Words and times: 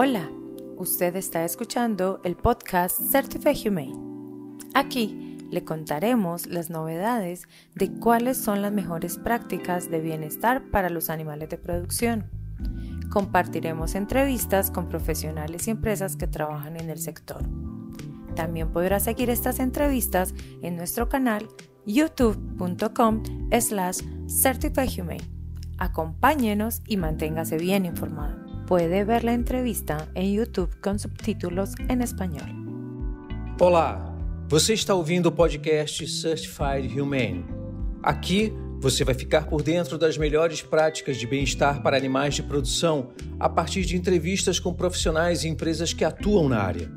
Hola, 0.00 0.30
usted 0.76 1.16
está 1.16 1.44
escuchando 1.44 2.20
el 2.22 2.36
podcast 2.36 3.00
Certified 3.10 3.66
Humane. 3.66 3.98
Aquí 4.72 5.38
le 5.50 5.64
contaremos 5.64 6.46
las 6.46 6.70
novedades 6.70 7.48
de 7.74 7.90
cuáles 7.90 8.36
son 8.36 8.62
las 8.62 8.72
mejores 8.72 9.18
prácticas 9.18 9.90
de 9.90 9.98
bienestar 9.98 10.70
para 10.70 10.88
los 10.88 11.10
animales 11.10 11.48
de 11.48 11.58
producción. 11.58 12.30
Compartiremos 13.10 13.96
entrevistas 13.96 14.70
con 14.70 14.88
profesionales 14.88 15.66
y 15.66 15.72
empresas 15.72 16.14
que 16.14 16.28
trabajan 16.28 16.76
en 16.76 16.90
el 16.90 17.00
sector. 17.00 17.42
También 18.36 18.70
podrá 18.70 19.00
seguir 19.00 19.30
estas 19.30 19.58
entrevistas 19.58 20.32
en 20.62 20.76
nuestro 20.76 21.08
canal 21.08 21.48
youtube.com 21.86 23.24
slash 23.60 24.02
certifiedhumane. 24.28 25.28
Acompáñenos 25.76 26.82
y 26.86 26.98
manténgase 26.98 27.58
bien 27.58 27.84
informado. 27.84 28.47
Puede 28.68 29.02
ver 29.02 29.24
la 29.24 29.32
entrevista 29.32 30.06
em 30.14 30.34
YouTube 30.34 30.76
com 30.82 30.98
subtítulos 30.98 31.72
em 31.88 32.02
espanhol. 32.02 32.46
Olá, 33.58 34.14
você 34.46 34.74
está 34.74 34.94
ouvindo 34.94 35.30
o 35.30 35.32
podcast 35.32 36.06
Certified 36.06 37.00
Humane. 37.00 37.46
Aqui 38.02 38.52
você 38.78 39.04
vai 39.04 39.14
ficar 39.14 39.46
por 39.46 39.62
dentro 39.62 39.96
das 39.96 40.18
melhores 40.18 40.60
práticas 40.60 41.16
de 41.16 41.26
bem-estar 41.26 41.82
para 41.82 41.96
animais 41.96 42.34
de 42.34 42.42
produção 42.42 43.08
a 43.40 43.48
partir 43.48 43.86
de 43.86 43.96
entrevistas 43.96 44.60
com 44.60 44.74
profissionais 44.74 45.44
e 45.44 45.48
empresas 45.48 45.94
que 45.94 46.04
atuam 46.04 46.46
na 46.46 46.58
área. 46.58 46.92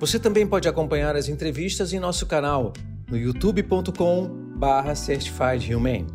Você 0.00 0.18
também 0.18 0.46
pode 0.46 0.66
acompanhar 0.66 1.14
as 1.16 1.28
entrevistas 1.28 1.92
em 1.92 2.00
nosso 2.00 2.24
canal 2.24 2.72
no 3.10 3.18
youtube.com/certifiedhumane. 3.18 6.06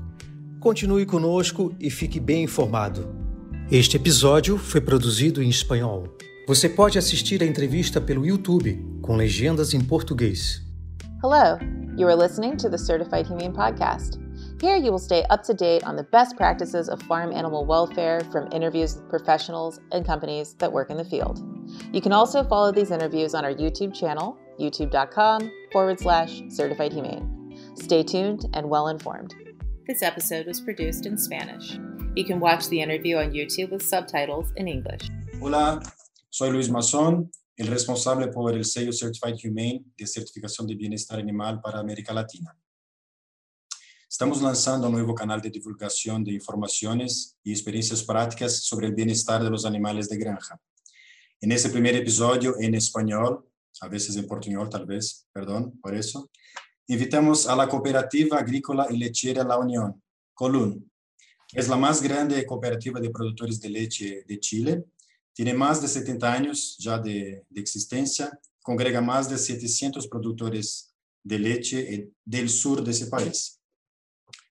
Continue 0.60 1.06
conosco 1.06 1.76
e 1.80 1.92
fique 1.92 2.20
bem 2.20 2.46
informado. 2.46 3.19
Este 3.72 3.98
episódio 3.98 4.58
foi 4.58 4.82
produzido 4.82 5.44
em 5.44 5.50
espanhol. 5.50 6.06
Você 6.48 6.68
pode 6.68 6.98
assistir 6.98 7.44
a 7.44 7.46
entrevista 7.46 8.02
pelo 8.02 8.26
YouTube, 8.26 8.84
com 9.00 9.16
legendas 9.16 9.76
em 9.76 9.80
português. 9.80 10.60
Hello, 11.24 11.60
you 11.96 12.08
are 12.08 12.16
listening 12.16 12.58
to 12.58 12.68
the 12.68 12.80
Certified 12.80 13.28
Humane 13.30 13.54
Podcast. 13.54 14.18
Here 14.60 14.76
you 14.76 14.90
will 14.90 14.98
stay 14.98 15.24
up 15.30 15.44
to 15.44 15.54
date 15.54 15.86
on 15.86 15.96
the 15.96 16.08
best 16.12 16.36
practices 16.36 16.90
of 16.90 17.00
farm 17.04 17.32
animal 17.32 17.64
welfare 17.64 18.22
from 18.32 18.50
interviews 18.52 18.96
with 18.96 19.08
professionals 19.08 19.80
and 19.92 20.04
companies 20.04 20.56
that 20.58 20.74
work 20.74 20.90
in 20.90 20.98
the 20.98 21.06
field. 21.06 21.38
You 21.94 22.02
can 22.02 22.12
also 22.12 22.44
follow 22.44 22.72
these 22.72 22.90
interviews 22.90 23.36
on 23.36 23.46
our 23.46 23.54
YouTube 23.54 23.94
channel, 23.94 24.36
youtube.com 24.60 25.48
forward 25.72 26.00
slash 26.00 26.42
certified 26.50 26.92
humane. 26.92 27.54
Stay 27.76 28.02
tuned 28.02 28.48
and 28.56 28.68
well 28.68 28.88
informed. 28.88 29.36
This 29.86 30.02
episode 30.02 30.48
was 30.48 30.60
produced 30.60 31.06
in 31.06 31.20
Spanish. 31.20 31.78
You 32.16 32.26
can 32.26 32.40
watch 32.40 32.68
the 32.70 32.82
interview 32.82 33.18
on 33.18 33.32
YouTube 33.32 33.72
with 33.72 33.84
subtitles 33.84 34.52
in 34.56 34.68
English. 34.68 35.10
Hola, 35.40 35.80
soy 36.30 36.50
Luis 36.50 36.70
Mazón, 36.70 37.32
el 37.56 37.68
responsable 37.68 38.30
por 38.30 38.56
el 38.56 38.66
sello 38.66 38.92
Certified 38.92 39.36
Humane 39.44 39.84
de 39.96 40.08
certificación 40.08 40.68
de 40.68 40.76
bienestar 40.76 41.20
animal 41.20 41.62
para 41.62 41.80
América 41.80 42.12
Latina. 42.12 42.58
Estamos 44.10 44.42
lanzando 44.42 44.88
un 44.88 44.94
nuevo 44.94 45.14
canal 45.14 45.40
de 45.40 45.52
divulgación 45.52 46.24
de 46.24 46.34
informaciones 46.34 47.38
y 47.44 47.52
experiencias 47.52 48.04
prácticas 48.04 48.64
sobre 48.64 48.88
el 48.88 48.96
bienestar 48.96 49.44
de 49.44 49.52
los 49.52 49.64
animales 49.66 50.10
de 50.10 50.18
granja. 50.18 50.60
En 51.40 51.52
este 51.52 51.70
primer 51.70 51.96
episodio 51.96 52.56
en 52.60 52.74
español, 52.74 53.48
a 53.82 53.88
veces 53.88 54.16
en 54.18 54.26
portuñol 54.26 54.68
tal 54.68 54.88
vez, 54.88 55.28
perdón 55.32 55.80
por 55.80 55.94
eso, 55.94 56.32
invitamos 56.88 57.48
a 57.48 57.56
la 57.56 57.70
Cooperativa 57.70 58.40
Agrícola 58.40 58.88
y 58.90 58.98
Lechera 58.98 59.44
La 59.44 59.60
Unión, 59.60 60.02
Colún, 60.34 60.89
es 61.54 61.68
la 61.68 61.78
más 61.78 62.02
grande 62.02 62.46
cooperativa 62.46 63.00
de 63.00 63.10
productores 63.10 63.60
de 63.60 63.70
leche 63.70 64.24
de 64.28 64.40
Chile. 64.40 64.86
Tiene 65.34 65.54
más 65.54 65.82
de 65.82 65.88
70 65.88 66.32
años 66.32 66.78
ya 66.80 67.00
de, 67.00 67.46
existencia. 67.56 68.40
Congrega 68.62 69.02
más 69.02 69.30
de 69.30 69.38
700 69.38 70.08
productores 70.08 70.94
de 71.24 71.40
leche 71.40 72.12
del 72.24 72.50
sur 72.50 72.84
de 72.84 72.92
ese 72.92 73.08
país. 73.08 73.60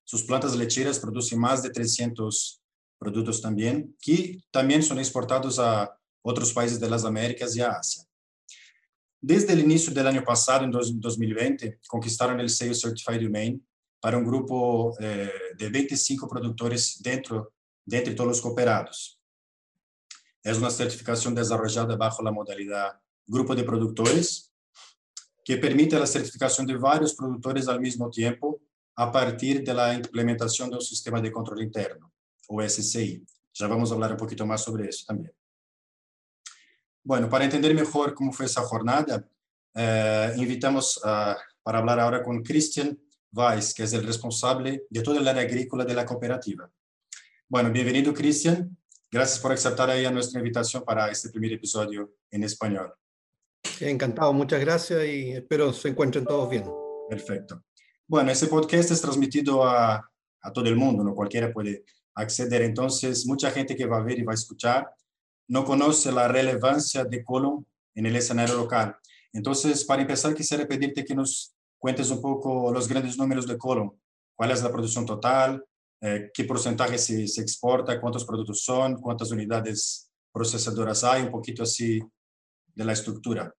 Sus 0.05 0.25
plantas 0.25 0.57
lecheras 0.57 0.99
producen 0.99 1.39
más 1.39 1.63
de 1.63 1.71
300 1.71 2.63
productos 2.99 3.41
también, 3.41 3.95
que 4.01 4.43
también 4.51 4.83
son 4.83 4.99
exportados 4.99 5.59
a 5.59 5.95
otros 6.23 6.53
países 6.53 6.81
de 6.81 6.91
las 6.91 7.05
Américas 7.05 7.55
y 7.55 7.61
a 7.61 7.71
Asia. 7.71 8.05
Desde 9.21 9.53
el 9.53 9.61
inicio 9.61 9.93
del 9.93 10.07
año 10.07 10.25
pasado, 10.25 10.65
en 10.65 10.71
2020, 10.71 11.81
conquistaron 11.87 12.41
el 12.41 12.49
sello 12.49 12.75
Certified 12.75 13.27
Humane 13.27 13.61
para 14.01 14.17
un 14.17 14.25
grupo 14.25 14.95
eh, 15.01 15.31
de 15.57 15.69
25 15.69 16.29
productores 16.29 17.01
dentro, 17.03 17.53
de 17.85 18.03
todos 18.03 18.29
los 18.29 18.41
cooperados. 18.41 19.19
Es 20.43 20.59
una 20.59 20.71
certificación 20.71 21.35
desarrollada 21.35 21.97
bajo 21.97 22.23
la 22.23 22.31
modalidad 22.31 23.01
grupo 23.29 23.55
de 23.55 23.63
productores, 23.63 24.53
que 25.45 25.59
permite 25.59 25.99
la 25.99 26.07
certificación 26.07 26.67
de 26.67 26.77
varios 26.77 27.15
productores 27.15 27.69
al 27.69 27.81
mismo 27.81 28.11
tiempo 28.11 28.61
a 28.97 29.13
partir 29.13 29.63
de 29.63 29.75
la 29.75 29.95
implementación 29.95 30.71
del 30.71 30.81
sistema 30.81 31.21
de 31.21 31.31
control 31.31 31.63
interno, 31.63 32.13
o 32.49 32.63
SCI. 32.63 33.25
Ya 33.55 33.67
vamos 33.67 33.91
a 33.91 33.95
hablar 33.95 34.13
un 34.13 34.17
poquito 34.19 34.45
más 34.47 34.63
sobre 34.63 34.89
eso 34.89 35.05
también. 35.07 35.33
Bueno, 37.03 37.29
para 37.29 37.45
entender 37.45 37.75
mejor 37.75 38.15
cómo 38.15 38.33
fue 38.33 38.47
esa 38.47 38.63
jornada, 38.63 39.27
eh, 39.75 40.33
invitamos 40.37 41.01
para 41.63 41.79
hablar 41.79 42.01
ahora 42.01 42.23
con 42.23 42.43
Christian 42.43 42.99
Weiss, 43.33 43.75
que 43.75 43.85
es 43.85 43.93
el 43.93 44.07
responsable 44.07 44.85
de 44.89 45.03
toda 45.03 45.21
el 45.21 45.29
área 45.29 45.43
agrícola 45.43 45.85
de 45.85 45.95
la 45.95 46.07
cooperativa. 46.07 46.71
Bueno, 47.49 47.71
bienvenido, 47.71 48.13
Cristian. 48.13 48.77
Gracias 49.11 49.39
por 49.41 49.53
aceptar 49.53 49.91
ahí 49.91 50.05
a 50.05 50.11
nuestra 50.11 50.41
invitación 50.41 50.85
para 50.85 51.11
este 51.11 51.31
primer 51.31 51.53
episodio 51.53 52.13
en 52.31 52.45
español. 52.45 52.93
Encantado, 53.81 54.33
muchas 54.33 54.61
gracias 54.61 55.05
y 55.07 55.33
espero 55.33 55.73
se 55.73 55.89
encuentren 55.89 56.25
todos 56.25 56.51
bien. 56.51 56.65
Perfecto. 57.09 57.65
Bueno, 58.07 58.31
este 58.31 58.47
podcast 58.47 58.91
es 58.91 59.01
transmitido 59.01 59.65
a, 59.65 60.11
a 60.43 60.53
todo 60.53 60.67
el 60.67 60.77
mundo, 60.77 61.05
¿no? 61.05 61.15
Cualquiera 61.15 61.53
puede 61.53 61.85
acceder. 62.15 62.63
Entonces, 62.63 63.27
mucha 63.27 63.51
gente 63.51 63.77
que 63.77 63.87
va 63.87 63.99
a 63.99 64.03
ver 64.03 64.19
y 64.19 64.25
va 64.25 64.33
a 64.33 64.35
escuchar 64.35 64.89
no 65.49 65.65
conoce 65.65 66.13
la 66.13 66.29
relevancia 66.29 67.05
de 67.05 67.25
Colon 67.25 67.67
en 67.95 68.07
el 68.07 68.17
escenario 68.17 68.57
local. 68.57 68.97
Entonces, 69.33 69.85
para 69.85 70.03
empezar, 70.03 70.35
quisiera 70.35 70.67
pedirte 70.67 71.05
que 71.05 71.15
nos 71.15 71.55
cuentes 71.79 72.11
un 72.11 72.21
poco 72.21 72.73
los 72.73 72.89
grandes 72.89 73.17
números 73.17 73.47
de 73.47 73.57
colon. 73.57 73.93
¿Cuál 74.35 74.51
es 74.51 74.63
la 74.63 74.71
producción 74.71 75.07
total? 75.07 75.65
Eh, 76.01 76.31
¿Qué 76.33 76.45
porcentaje 76.45 76.99
se, 76.99 77.27
se, 77.27 77.41
exporta? 77.41 78.01
¿Cuántos 78.01 78.25
productos 78.25 78.63
son? 78.63 79.01
¿Cuántas 79.01 79.31
unidades 79.31 80.11
procesadoras 80.33 81.03
hay? 81.05 81.23
Un 81.23 81.31
poquito 81.31 81.63
así 81.63 82.01
de 82.75 82.85
la 82.85 82.93
estructura. 82.93 83.53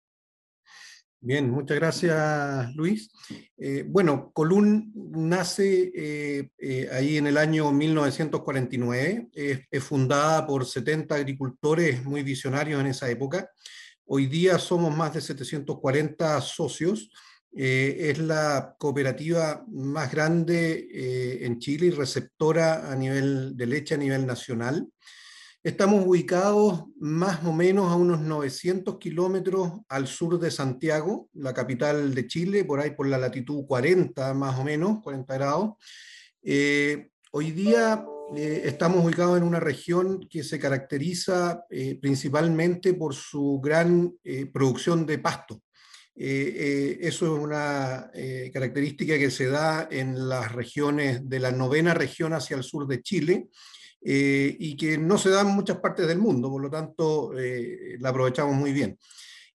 Bien, 1.21 1.49
muchas 1.49 1.75
gracias, 1.75 2.73
Luis. 2.75 3.11
Eh, 3.57 3.83
bueno, 3.85 4.31
Colún 4.31 4.93
nace 5.11 5.91
eh, 5.93 6.89
ahí 6.93 7.17
en 7.17 7.27
el 7.27 7.37
año 7.37 7.73
1949, 7.73 9.27
es 9.33 9.83
fundada 9.83 10.47
por 10.47 10.65
70 10.65 11.13
agricultores 11.13 12.05
muy 12.05 12.23
visionarios 12.23 12.79
en 12.79 12.87
esa 12.87 13.09
época. 13.09 13.51
Hoy 14.05 14.27
día 14.27 14.57
somos 14.57 14.95
más 14.95 15.13
de 15.13 15.19
740 15.19 16.39
socios 16.39 17.11
eh, 17.51 18.11
es 18.11 18.19
la 18.19 18.75
cooperativa 18.77 19.65
más 19.69 20.11
grande 20.11 20.87
eh, 20.91 21.45
en 21.45 21.59
Chile 21.59 21.87
y 21.87 21.91
receptora 21.91 22.91
a 22.91 22.95
nivel 22.95 23.57
de 23.57 23.65
leche 23.65 23.95
a 23.95 23.97
nivel 23.97 24.25
nacional. 24.27 24.87
Estamos 25.63 26.05
ubicados 26.05 26.85
más 26.99 27.43
o 27.43 27.51
menos 27.51 27.91
a 27.91 27.95
unos 27.95 28.21
900 28.21 28.97
kilómetros 28.97 29.71
al 29.89 30.07
sur 30.07 30.39
de 30.39 30.51
Santiago, 30.51 31.27
la 31.33 31.53
capital 31.53 32.13
de 32.13 32.27
Chile, 32.27 32.63
por 32.63 32.79
ahí 32.79 32.91
por 32.91 33.07
la 33.07 33.17
latitud 33.17 33.65
40 33.65 34.33
más 34.35 34.57
o 34.57 34.63
menos, 34.63 35.01
40 35.03 35.33
grados. 35.33 35.71
Eh, 36.43 37.09
hoy 37.31 37.51
día 37.51 38.05
estamos 38.35 39.03
ubicados 39.03 39.37
en 39.37 39.43
una 39.43 39.59
región 39.59 40.27
que 40.29 40.43
se 40.43 40.59
caracteriza 40.59 41.65
principalmente 41.99 42.93
por 42.93 43.15
su 43.15 43.59
gran 43.59 44.15
producción 44.53 45.07
de 45.07 45.17
pasto. 45.17 45.63
Eh, 46.21 46.53
eh, 46.53 46.97
eso 46.99 47.33
es 47.33 47.41
una 47.41 48.11
eh, 48.13 48.51
característica 48.53 49.17
que 49.17 49.31
se 49.31 49.47
da 49.47 49.87
en 49.89 50.27
las 50.27 50.51
regiones 50.51 51.29
de 51.29 51.39
la 51.39 51.51
novena 51.51 51.93
región 51.93 52.33
hacia 52.33 52.57
el 52.57 52.63
sur 52.63 52.85
de 52.87 53.01
Chile 53.01 53.47
y 54.01 54.75
que 54.75 54.97
no 54.97 55.17
se 55.17 55.29
da 55.29 55.41
en 55.41 55.47
muchas 55.47 55.77
partes 55.77 56.07
del 56.07 56.19
mundo, 56.19 56.49
por 56.49 56.61
lo 56.61 56.69
tanto 56.69 57.33
la 57.33 58.09
aprovechamos 58.09 58.55
muy 58.55 58.71
bien. 58.71 58.97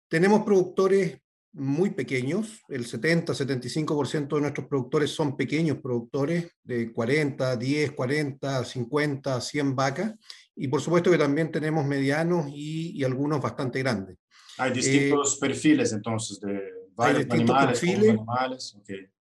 Tenemos 0.08 0.44
productores 0.44 1.18
muy 1.52 1.90
pequeños, 1.90 2.62
el 2.70 2.86
70-75% 2.86 4.36
de 4.36 4.40
nuestros 4.40 4.66
productores 4.66 5.10
son 5.10 5.36
pequeños 5.36 5.78
productores 5.82 6.52
de 6.62 6.90
40, 6.90 7.54
10, 7.56 7.92
40, 7.92 8.64
50, 8.64 9.40
100 9.42 9.76
vacas 9.76 10.14
y 10.56 10.68
por 10.68 10.80
supuesto 10.80 11.10
que 11.10 11.18
también 11.18 11.52
tenemos 11.52 11.84
medianos 11.84 12.46
y 12.48 13.04
algunos 13.04 13.42
bastante 13.42 13.80
grandes. 13.80 14.19
Hay 14.60 14.72
distintos 14.72 15.34
eh, 15.34 15.38
perfiles 15.40 15.92
entonces 15.92 16.40
de 16.40 16.60
varios 16.94 17.26
animales, 17.30 17.80
perfiles. 17.80 18.10
animales. 18.10 18.76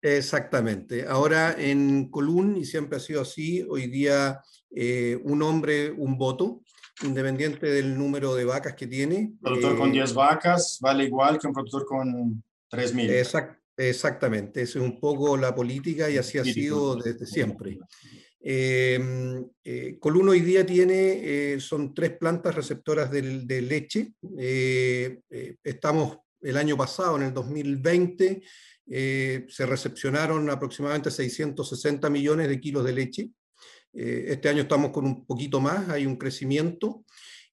Exactamente. 0.03 1.07
Ahora 1.07 1.55
en 1.59 2.11
Colún, 2.11 2.57
y 2.57 2.65
siempre 2.65 2.97
ha 2.97 3.01
sido 3.01 3.21
así, 3.21 3.65
hoy 3.69 3.87
día 3.87 4.41
eh, 4.75 5.19
un 5.25 5.43
hombre, 5.43 5.91
un 5.91 6.17
voto. 6.17 6.63
independiente 7.03 7.67
del 7.67 7.97
número 7.97 8.35
de 8.35 8.45
vacas 8.45 8.75
que 8.75 8.87
tiene. 8.87 9.33
productor 9.41 9.79
con 9.79 9.91
10 9.91 10.13
vacas 10.15 10.79
vale 10.83 11.05
igual 11.05 11.39
que 11.39 11.47
un 11.47 11.55
productor 11.55 11.87
con 11.87 12.43
3.000. 12.71 13.11
Exact, 13.11 13.59
exactamente, 13.77 14.63
es 14.63 14.77
un 14.77 15.01
poco 15.01 15.37
la 15.37 15.55
política 15.55 16.11
y 16.11 16.19
así 16.19 16.39
ha 16.39 16.45
sido 16.45 16.97
desde 16.97 17.27
siempre. 17.27 17.79
Eh, 18.43 18.99
eh, 19.65 19.99
hoy 20.03 20.41
día 20.41 20.65
tiene, 20.65 21.55
eh, 21.55 21.61
son 21.61 21.95
tres 21.95 22.17
plantas 22.17 22.55
receptoras 22.55 23.11
de, 23.11 23.45
de 23.45 23.63
leche. 23.63 24.15
estamos 25.63 26.19
el 26.41 26.57
año 26.57 26.77
pasado, 26.77 27.17
en 27.17 27.23
el 27.25 27.35
2020, 27.35 28.43
se 28.87 29.67
recepcionaron 29.67 30.49
aproximadamente 30.49 31.11
660 31.11 32.09
millones 32.09 32.49
de 32.49 32.61
kilos 32.61 32.85
de 32.85 32.93
leche. 32.93 33.31
este 33.93 34.49
año 34.49 34.63
estamos 34.63 34.91
con 34.91 35.05
un 35.05 35.27
poquito 35.27 35.61
más, 35.61 35.89
hay 35.91 36.07
un 36.07 36.17
crecimiento. 36.17 37.05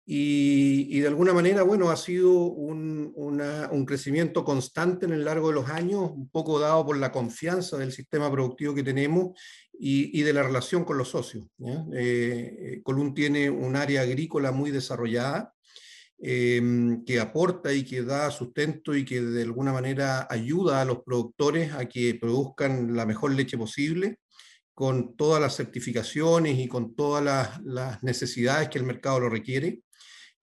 Y, 0.08 1.00
de 1.00 1.08
alguna 1.08 1.34
manera, 1.34 1.64
bueno, 1.64 1.90
ha 1.90 1.98
sido 1.98 2.32
un, 2.32 3.12
un, 3.16 3.86
crecimiento 3.86 4.44
constante 4.46 5.08
en 5.08 5.14
el 5.14 5.26
largo 5.26 5.48
de 5.48 5.56
los 5.56 5.70
años, 5.70 6.12
un 6.12 6.30
poco 6.30 6.60
dado 6.60 6.86
por 6.86 6.98
la 6.98 7.12
confianza 7.12 7.78
del 7.78 7.92
sistema 7.92 8.32
productivo 8.32 8.76
que 8.76 8.84
tenemos 8.84 9.40
y, 9.74 10.22
de 10.22 10.34
la 10.34 10.44
relación 10.44 10.86
con 10.86 11.00
los 11.00 11.10
socios. 11.10 11.46
Eh, 11.94 12.58
eh, 12.60 12.82
Colún 12.84 13.16
tiene 13.16 13.50
un 13.50 13.76
área 13.76 14.02
agrícola 14.02 14.52
muy 14.52 14.70
desarrollada 14.70 15.54
em, 16.20 17.04
que 17.04 17.20
aporta 17.20 17.74
y 17.74 17.84
que 17.84 18.04
da 18.04 18.30
sustento 18.30 18.96
y 18.96 19.06
que 19.06 19.22
de 19.22 19.42
alguna 19.42 19.74
manera 19.74 20.28
ayuda 20.30 20.82
a 20.82 20.86
los 20.86 21.04
productores 21.04 21.74
a 21.74 21.86
que 21.88 22.16
produzcan 22.16 22.96
la 22.96 23.06
mejor 23.06 23.34
leche 23.34 23.58
posible 23.58 24.20
con 24.76 25.16
todas 25.16 25.42
las 25.42 25.56
certificaciones 25.56 26.60
y 26.60 26.68
con 26.68 26.96
todas 26.96 27.24
las, 27.64 28.04
necesidades 28.04 28.70
que 28.70 28.78
el 28.78 28.84
mercado 28.84 29.22
lo 29.22 29.30
requiere. 29.30 29.82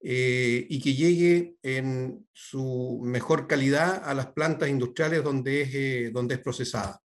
Eh, 0.05 0.67
y 0.69 0.81
que 0.81 0.93
llegue 0.93 1.55
en 1.63 2.27
su 2.33 2.99
mejor 3.01 3.47
calidad 3.47 4.03
a 4.03 4.13
las 4.13 4.27
plantas 4.27 4.67
industriales 4.67 5.23
donde 5.23 5.61
es, 5.61 6.13
donde 6.13 6.35
es 6.35 6.41
procesada. 6.41 7.01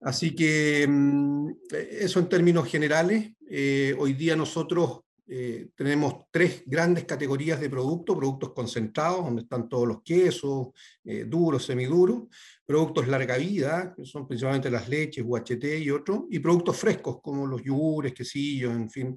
Así 0.00 0.34
que 0.34 0.86
mm, 0.86 1.50
eso 1.70 2.20
en 2.20 2.28
términos 2.28 2.68
generales. 2.68 3.32
Eh, 3.48 3.94
hoy 3.98 4.12
día 4.12 4.36
nosotros 4.36 5.00
eh, 5.32 5.68
tenemos 5.76 6.24
tres 6.32 6.64
grandes 6.66 7.04
categorías 7.04 7.60
de 7.60 7.70
productos, 7.70 8.16
productos 8.16 8.52
concentrados, 8.52 9.24
donde 9.24 9.42
están 9.42 9.68
todos 9.68 9.86
los 9.86 10.02
quesos, 10.02 10.70
eh, 11.04 11.24
duros, 11.24 11.66
semiduros, 11.66 12.24
productos 12.66 13.06
larga 13.06 13.36
vida, 13.36 13.94
que 13.96 14.04
son 14.04 14.26
principalmente 14.26 14.72
las 14.72 14.88
leches, 14.88 15.24
UHT 15.24 15.64
y 15.82 15.90
otros, 15.90 16.22
y 16.30 16.40
productos 16.40 16.76
frescos, 16.76 17.20
como 17.22 17.46
los 17.46 17.62
yogures, 17.62 18.12
quesillos, 18.12 18.72
en 18.74 18.90
fin. 18.90 19.16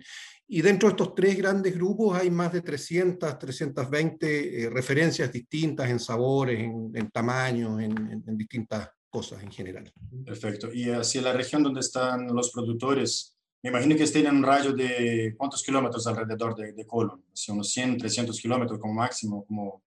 Y 0.55 0.61
dentro 0.61 0.88
de 0.88 0.91
estos 0.91 1.15
tres 1.15 1.35
grandes 1.35 1.73
grupos 1.73 2.15
hay 2.15 2.29
más 2.29 2.53
de 2.53 2.61
300, 2.61 3.39
320 3.39 4.69
referencias 4.71 5.31
distintas 5.31 5.89
en 5.89 6.00
sabores, 6.00 6.59
en, 6.59 6.91
en 6.94 7.09
tamaños, 7.09 7.81
en, 7.81 8.23
en 8.27 8.38
distintas 8.38 8.88
cosas 9.09 9.41
en 9.41 9.51
general. 9.51 9.91
Perfecto. 10.23 10.71
Y 10.71 10.91
hacia 10.91 11.23
la 11.23 11.33
región 11.33 11.63
donde 11.63 11.79
están 11.79 12.27
los 12.27 12.51
productores, 12.51 13.35
me 13.63 13.71
imagino 13.71 13.95
que 13.95 14.03
estén 14.03 14.27
en 14.27 14.35
un 14.35 14.44
rayo 14.44 14.73
de 14.73 15.33
cuántos 15.35 15.63
kilómetros 15.63 16.05
alrededor 16.05 16.55
de, 16.55 16.71
de 16.73 16.85
Colón, 16.85 17.25
hacia 17.33 17.51
unos 17.55 17.71
100, 17.71 17.97
300 17.97 18.39
kilómetros 18.39 18.77
como 18.79 18.94
máximo, 18.94 19.44
como... 19.47 19.81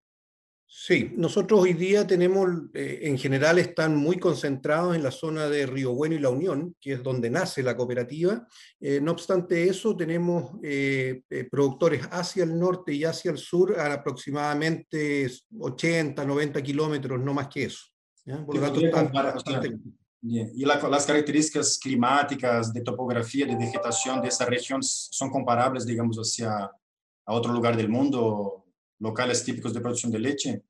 Sí, 0.69 1.13
nosotros 1.17 1.61
hoy 1.61 1.75
día 1.75 2.07
tenemos, 2.07 2.49
eh, 2.75 3.01
en 3.03 3.17
general 3.17 3.59
están 3.59 3.97
muy 3.97 4.19
concentrados 4.19 4.97
en 4.97 5.03
la 5.03 5.13
zona 5.13 5.49
de 5.49 5.65
Río 5.65 5.95
Bueno 5.95 6.17
y 6.17 6.19
La 6.19 6.31
Unión, 6.31 6.75
que 6.81 6.95
es 6.95 7.03
donde 7.05 7.31
nace 7.31 7.63
la 7.63 7.77
cooperativa. 7.77 8.47
Eh, 8.81 9.01
no 9.01 9.13
obstante 9.13 9.69
eso, 9.69 9.97
tenemos 9.97 10.59
eh, 10.65 11.23
productores 11.51 12.03
hacia 12.11 12.43
el 12.43 12.59
norte 12.59 12.93
y 12.93 13.05
hacia 13.05 13.31
el 13.31 13.39
sur 13.39 13.79
a 13.79 13.93
aproximadamente 13.93 15.31
80, 15.57 16.25
90 16.25 16.63
kilómetros, 16.63 17.21
no 17.21 17.33
más 17.33 17.47
que 17.47 17.65
eso. 17.65 17.87
Por 18.45 18.57
lo 18.57 18.61
tanto, 18.61 18.81
Y 20.21 20.65
las 20.65 21.07
características 21.07 21.79
climáticas, 21.79 22.73
de 22.73 22.81
topografía, 22.81 23.47
de 23.47 23.55
vegetación 23.55 24.21
de 24.21 24.29
esa 24.29 24.45
región 24.45 24.83
son 24.83 25.31
comparables, 25.31 25.87
digamos, 25.87 26.17
hacia 26.17 26.71
a 27.29 27.35
otro 27.35 27.53
lugar 27.53 27.77
del 27.77 27.89
mundo, 27.89 28.66
locales 28.99 29.45
típicos 29.45 29.73
de 29.75 29.81
producción 29.81 30.13
de 30.13 30.19
leche. 30.19 30.63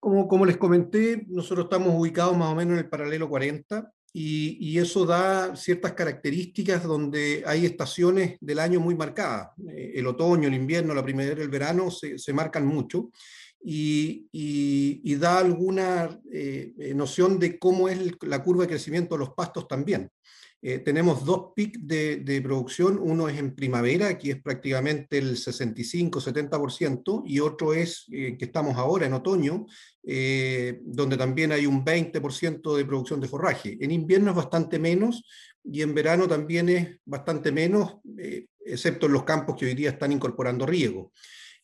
Como, 0.00 0.28
como 0.28 0.44
les 0.44 0.56
comenté, 0.56 1.24
nosotros 1.28 1.64
estamos 1.64 1.94
ubicados 1.94 2.36
más 2.36 2.52
o 2.52 2.54
menos 2.54 2.74
en 2.74 2.84
el 2.84 2.88
paralelo 2.88 3.28
40 3.28 3.90
y, 4.12 4.58
y, 4.60 4.78
eso 4.78 5.06
da 5.06 5.56
ciertas 5.56 5.94
características 5.94 6.84
donde 6.84 7.42
hay 7.46 7.66
estaciones 7.66 8.36
del 8.40 8.60
año 8.60 8.78
muy 8.78 8.94
marcadas. 8.94 9.48
Eh, 9.68 9.92
el 9.96 10.06
otoño, 10.06 10.46
el 10.46 10.54
invierno, 10.54 10.94
la 10.94 11.02
primavera, 11.02 11.42
el 11.42 11.48
verano 11.48 11.90
se, 11.90 12.18
se 12.18 12.32
marcan 12.32 12.64
mucho 12.64 13.10
y, 13.64 15.16
da 15.16 15.38
alguna 15.38 16.20
eh, 16.30 16.74
eh, 16.78 16.94
noción 16.94 17.38
de 17.38 17.58
cómo 17.58 17.88
es 17.88 17.98
la 18.22 18.42
curva 18.42 18.64
de 18.64 18.68
crecimiento 18.68 19.14
de 19.14 19.20
los 19.20 19.30
pastos 19.30 19.66
también. 19.66 20.10
Eh, 20.66 20.78
tenemos 20.78 21.26
dos 21.26 21.52
picos 21.54 21.82
de, 21.86 22.40
producción, 22.42 22.98
uno 22.98 23.28
es 23.28 23.38
en 23.38 23.54
primavera, 23.54 24.16
que 24.16 24.30
es 24.30 24.42
prácticamente 24.42 25.18
el 25.18 25.36
65-70%, 25.36 27.22
y 27.26 27.40
otro 27.40 27.74
es 27.74 28.06
que 28.08 28.38
estamos 28.40 28.78
ahora 28.78 29.04
en 29.04 29.12
otoño, 29.12 29.66
donde 30.82 31.18
también 31.18 31.52
hay 31.52 31.66
un 31.66 31.84
20% 31.84 32.76
de 32.76 32.84
producción 32.86 33.20
de 33.20 33.28
forraje. 33.28 33.76
En 33.78 33.90
invierno 33.90 34.30
es 34.30 34.36
bastante 34.36 34.78
menos 34.78 35.24
y 35.62 35.82
en 35.82 35.94
verano 35.94 36.26
también 36.26 36.70
es 36.70 36.96
bastante 37.04 37.52
menos, 37.52 37.96
excepto 38.64 39.04
en 39.04 39.12
los 39.12 39.24
campos 39.24 39.56
que 39.58 39.66
hoy 39.66 39.74
día 39.74 39.90
están 39.90 40.12
incorporando 40.12 40.64
riego. 40.64 41.12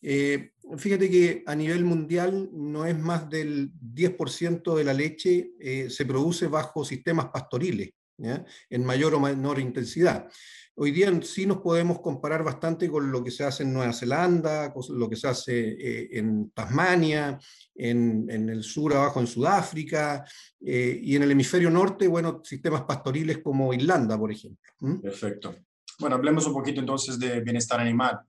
Eh, 0.02 0.52
fíjate 0.79 1.11
que 1.11 1.43
a 1.47 1.55
nivel 1.55 1.85
mundial 1.85 2.49
no 2.52 2.87
es 2.87 2.99
más 2.99 3.29
del 3.29 3.70
10% 3.73 4.75
de 4.75 4.85
la 4.85 4.94
leche 4.94 5.52
eh, 5.61 5.91
se 5.91 6.06
produce 6.06 6.47
bajo 6.47 6.85
sistemas 6.85 7.26
pastoriles, 7.26 7.91
en 8.22 8.84
mayor 8.84 9.14
o 9.14 9.20
menor 9.20 9.58
intensidad. 9.58 10.28
Hoy 10.75 10.93
día 10.93 11.12
sí 11.22 11.44
nos 11.44 11.58
podemos 11.58 12.00
comparar 12.00 12.43
bastante 12.43 12.88
con 12.88 13.12
lo 13.12 13.22
que 13.22 13.31
se 13.31 13.44
hace 13.44 13.64
en 13.64 13.72
Nueva 13.72 13.93
Zelanda, 13.93 14.72
con 14.72 14.82
lo 14.99 15.11
que 15.11 15.17
se 15.17 15.28
hace 15.28 15.69
eh, 15.69 16.08
en 16.12 16.50
Tasmania, 16.52 17.38
en, 17.75 18.31
el 18.31 18.62
sur 18.62 18.94
abajo 18.94 19.20
en 19.20 19.26
Sudáfrica, 19.26 20.25
y 20.58 21.17
en 21.17 21.22
el 21.22 21.31
hemisferio 21.31 21.70
norte, 21.70 22.08
bueno, 22.08 22.40
sistemas 22.44 22.82
pastoriles 22.82 23.38
como 23.38 23.75
Irlanda, 23.75 24.19
por 24.19 24.32
ejemplo. 24.32 24.73
Perfecto. 25.02 25.55
Bueno, 25.99 26.16
hablemos 26.16 26.47
un 26.47 26.54
poquito 26.54 26.80
entonces 26.80 27.18
de 27.18 27.40
bienestar 27.40 27.78
animal. 27.80 28.21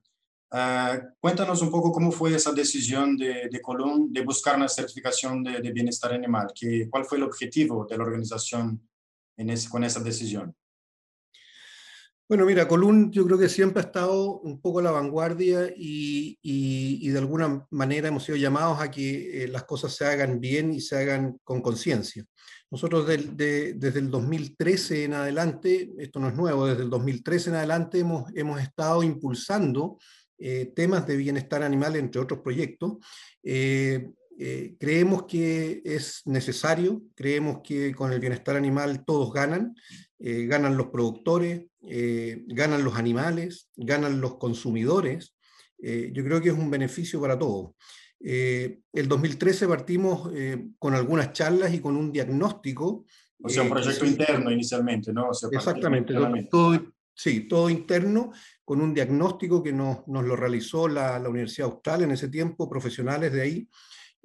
Uh, 0.52 1.16
cuéntanos 1.18 1.62
un 1.62 1.70
poco 1.70 1.90
cómo 1.90 2.12
fue 2.12 2.34
esa 2.34 2.52
decisión 2.52 3.16
de, 3.16 3.48
de 3.50 3.60
Colón 3.62 4.12
de 4.12 4.20
buscar 4.22 4.56
una 4.56 4.68
certificación 4.68 5.42
de, 5.42 5.62
de, 5.62 5.72
bienestar 5.72 6.12
animal. 6.12 6.48
¿Qué, 6.54 6.88
¿Cuál 6.90 7.06
fue 7.06 7.16
el 7.16 7.24
objetivo 7.24 7.86
de 7.88 7.96
la 7.96 8.04
organización 8.04 8.86
con 9.70 9.84
esa 9.84 10.00
decisión? 10.00 10.54
Bueno, 12.28 12.46
mira, 12.46 12.66
Colún 12.66 13.12
yo 13.12 13.26
creo 13.26 13.38
que 13.38 13.48
siempre 13.48 13.82
ha 13.82 13.86
estado 13.86 14.40
un 14.40 14.60
poco 14.60 14.78
a 14.78 14.82
la 14.82 14.90
vanguardia 14.90 15.66
y, 15.76 16.38
y, 16.40 17.06
y 17.06 17.08
de 17.10 17.18
alguna 17.18 17.66
manera 17.70 18.08
hemos 18.08 18.24
sido 18.24 18.38
llamados 18.38 18.80
a 18.80 18.90
que 18.90 19.44
eh, 19.44 19.48
las 19.48 19.64
cosas 19.64 19.94
se 19.94 20.06
hagan 20.06 20.40
bien 20.40 20.72
y 20.72 20.80
se 20.80 20.96
hagan 20.96 21.38
con 21.44 21.60
conciencia. 21.60 22.24
Nosotros 22.70 23.06
de, 23.06 23.74
desde 23.74 23.98
el 23.98 24.10
2013 24.10 25.04
en 25.04 25.12
adelante, 25.12 25.92
esto 25.98 26.20
no 26.20 26.28
es 26.28 26.34
nuevo, 26.34 26.66
desde 26.66 26.84
el 26.84 26.88
2013 26.88 27.50
en 27.50 27.56
adelante 27.56 27.98
hemos, 27.98 28.24
hemos 28.34 28.62
estado 28.62 29.02
impulsando 29.02 29.98
eh, 30.38 30.72
temas 30.74 31.06
de 31.06 31.16
bienestar 31.16 31.62
animal, 31.62 31.96
entre 31.96 32.22
otros 32.22 32.40
proyectos. 32.40 32.94
Eh, 33.42 34.08
eh, 34.38 34.76
creemos 34.78 35.24
que 35.24 35.82
es 35.84 36.22
necesario, 36.24 37.02
creemos 37.14 37.60
que 37.62 37.94
con 37.94 38.12
el 38.12 38.20
bienestar 38.20 38.56
animal 38.56 39.04
todos 39.04 39.32
ganan, 39.32 39.74
ganan 40.24 40.76
los 40.76 40.86
productores, 40.86 41.66
ganan 41.80 42.84
los 42.84 42.94
animales, 42.94 43.68
ganan 43.74 44.20
los 44.20 44.36
consumidores. 44.36 45.34
yo 45.78 46.24
creo 46.24 46.40
que 46.40 46.50
es 46.50 46.54
un 46.54 46.70
beneficio 46.70 47.20
para 47.20 47.36
todos. 47.36 47.72
el 48.20 49.08
2013 49.08 49.66
partimos 49.66 50.30
con 50.78 50.94
algunas 50.94 51.32
charlas 51.32 51.74
y 51.74 51.80
con 51.80 51.96
un 51.96 52.12
diagnóstico. 52.12 53.04
O 53.42 53.48
sea, 53.48 53.64
un 53.64 53.70
proyecto 53.70 54.06
interno 54.06 54.52
inicialmente, 54.52 55.12
¿no? 55.12 55.30
exactamente, 55.50 56.14
todo, 56.48 56.80
sí, 57.14 57.48
todo 57.48 57.68
interno 57.68 58.32
con 58.64 58.80
un 58.80 58.94
diagnóstico 58.94 59.62
que 59.62 59.72
nos, 59.72 60.06
nos 60.06 60.24
lo 60.24 60.36
realizó 60.36 60.88
la, 60.88 61.18
la, 61.18 61.28
Universidad 61.28 61.68
Austral 61.68 62.02
en 62.02 62.12
ese 62.12 62.28
tiempo, 62.28 62.68
profesionales 62.68 63.32
de 63.32 63.42
ahí, 63.42 63.68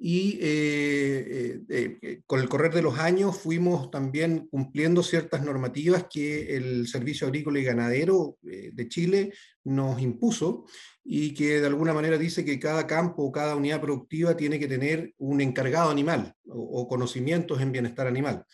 y 0.00 0.38
eh, 0.40 1.60
eh, 1.68 1.98
eh, 2.00 2.20
con 2.24 2.38
el 2.38 2.48
correr 2.48 2.72
de 2.72 2.82
los 2.82 2.98
años 2.98 3.36
fuimos 3.36 3.90
también 3.90 4.46
cumpliendo 4.46 5.02
ciertas 5.02 5.42
normativas 5.42 6.06
que 6.08 6.56
el 6.56 6.86
Servicio 6.86 7.26
Agrícola 7.26 7.58
y 7.58 7.64
Ganadero 7.64 8.36
de 8.42 8.88
Chile 8.88 9.32
nos 9.64 10.00
impuso 10.00 10.66
y 11.02 11.34
que 11.34 11.60
de 11.60 11.66
alguna 11.66 11.92
manera 11.92 12.16
dice 12.16 12.44
que 12.44 12.60
cada 12.60 12.86
campo 12.86 13.24
o 13.24 13.32
cada 13.32 13.56
unidad 13.56 13.80
productiva 13.80 14.36
tiene 14.36 14.60
que 14.60 14.68
tener 14.68 15.14
un 15.18 15.40
encargado 15.40 15.90
animal 15.90 16.32
o, 16.46 16.60
o 16.60 16.88
conocimientos 16.88 17.60
en 17.60 17.72
bienestar 17.72 18.06
animal. 18.06 18.44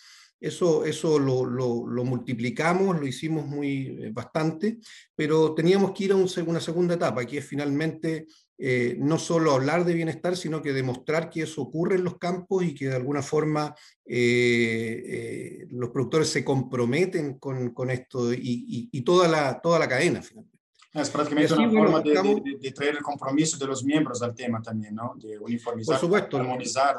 Eso, 0.44 0.84
eso 0.84 1.18
lo, 1.18 1.46
lo, 1.46 2.04
multiplicamos, 2.04 3.00
lo 3.00 3.06
hicimos 3.06 3.46
muy 3.46 3.96
eh, 3.98 4.10
bastante, 4.12 4.78
pero 5.16 5.54
teníamos 5.54 5.92
que 5.92 6.04
ir 6.04 6.12
a 6.12 6.16
una 6.16 6.60
segunda 6.60 6.96
etapa, 6.96 7.24
que 7.24 7.38
es 7.38 7.46
finalmente 7.46 8.26
eh, 8.58 8.96
no 8.98 9.18
solo 9.18 9.52
hablar 9.52 9.84
de 9.84 9.94
bienestar, 9.94 10.36
sino 10.36 10.62
que 10.62 10.72
demostrar 10.72 11.28
que 11.28 11.42
eso 11.42 11.62
ocurre 11.62 11.96
en 11.96 12.04
los 12.04 12.18
campos 12.18 12.64
y 12.64 12.74
que 12.74 12.88
de 12.88 12.96
alguna 12.96 13.22
forma 13.22 13.74
eh, 14.04 15.66
los 15.70 15.90
productores 15.90 16.28
se 16.28 16.44
comprometen 16.44 17.38
con, 17.38 17.70
con 17.70 17.90
esto 17.90 18.32
y, 18.32 18.88
y, 18.92 19.02
toda, 19.02 19.26
la, 19.28 19.60
toda 19.60 19.78
la 19.78 19.88
cadena 19.88 20.22
finalmente. 20.22 20.54
Es 20.92 21.10
prácticamente 21.10 21.54
una 21.54 21.70
forma 21.70 22.00
de, 22.00 22.56
de, 22.60 22.70
traer 22.70 22.96
el 22.96 23.02
compromiso 23.02 23.58
de 23.58 23.66
los 23.66 23.82
miembros 23.82 24.22
al 24.22 24.32
tema 24.32 24.62
también, 24.62 24.94
¿no? 24.94 25.14
De 25.16 25.36
uniformizar, 25.40 25.94
Por 25.94 26.00
supuesto. 26.00 26.36
armonizar 26.36 26.96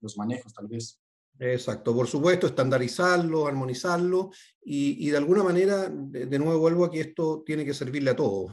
los 0.00 0.18
manejos 0.18 0.52
tal 0.52 0.66
vez. 0.66 0.98
Exacto, 1.38 1.94
por 1.94 2.06
supuesto, 2.06 2.46
estandarizarlo, 2.46 3.46
armonizarlo 3.46 4.30
y, 4.64 5.10
de 5.10 5.16
alguna 5.16 5.42
manera, 5.42 5.88
de, 5.88 6.38
nuevo 6.38 6.58
vuelvo 6.58 6.86
a 6.86 6.90
que 6.90 7.00
esto 7.00 7.42
tiene 7.44 7.64
que 7.64 7.74
servirle 7.74 8.10
a 8.10 8.16
todos, 8.16 8.52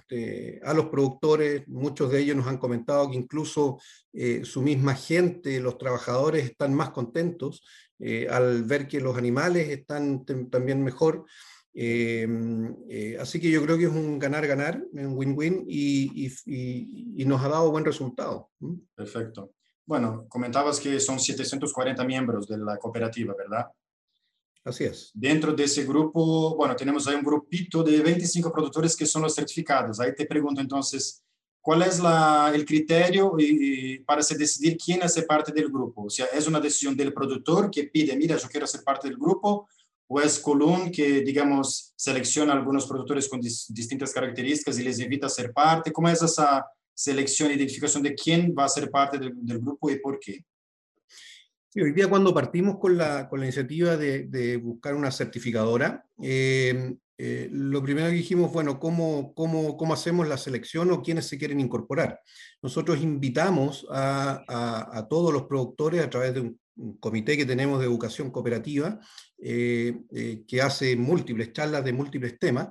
a 0.64 0.74
los 0.74 0.88
productores, 0.88 1.68
muchos 1.68 2.12
de 2.12 2.20
ellos 2.20 2.36
nos 2.36 2.48
han 2.48 2.58
comentado 2.58 3.10
que 3.10 3.16
incluso 3.16 3.80
eh, 4.12 4.42
su 4.44 4.62
misma 4.62 4.96
gente, 4.96 5.60
los 5.62 5.78
trabajadores 5.78 6.44
están 6.44 6.74
más 6.74 6.90
contentos 6.90 7.64
eh, 8.00 8.28
al 8.30 8.64
ver 8.64 8.88
que 8.88 9.00
los 9.00 9.18
animales 9.18 9.70
están 9.70 10.26
también 10.26 10.84
mejor. 10.84 11.26
Eh, 11.74 13.18
así 13.20 13.40
que 13.40 13.50
yo 13.50 13.64
creo 13.64 13.78
que 13.78 13.86
es 13.86 13.92
un 13.92 14.20
ganar-ganar, 14.20 14.84
un 14.92 15.18
win-win 15.18 15.64
y, 15.68 16.30
y, 16.46 17.26
nos 17.26 17.42
ha 17.42 17.48
dado 17.48 17.72
buen 17.72 17.86
resultado. 17.86 18.52
Perfecto. 18.94 19.54
Bueno, 19.86 20.26
comentabas 20.30 20.80
que 20.80 21.00
son 21.00 21.20
740 21.20 22.04
miembros 22.06 22.48
de 22.48 22.58
la 22.58 22.78
cooperativa, 22.78 23.34
¿verdad? 23.38 23.68
Así 24.64 24.86
es. 24.86 25.12
Dentro 25.14 25.54
de 25.54 25.66
ese 25.66 25.84
grupo, 25.84 26.56
bueno, 26.56 26.76
tenemos 26.76 27.06
ahí 27.08 27.16
un 27.16 27.24
grupito 27.24 27.84
de 27.84 28.02
25 28.02 28.52
productores 28.52 28.96
que 28.96 29.06
son 29.06 29.24
los 29.24 29.36
certificados. 29.36 30.00
Ahí 30.00 30.16
te 30.16 30.26
pregunto 30.26 30.62
entonces, 30.62 31.22
¿cuál 31.60 31.82
es 31.82 32.00
la, 32.00 32.50
el 32.56 32.66
criterio 32.66 33.34
y, 33.38 34.00
para 34.00 34.22
se 34.22 34.38
decidir 34.38 34.78
quién 34.78 35.04
hace 35.04 35.24
parte 35.24 35.52
del 35.52 35.68
grupo? 35.68 36.06
O 36.06 36.10
sea, 36.10 36.28
¿es 36.28 36.48
una 36.48 36.62
decisión 36.62 36.96
del 36.96 37.14
productor 37.14 37.70
que 37.70 37.86
pide, 37.86 38.16
mira, 38.16 38.38
yo 38.38 38.48
quiero 38.48 38.66
ser 38.66 38.84
parte 38.84 39.10
del 39.10 39.18
grupo? 39.18 39.68
¿O 40.08 40.22
es 40.22 40.40
Column 40.40 40.92
que, 40.92 41.22
digamos, 41.22 41.94
selecciona 41.98 42.54
algunos 42.54 42.86
productores 42.86 43.28
con 43.28 43.42
distintas 43.42 44.14
características 44.14 44.80
y 44.80 44.84
les 44.84 45.00
invita 45.00 45.28
a 45.28 45.30
ser 45.30 45.52
parte? 45.52 45.92
¿Cómo 45.92 46.08
es 46.08 46.22
esa, 46.22 46.66
selección 46.94 47.52
e 47.52 47.56
identificación 47.56 48.04
de 48.04 48.16
quién 48.16 48.54
va 48.58 48.66
a 48.66 48.70
ser 48.70 48.90
parte 48.90 49.18
del, 49.18 49.34
grupo 49.60 49.90
y 49.90 50.00
por 50.00 50.20
qué. 50.20 50.44
hoy 51.76 51.92
día 51.92 52.08
cuando 52.08 52.34
partimos 52.34 52.78
con 52.80 52.98
la, 52.98 53.28
con 53.28 53.40
la 53.40 53.46
iniciativa 53.48 53.98
de, 53.98 54.28
de, 54.28 54.58
buscar 54.58 54.96
una 54.96 55.12
certificadora, 55.12 56.06
eh, 56.22 56.96
eh, 57.18 57.48
lo 57.52 57.82
primero 57.84 58.08
que 58.08 58.16
dijimos, 58.16 58.52
bueno, 58.52 58.80
¿cómo, 58.80 59.34
cómo, 59.34 59.78
¿cómo, 59.78 59.94
hacemos 59.94 60.28
la 60.28 60.38
selección 60.38 60.92
o 60.92 61.02
quiénes 61.02 61.26
se 61.28 61.38
quieren 61.38 61.60
incorporar? 61.60 62.20
Nosotros 62.62 63.02
invitamos 63.02 63.86
a, 63.90 64.44
a, 64.92 65.08
todos 65.08 65.32
los 65.32 65.44
productores 65.44 66.04
a 66.04 66.10
través 66.10 66.34
de 66.34 66.42
un, 66.42 66.60
comité 67.00 67.38
que 67.38 67.46
tenemos 67.46 67.80
de 67.80 67.86
educación 67.86 68.32
cooperativa, 68.32 69.00
eh, 69.38 70.02
que 70.48 70.62
hace 70.62 70.96
múltiples 70.96 71.54
charlas 71.54 71.86
de 71.86 71.94
múltiples 71.94 72.40
temas, 72.40 72.70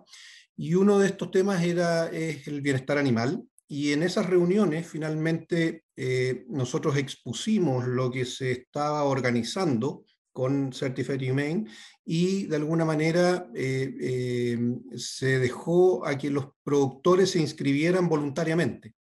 y 0.56 0.74
uno 0.74 0.98
de 0.98 1.06
estos 1.06 1.30
temas 1.30 1.62
era, 1.62 2.08
es 2.08 2.46
el 2.48 2.60
bienestar 2.60 2.98
animal, 2.98 3.42
y 3.72 3.94
en 3.94 4.02
esas 4.02 4.28
reuniones 4.28 4.86
finalmente 4.86 5.84
eh, 5.96 6.44
nosotros 6.50 6.98
expusimos 6.98 7.86
lo 7.86 8.10
que 8.10 8.26
se 8.26 8.52
estaba 8.52 9.04
organizando 9.04 10.04
con 10.30 10.74
Certified 10.74 11.30
Humane 11.30 11.64
y 12.04 12.44
de 12.48 12.56
alguna 12.56 12.84
manera 12.84 13.48
eh, 13.54 13.94
eh, 13.98 14.58
se 14.94 15.38
dejó 15.38 16.04
a 16.04 16.18
que 16.18 16.28
los 16.28 16.48
productores 16.62 17.30
se 17.30 17.40
inscribieran 17.40 18.10
voluntariamente. 18.10 18.92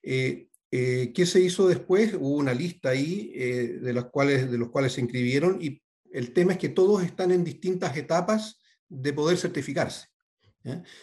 ¿Qué 0.00 1.26
se 1.26 1.40
hizo 1.40 1.66
después? 1.66 2.14
Hubo 2.14 2.36
una 2.36 2.54
lista 2.54 2.90
ahí 2.90 3.32
de, 3.32 3.92
las 3.92 4.04
cuales, 4.04 4.48
de 4.48 4.58
los 4.58 4.70
cuales 4.70 4.92
se 4.92 5.00
inscribieron 5.00 5.58
y 5.60 5.82
el 6.12 6.32
tema 6.32 6.52
es 6.52 6.58
que 6.58 6.68
todos 6.68 7.02
están 7.02 7.32
en 7.32 7.42
distintas 7.42 7.96
etapas 7.96 8.60
de 8.88 9.12
poder 9.12 9.36
certificarse. 9.38 10.06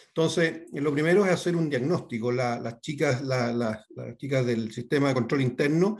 Entonces, 0.08 0.62
lo 0.72 0.92
primero 0.92 1.24
es 1.24 1.32
hacer 1.32 1.56
un 1.56 1.70
diagnóstico. 1.70 2.30
las, 2.30 2.80
chicas, 2.80 3.22
las 3.22 3.86
chicas 4.18 4.44
del 4.44 4.72
sistema 4.72 5.08
de 5.08 5.14
control 5.14 5.40
interno 5.42 5.96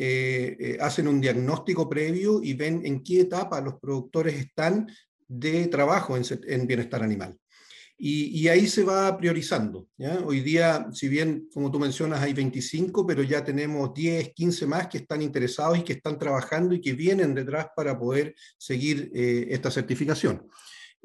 eh, 0.00 0.56
eh, 0.60 0.78
hacen 0.80 1.08
un 1.08 1.20
diagnóstico 1.20 1.88
previo 1.88 2.40
y 2.40 2.54
ven 2.54 2.82
en 2.84 3.02
qué 3.02 3.22
etapa 3.22 3.60
los 3.60 3.80
productores 3.80 4.34
están 4.34 4.86
de 5.26 5.66
trabajo 5.66 6.16
en, 6.16 6.66
bienestar 6.68 7.02
animal. 7.02 7.36
Y, 8.00 8.46
ahí 8.46 8.68
se 8.68 8.84
va 8.84 9.16
priorizando. 9.18 9.88
Hoy 10.24 10.40
día, 10.40 10.86
si 10.92 11.08
bien, 11.08 11.48
como 11.52 11.68
tú 11.68 11.80
mencionas, 11.80 12.20
hay 12.20 12.32
25, 12.32 13.04
pero 13.04 13.24
ya 13.24 13.42
tenemos 13.42 13.92
10, 13.92 14.32
15 14.34 14.66
más 14.66 14.86
que 14.86 14.98
están 14.98 15.20
interesados 15.20 15.78
y 15.78 15.82
que 15.82 15.94
están 15.94 16.16
trabajando 16.16 16.76
y 16.76 16.80
que 16.80 16.92
vienen 16.92 17.34
detrás 17.34 17.66
para 17.74 17.98
poder 17.98 18.36
seguir 18.56 19.10
eh, 19.12 19.48
esta 19.50 19.72
certificación. 19.72 20.46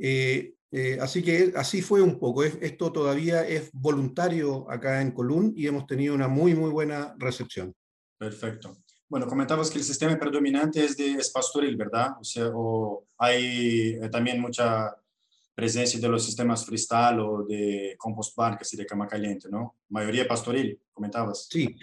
Eh, 0.06 0.98
así 1.00 1.22
que 1.22 1.54
así 1.56 1.82
fue 1.82 2.02
un 2.02 2.20
poco. 2.20 2.44
esto 2.44 2.92
todavía 2.92 3.48
es 3.48 3.70
voluntario 3.74 4.70
acá 4.70 5.02
en 5.02 5.12
Colún 5.12 5.54
y 5.56 5.68
hemos 5.68 5.86
tenido 5.86 6.16
una 6.16 6.28
muy, 6.28 6.56
muy 6.56 6.72
buena 6.72 7.16
recepción. 7.20 7.74
Perfecto. 8.18 8.78
Bueno, 9.08 9.28
comentabas 9.28 9.70
que 9.70 9.78
el 9.78 9.84
sistema 9.84 10.18
predominante 10.18 10.84
es 10.84 10.98
de 10.98 11.12
es 11.14 11.30
pastoril, 11.30 11.76
¿verdad? 11.76 12.14
O 12.20 12.24
sea, 12.24 12.50
o 12.52 13.06
hay 13.20 14.00
eh, 14.02 14.10
también 14.10 14.42
mucha 14.42 14.96
presencia 15.56 16.00
de 16.00 16.10
los 16.10 16.26
sistemas 16.26 16.66
freestyle 16.66 17.20
o 17.20 17.44
de 17.44 17.96
compost 17.98 18.36
bar, 18.36 18.58
que 18.58 18.66
sería 18.66 18.86
cama 18.86 19.08
caliente, 19.08 19.48
¿no? 19.50 19.76
Mayoría 19.90 20.28
pastoril, 20.28 20.80
comentabas. 20.92 21.48
Sí, 21.50 21.76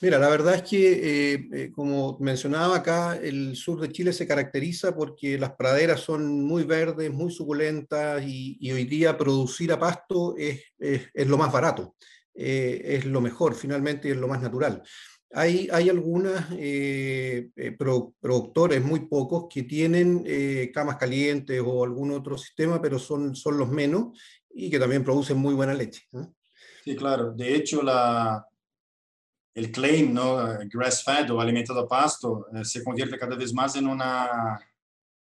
mira, 0.00 0.18
la 0.18 0.28
verdad 0.28 0.56
es 0.56 0.62
que, 0.62 0.92
eh, 1.34 1.48
eh, 1.52 1.72
como 1.72 2.18
mencionaba 2.18 2.76
acá, 2.76 3.16
el 3.16 3.54
sur 3.54 3.80
de 3.80 3.92
Chile 3.92 4.12
se 4.12 4.26
caracteriza 4.26 4.94
porque 4.94 5.38
las 5.38 5.52
praderas 5.52 6.00
son 6.00 6.42
muy 6.42 6.64
verdes, 6.64 7.12
muy 7.12 7.30
suculentas 7.30 8.22
y, 8.26 8.70
hoy 8.72 8.84
día 8.84 9.16
producir 9.16 9.72
a 9.72 9.78
pasto 9.78 10.34
es, 10.36 10.60
es, 10.78 11.26
lo 11.28 11.38
más 11.38 11.52
barato, 11.52 11.94
eh, 12.34 12.80
es 12.84 13.04
lo 13.04 13.20
mejor 13.20 13.54
finalmente 13.54 14.08
y 14.08 14.12
es 14.12 14.16
lo 14.16 14.28
más 14.28 14.42
natural. 14.42 14.82
Hay, 15.34 15.68
hay 15.72 15.88
algunas 15.88 16.50
eh, 16.58 17.48
eh, 17.56 17.72
productores, 17.72 18.84
muy 18.84 19.00
pocos, 19.06 19.46
que 19.48 19.62
tienen 19.62 20.22
eh, 20.26 20.70
camas 20.74 20.96
calientes 20.96 21.60
o 21.64 21.84
algún 21.84 22.10
otro 22.12 22.36
sistema, 22.36 22.82
pero 22.82 22.98
son, 22.98 23.34
son 23.34 23.56
los 23.56 23.70
menos 23.70 24.18
y 24.54 24.70
que 24.70 24.78
también 24.78 25.02
producen 25.02 25.38
muy 25.38 25.54
buena 25.54 25.72
leche. 25.72 26.02
Sí, 26.84 26.94
claro. 26.94 27.32
De 27.32 27.54
hecho, 27.54 27.82
la, 27.82 28.46
el 29.54 29.72
claim, 29.72 30.12
¿no? 30.12 30.36
grass-fed 30.70 31.30
o 31.30 31.40
alimentado 31.40 31.80
a 31.80 31.88
pasto, 31.88 32.46
se 32.62 32.84
convierte 32.84 33.18
cada 33.18 33.34
vez 33.34 33.54
más 33.54 33.74
en, 33.76 33.86
una, 33.86 34.60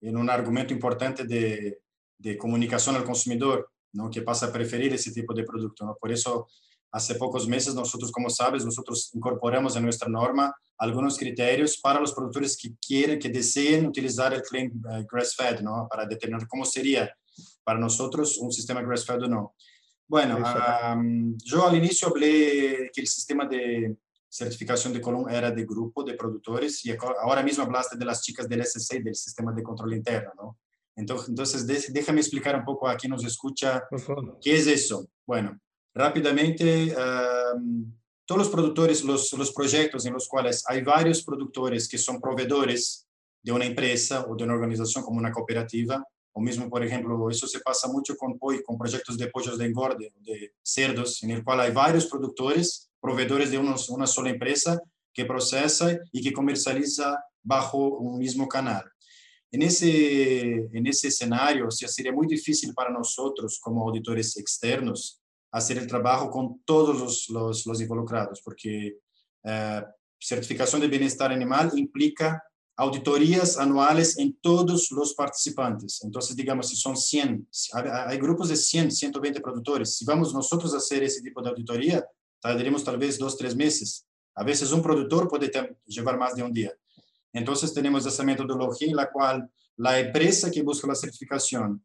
en 0.02 0.18
un 0.18 0.30
argumento 0.30 0.74
importante 0.74 1.24
de, 1.24 1.82
de 2.18 2.38
comunicación 2.38 2.96
al 2.96 3.06
consumidor, 3.06 3.72
¿no? 3.94 4.10
que 4.10 4.22
pasa 4.22 4.48
a 4.48 4.52
preferir 4.52 4.94
ese 4.94 5.12
tipo 5.12 5.34
de 5.34 5.44
producto. 5.44 5.86
¿no? 5.86 5.98
Por 6.00 6.12
eso 6.12 6.48
hace 6.92 7.16
pocos 7.16 7.48
meses 7.48 7.74
nosotros, 7.74 8.12
como 8.12 8.30
sabes, 8.30 8.66
nosotros 8.66 9.12
incorporamos 9.14 9.76
en 9.76 9.84
nuestra 9.84 10.10
norma 10.10 10.54
algunos 10.78 11.18
criterios 11.18 11.78
para 11.78 12.00
los 12.00 12.14
productores 12.14 12.58
que 12.58 12.74
quieren, 12.86 13.20
que 13.20 13.30
deseen 13.30 13.86
utilizar 13.86 14.34
el 14.34 14.42
claim 14.42 14.72
eh, 14.92 15.06
grass-fed, 15.10 15.62
¿no? 15.62 15.88
Para 15.90 16.06
determinar 16.06 16.48
cómo 16.48 16.66
sería 16.66 17.16
para 17.64 17.80
nosotros 17.80 18.38
un 18.40 18.52
sistema 18.52 18.82
grass-fed 18.82 19.24
o 19.24 19.28
no. 19.28 19.56
Bueno, 20.08 20.40
yo 21.42 21.68
al 21.68 21.78
inicio 21.78 22.10
hablé 22.10 22.92
que 22.94 23.00
el 23.00 23.08
sistema 23.08 23.46
de 23.46 23.96
certificación 24.28 24.92
de 24.92 25.00
Colón 25.00 25.30
era 25.30 25.52
de 25.52 25.64
grupo 25.64 26.04
de 26.04 26.16
productores 26.16 26.84
y 26.86 26.94
ahora 27.22 27.44
mismo 27.44 27.64
hablaste 27.64 27.98
de 27.98 28.04
las 28.04 28.22
chicas 28.22 28.50
del 28.50 28.62
SC, 28.62 29.02
del 29.02 29.16
sistema 29.16 29.54
de 29.54 29.64
control 29.64 29.94
interno, 29.94 30.32
¿no? 30.36 30.58
Entonces, 30.98 31.30
entonces 31.30 31.94
déjame 31.94 32.20
explicar 32.20 32.56
un 32.58 32.66
poco 32.66 32.90
a 32.90 32.98
quien 32.98 33.12
nos 33.12 33.24
escucha 33.24 33.84
qué 34.42 34.56
es 34.56 34.68
eso. 34.68 35.08
Bueno, 35.26 35.58
rápidamente, 35.94 36.96
todos 38.26 38.40
los 38.40 38.50
productores, 38.50 39.04
los, 39.04 39.34
los 39.34 39.52
proyectos 39.52 40.06
en 40.06 40.14
los 40.14 40.28
cuales 40.28 40.64
hay 40.68 40.82
varios 40.82 41.24
productores 41.24 41.88
que 41.88 41.98
son 41.98 42.22
proveedores 42.22 43.08
de 43.44 43.52
una 43.52 43.66
empresa 43.66 44.26
o 44.28 44.36
de 44.36 44.44
una 44.44 44.54
organización 44.54 45.04
como 45.04 45.20
una 45.20 45.32
cooperativa, 45.32 46.04
o 46.34 46.40
mismo, 46.40 46.70
por 46.70 46.84
ejemplo, 46.84 47.30
eso 47.30 47.46
se 47.46 47.60
pasa 47.60 47.88
mucho 47.90 48.16
con, 48.16 48.38
con 48.38 48.78
proyectos 48.78 49.18
de 49.18 49.28
pollos 49.28 49.58
de 49.58 49.66
engorde, 49.66 50.14
de 50.20 50.54
cerdos, 50.62 51.22
en 51.24 51.32
el 51.32 51.44
cual 51.44 51.60
hay 51.60 51.72
varios 51.72 52.06
productores, 52.06 52.90
proveedores 53.02 53.52
de 53.52 53.58
unos, 53.58 53.90
una 53.90 54.08
sola 54.08 54.30
empresa 54.30 54.80
que 55.14 55.26
procesa 55.26 56.00
y 56.12 56.22
que 56.22 56.32
comercializa 56.32 57.22
bajo 57.44 57.98
un 57.98 58.18
mismo 58.18 58.48
canal. 58.48 58.84
En 59.52 59.64
ese, 59.64 60.70
en 60.72 60.88
ese 60.88 61.10
escenario, 61.10 61.68
o 61.68 61.72
sea, 61.72 61.90
sería 61.90 62.14
muy 62.14 62.28
difícil 62.28 62.74
para 62.74 62.90
nosotros 62.90 63.60
como 63.60 63.84
auditores 63.84 64.38
externos 64.38 65.21
hacer 65.52 65.78
el 65.78 65.88
trabajo 65.88 66.30
con 66.30 66.62
todos 66.64 67.28
los, 67.30 67.66
los, 67.66 67.82
involucrados, 67.82 68.42
porque 68.42 69.00
eh, 69.44 69.84
certificación 70.20 70.82
de 70.82 70.88
bienestar 70.88 71.32
animal 71.32 71.72
implica 71.76 72.42
auditorías 72.78 73.58
anuales 73.58 74.18
en 74.18 74.34
todos 74.42 74.92
los 74.92 75.14
participantes. 75.14 76.02
Entonces, 76.04 76.36
digamos, 76.36 76.70
si 76.70 76.76
son 76.76 76.96
100, 76.96 77.48
hay 77.74 78.18
grupos 78.18 78.50
de 78.50 78.56
100, 78.56 78.92
120 78.92 79.42
productores. 79.42 79.98
Si 79.98 80.06
vamos 80.06 80.34
nosotros 80.34 80.74
a 80.74 80.78
hacer 80.78 81.04
ese 81.04 81.22
tipo 81.22 81.42
de 81.42 81.50
auditoría, 81.50 82.06
tardaremos 82.40 82.84
tal 82.84 82.98
vez 82.98 83.20
dos, 83.20 83.38
tres 83.38 83.56
meses. 83.56 84.06
A 84.36 84.44
veces 84.44 84.72
un 84.72 84.82
productor 84.82 85.28
puede 85.28 85.52
llevar 85.86 86.18
más 86.18 86.34
de 86.36 86.44
un 86.44 86.54
día. 86.54 86.74
Entonces, 87.34 87.74
tenemos 87.74 88.06
esa 88.06 88.24
metodología 88.24 88.90
en 88.90 88.96
la 88.96 89.12
cual 89.12 89.50
la 89.78 90.00
empresa 90.00 90.50
que 90.50 90.64
busca 90.64 90.88
la 90.88 90.96
certificación 90.96 91.84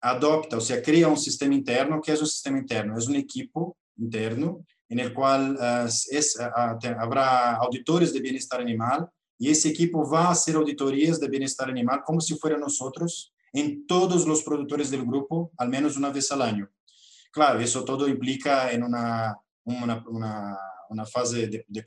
adopta, 0.00 0.56
o 0.58 0.60
sea, 0.60 0.82
crea 0.82 1.08
un 1.08 1.16
sistema 1.16 1.54
interno. 1.54 2.00
¿Qué 2.00 2.12
es 2.12 2.20
un 2.20 2.26
sistema 2.26 2.58
interno? 2.58 2.96
Es 2.98 3.08
un 3.08 3.16
equipo 3.16 3.76
interno 3.96 4.64
en 4.88 5.00
el 5.00 5.12
cual 5.12 5.56
uh, 5.56 5.86
es, 5.86 6.38
uh, 6.38 7.18
auditores 7.60 8.12
de 8.12 8.20
bienestar 8.20 8.60
animal 8.60 9.08
y 9.38 9.50
ese 9.50 9.68
equipo 9.68 10.08
va 10.08 10.26
a 10.26 10.30
hacer 10.30 10.56
auditorías 10.56 11.20
de 11.20 11.28
bienestar 11.28 11.68
animal 11.68 12.02
como 12.04 12.20
si 12.20 12.36
fuera 12.36 12.56
nosotros 12.56 13.32
en 13.52 13.86
todos 13.86 14.26
los 14.26 14.42
productores 14.42 14.90
del 14.90 15.04
grupo, 15.04 15.50
al 15.56 15.68
menos 15.68 15.96
una 15.96 16.10
vez 16.10 16.30
al 16.30 16.42
año. 16.42 16.68
Claro, 17.32 17.60
eso 17.60 17.84
todo 17.84 18.08
implica 18.08 18.70
en 18.70 18.82
una, 18.82 19.36
una, 19.64 20.04
una, 20.08 20.58
una 20.88 21.06
fase 21.06 21.48
de, 21.48 21.64
de, 21.66 21.84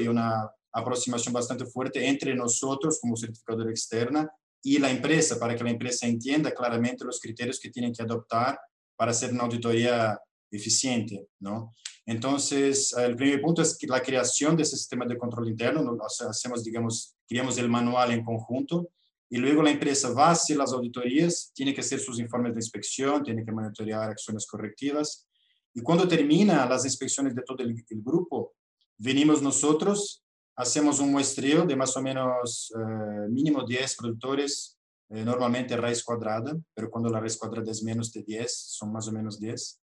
y 0.00 0.08
una 0.08 0.50
aproximación 0.72 1.32
bastante 1.32 1.66
fuerte 1.66 2.06
entre 2.06 2.34
nosotros 2.34 2.98
como 3.00 3.16
certificadora 3.16 3.70
externa 3.70 4.30
y 4.64 4.78
la 4.78 4.90
empresa, 4.90 5.38
para 5.38 5.54
que 5.54 5.62
la 5.62 5.70
empresa 5.70 6.06
entienda 6.06 6.52
claramente 6.52 7.04
los 7.04 7.20
criterios 7.20 7.60
que 7.60 7.70
tienen 7.70 7.92
que 7.92 8.02
adoptar 8.02 8.58
para 8.96 9.10
hacer 9.10 9.30
una 9.30 9.44
auditoría 9.44 10.18
eficiente, 10.50 11.28
¿no? 11.40 11.74
Entonces, 12.06 12.94
el 12.96 13.14
primer 13.14 13.42
punto 13.42 13.60
es 13.60 13.78
la 13.82 14.02
creación 14.02 14.56
de 14.56 14.62
ese 14.62 14.76
sistema 14.76 15.04
de 15.04 15.18
control 15.18 15.48
interno, 15.48 15.96
hacemos, 16.28 16.64
digamos, 16.64 17.14
creamos 17.28 17.58
el 17.58 17.68
manual 17.68 18.12
en 18.12 18.24
conjunto 18.24 18.88
y 19.28 19.36
luego 19.36 19.62
la 19.62 19.70
empresa 19.70 20.10
va 20.12 20.28
a 20.28 20.32
hacer 20.32 20.56
las 20.56 20.72
auditorías, 20.72 21.50
tiene 21.54 21.74
que 21.74 21.80
hacer 21.82 22.00
sus 22.00 22.18
informes 22.18 22.54
de 22.54 22.60
inspección, 22.60 23.22
tiene 23.22 23.44
que 23.44 23.52
monitorear 23.52 24.10
acciones 24.10 24.46
correctivas 24.46 25.26
y 25.74 25.80
cuando 25.82 26.08
termina 26.08 26.66
las 26.66 26.84
inspecciones 26.84 27.34
de 27.34 27.42
todo 27.42 27.62
el, 27.62 27.70
el 27.70 28.02
grupo, 28.02 28.54
venimos 28.96 29.42
nosotros 29.42 30.23
hacemos 30.56 31.00
un 31.00 31.10
muestreo 31.10 31.64
de 31.64 31.76
más 31.76 31.96
o 31.96 32.02
menos 32.02 32.72
eh, 32.76 33.28
mínimo 33.28 33.64
10 33.64 33.96
productores, 33.96 34.78
eh, 35.10 35.24
normalmente 35.24 35.76
raíz 35.76 36.02
cuadrada, 36.02 36.56
pero 36.74 36.90
cuando 36.90 37.10
la 37.10 37.20
raíz 37.20 37.36
cuadrada 37.36 37.70
es 37.70 37.82
menos 37.82 38.12
de 38.12 38.22
10, 38.22 38.52
son 38.52 38.92
más 38.92 39.08
o 39.08 39.12
menos 39.12 39.38
10. 39.38 39.80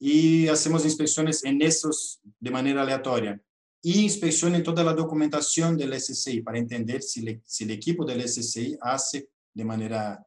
Y 0.00 0.48
hacemos 0.48 0.84
inspecciones 0.84 1.44
en 1.44 1.62
esos 1.62 2.20
de 2.40 2.50
manera 2.50 2.82
aleatoria. 2.82 3.40
Y 3.82 4.00
inspecciones 4.00 4.62
toda 4.62 4.84
la 4.84 4.94
documentación 4.94 5.76
del 5.76 6.00
SCI 6.00 6.42
para 6.42 6.58
entender 6.58 7.02
si, 7.02 7.22
le, 7.22 7.42
si 7.44 7.64
el 7.64 7.70
equipo 7.70 8.04
del 8.04 8.26
SCI 8.26 8.78
hace 8.80 9.28
de 9.54 9.64
manera 9.64 10.24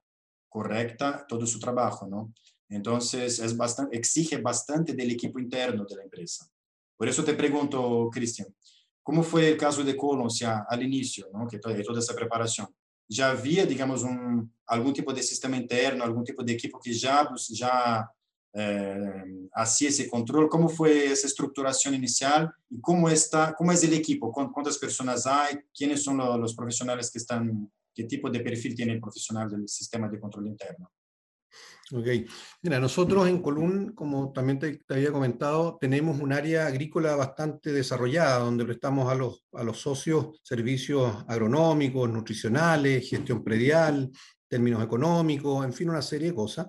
correcta 0.49 1.25
todo 1.27 1.45
su 1.45 1.59
trabajo, 1.59 2.07
¿no? 2.07 2.33
Entonces, 2.69 3.39
es 3.39 3.55
bastante, 3.55 3.97
exige 3.97 4.37
bastante 4.37 4.93
del 4.93 5.11
equipo 5.11 5.39
interno 5.39 5.85
de 5.85 5.95
la 5.95 6.03
empresa. 6.03 6.49
Por 6.97 7.07
eso 7.07 7.23
te 7.23 7.33
pregunto, 7.33 8.09
Cristian, 8.11 8.47
¿Cómo 9.05 9.21
fue 9.21 9.49
el 9.49 9.55
caso 9.55 9.83
de 9.83 9.95
Colon, 9.95 10.25
o 10.25 10.29
sea, 10.31 10.65
al 10.67 10.81
inicio, 10.81 11.27
¿no? 11.31 11.47
que 11.47 11.59
toda, 11.59 11.79
toda 11.83 11.99
esa 11.99 12.15
preparación? 12.15 12.67
¿Ya 13.07 13.29
había, 13.29 13.63
digamos, 13.63 14.01
un, 14.01 14.51
algún 14.65 14.93
tipo 14.93 15.13
de 15.13 15.21
sistema 15.21 15.57
interno, 15.57 16.03
algún 16.03 16.23
tipo 16.23 16.43
de 16.43 16.53
equipo 16.53 16.79
que 16.83 16.91
ya, 16.91 17.23
pues, 17.29 17.49
ya 17.49 18.09
eh, 18.51 19.47
hacía 19.53 19.89
ese 19.89 20.09
control? 20.09 20.49
¿Cómo 20.49 20.67
fue 20.67 21.11
esa 21.11 21.27
estructuración 21.27 21.93
inicial 21.93 22.51
y 22.67 22.81
cómo, 22.81 23.07
está, 23.07 23.53
cómo 23.53 23.71
es 23.71 23.83
el 23.83 23.93
equipo? 23.93 24.31
¿Cuántas 24.31 24.79
personas 24.79 25.27
hay? 25.27 25.59
¿Quiénes 25.71 26.03
son 26.03 26.17
los, 26.17 26.39
los 26.39 26.55
profesionales 26.55 27.11
que 27.11 27.19
están? 27.19 27.71
¿Qué 27.93 28.05
tipo 28.05 28.27
de 28.31 28.39
perfil 28.39 28.73
tiene 28.73 28.93
el 28.93 28.99
profesional 28.99 29.51
del 29.51 29.69
sistema 29.69 30.09
de 30.09 30.19
control 30.19 30.47
interno? 30.47 30.91
Ok, 31.91 32.07
mira, 32.63 32.79
nosotros 32.79 33.27
en 33.27 33.43
Colún, 33.43 33.93
como 33.93 34.33
también 34.33 34.57
te, 34.57 34.81
había 34.89 35.11
comentado, 35.11 35.77
tenemos 35.79 36.19
un 36.19 36.33
área 36.33 36.65
agrícola 36.65 37.15
bastante 37.15 37.71
desarrollada, 37.71 38.39
donde 38.39 38.65
prestamos 38.65 39.11
a 39.11 39.13
los, 39.13 39.45
a 39.53 39.63
los 39.63 39.81
socios 39.81 40.39
servicios 40.41 41.23
agronómicos, 41.27 42.09
nutricionales, 42.09 43.07
gestión 43.07 43.43
predial, 43.43 44.09
términos 44.47 44.83
económicos, 44.83 45.63
en 45.63 45.73
fin, 45.73 45.89
una 45.89 46.01
serie 46.01 46.29
de 46.29 46.35
cosas. 46.35 46.67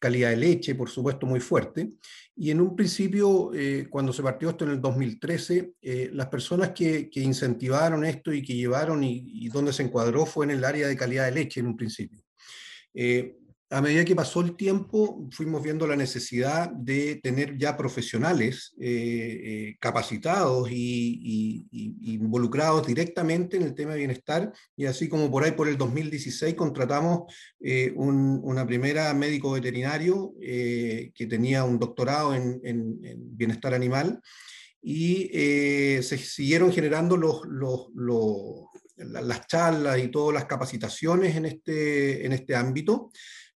Calidad 0.00 0.30
de 0.30 0.36
leche, 0.36 0.74
por 0.74 0.90
supuesto, 0.90 1.26
muy 1.26 1.38
fuerte. 1.40 1.92
Y 2.34 2.50
en 2.50 2.60
un 2.60 2.74
principio, 2.74 3.52
eh, 3.54 3.86
cuando 3.88 4.12
se 4.12 4.22
partió 4.22 4.50
esto 4.50 4.64
en 4.64 4.72
el 4.72 4.80
2013, 4.80 5.74
eh, 5.80 6.10
las 6.12 6.26
personas 6.26 6.70
que, 6.70 7.08
que, 7.08 7.20
incentivaron 7.20 8.04
esto 8.04 8.32
y 8.32 8.42
que 8.42 8.54
llevaron 8.54 9.02
y, 9.04 9.22
y, 9.26 9.48
donde 9.48 9.72
se 9.72 9.84
encuadró 9.84 10.26
fue 10.26 10.44
en 10.44 10.52
el 10.52 10.64
área 10.64 10.88
de 10.88 10.96
calidad 10.96 11.24
de 11.26 11.32
leche 11.32 11.60
en 11.60 11.68
un 11.68 11.76
principio. 11.76 12.20
Eh, 12.92 13.36
a 13.68 13.80
medida 13.80 14.04
que 14.04 14.14
pasó 14.14 14.42
el 14.42 14.54
tiempo, 14.56 15.28
fuimos 15.32 15.60
viendo 15.60 15.88
la 15.88 15.96
necesidad 15.96 16.70
de 16.70 17.16
tener 17.16 17.58
ya 17.58 17.76
profesionales 17.76 18.72
eh, 18.80 19.40
eh, 19.42 19.76
capacitados 19.80 20.68
y, 20.70 21.66
involucrados 21.72 22.86
directamente 22.86 23.56
en 23.56 23.64
el 23.64 23.74
tema 23.74 23.92
de 23.92 23.98
bienestar, 23.98 24.52
y 24.76 24.86
así 24.86 25.08
como 25.08 25.30
por 25.30 25.42
ahí 25.42 25.52
por 25.52 25.66
el 25.66 25.76
2016 25.76 26.54
contratamos 26.54 27.32
eh, 27.60 27.92
una 27.96 28.64
primera 28.64 29.12
médico 29.14 29.50
veterinario 29.52 30.32
que 30.40 31.26
tenía 31.28 31.64
un 31.64 31.80
doctorado 31.80 32.34
en, 32.34 33.00
bienestar 33.36 33.74
animal, 33.74 34.20
y 34.80 35.28
se 36.02 36.18
siguieron 36.18 36.72
generando 36.72 37.16
las 38.96 39.46
charlas 39.48 39.98
y 39.98 40.08
todas 40.08 40.34
las 40.34 40.44
capacitaciones 40.44 41.34
en 41.34 41.46
este, 41.46 42.24
en 42.24 42.32
este 42.32 42.54
ámbito 42.54 43.10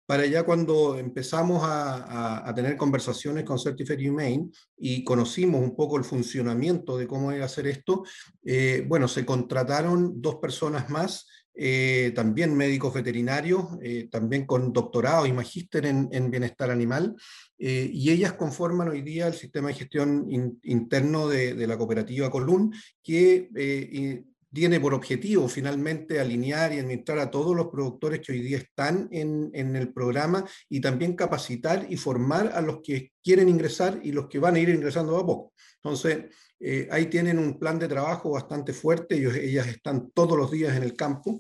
para 0.10 0.26
ya 0.26 0.42
cuando 0.42 0.98
empezamos 0.98 1.62
a, 1.64 2.52
tener 2.56 2.78
conversaciones 2.78 3.44
con 3.44 3.60
Certified 3.60 4.10
Humane 4.10 4.50
y 4.76 5.04
conocimos 5.04 5.62
un 5.62 5.76
poco 5.76 5.98
el 5.98 6.04
funcionamiento 6.04 6.98
de 6.98 7.06
cómo 7.06 7.32
iba 7.32 7.44
a 7.44 7.46
hacer 7.46 7.68
esto, 7.68 8.04
eh, 8.44 8.84
bueno, 8.88 9.08
se 9.08 9.24
contrataron 9.24 10.20
dos 10.20 10.38
personas 10.38 10.90
más, 10.90 11.28
eh, 11.54 12.12
también 12.16 12.58
médicos 12.58 12.92
veterinarios, 12.92 13.66
eh, 13.84 14.08
también 14.10 14.48
con 14.48 14.74
doctorado 14.74 15.28
y 15.28 15.32
magíster 15.32 15.86
en, 15.86 16.32
bienestar 16.32 16.72
animal, 16.72 17.16
y 17.60 18.10
ellas 18.10 18.34
conforman 18.34 18.90
hoy 18.90 19.04
día 19.04 19.28
el 19.28 19.36
sistema 19.36 19.68
de 19.68 19.76
gestión 19.76 20.26
interno 20.64 21.28
de, 21.28 21.54
de, 21.54 21.68
la 21.68 21.78
cooperativa 21.78 22.32
Colún, 22.32 22.74
que 23.04 24.26
tiene 24.54 24.80
por 24.80 24.94
objetivo 24.94 25.48
finalmente 25.48 26.20
alinear 26.20 26.74
y 26.74 26.80
administrar 26.80 27.20
a 27.20 27.30
todos 27.30 27.56
los 27.56 27.68
productores 27.68 28.22
que 28.22 28.32
hoy 28.32 28.42
día 28.42 28.58
están 28.58 29.08
en, 29.12 29.50
en, 29.54 29.76
el 29.76 29.94
programa 29.94 30.46
y 30.68 30.82
también 30.82 31.16
capacitar 31.16 31.86
y 31.90 31.98
formar 31.98 32.52
a 32.54 32.62
los 32.62 32.80
que 32.82 33.12
quieren 33.24 33.50
ingresar 33.50 34.00
y 34.04 34.12
los 34.12 34.28
que 34.28 34.40
van 34.40 34.56
a 34.56 34.60
ir 34.60 34.70
ingresando 34.70 35.18
a 35.18 35.26
poco. 35.26 35.54
Entonces, 35.76 36.26
eh, 36.60 36.88
ahí 36.92 37.06
tienen 37.06 37.40
un 37.40 37.58
plan 37.58 37.80
de 37.80 37.88
trabajo 37.88 38.32
bastante 38.32 38.74
fuerte, 38.74 39.16
ellos, 39.16 39.36
ellas 39.36 39.68
están 39.68 40.12
todos 40.12 40.38
los 40.38 40.52
días 40.52 40.76
en 40.76 40.84
el 40.84 40.96
campo 40.96 41.40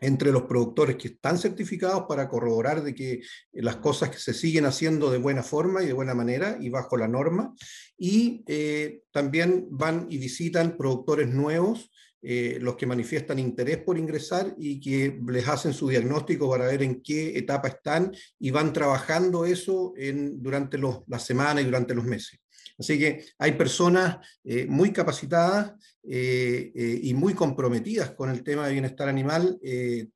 entre 0.00 0.32
los 0.32 0.42
productores 0.42 0.96
que 0.96 1.08
están 1.08 1.38
certificados 1.38 2.04
para 2.06 2.28
corroborar 2.28 2.82
de 2.82 2.94
que 2.94 3.22
las 3.52 3.76
cosas 3.76 4.10
que 4.10 4.18
se 4.18 4.34
siguen 4.34 4.66
haciendo 4.66 5.10
de 5.10 5.18
buena 5.18 5.42
forma 5.42 5.82
y 5.82 5.86
de 5.86 5.92
buena 5.92 6.14
manera 6.14 6.58
y 6.60 6.68
bajo 6.68 6.96
la 6.96 7.08
norma, 7.08 7.54
y 7.96 8.44
eh, 8.46 9.02
también 9.10 9.66
van 9.70 10.06
y 10.10 10.18
visitan 10.18 10.76
productores 10.76 11.28
nuevos 11.28 11.90
eh, 12.26 12.58
los 12.58 12.76
que 12.76 12.86
manifiestan 12.86 13.38
interés 13.38 13.78
por 13.78 13.98
ingresar 13.98 14.54
y 14.56 14.80
que 14.80 15.20
les 15.28 15.46
hacen 15.46 15.74
su 15.74 15.88
diagnóstico 15.88 16.48
para 16.48 16.66
ver 16.66 16.82
en 16.82 17.02
qué 17.02 17.36
etapa 17.36 17.68
están 17.68 18.12
y 18.38 18.50
van 18.50 18.72
trabajando 18.72 19.44
eso 19.44 19.92
en, 19.96 20.42
durante 20.42 20.78
los, 20.78 21.00
las 21.06 21.24
semanas 21.24 21.62
y 21.62 21.66
durante 21.66 21.94
los 21.94 22.04
meses. 22.04 22.40
Así 22.78 22.98
que 22.98 23.26
hay 23.38 23.52
personas 23.52 24.26
eh, 24.42 24.66
muy 24.66 24.90
capacitadas 24.90 25.74
eh, 26.02 27.00
y 27.02 27.12
muy 27.12 27.34
comprometidas 27.34 28.12
con 28.12 28.30
el 28.30 28.42
tema 28.42 28.66
de 28.66 28.72
bienestar 28.72 29.08
animal 29.08 29.60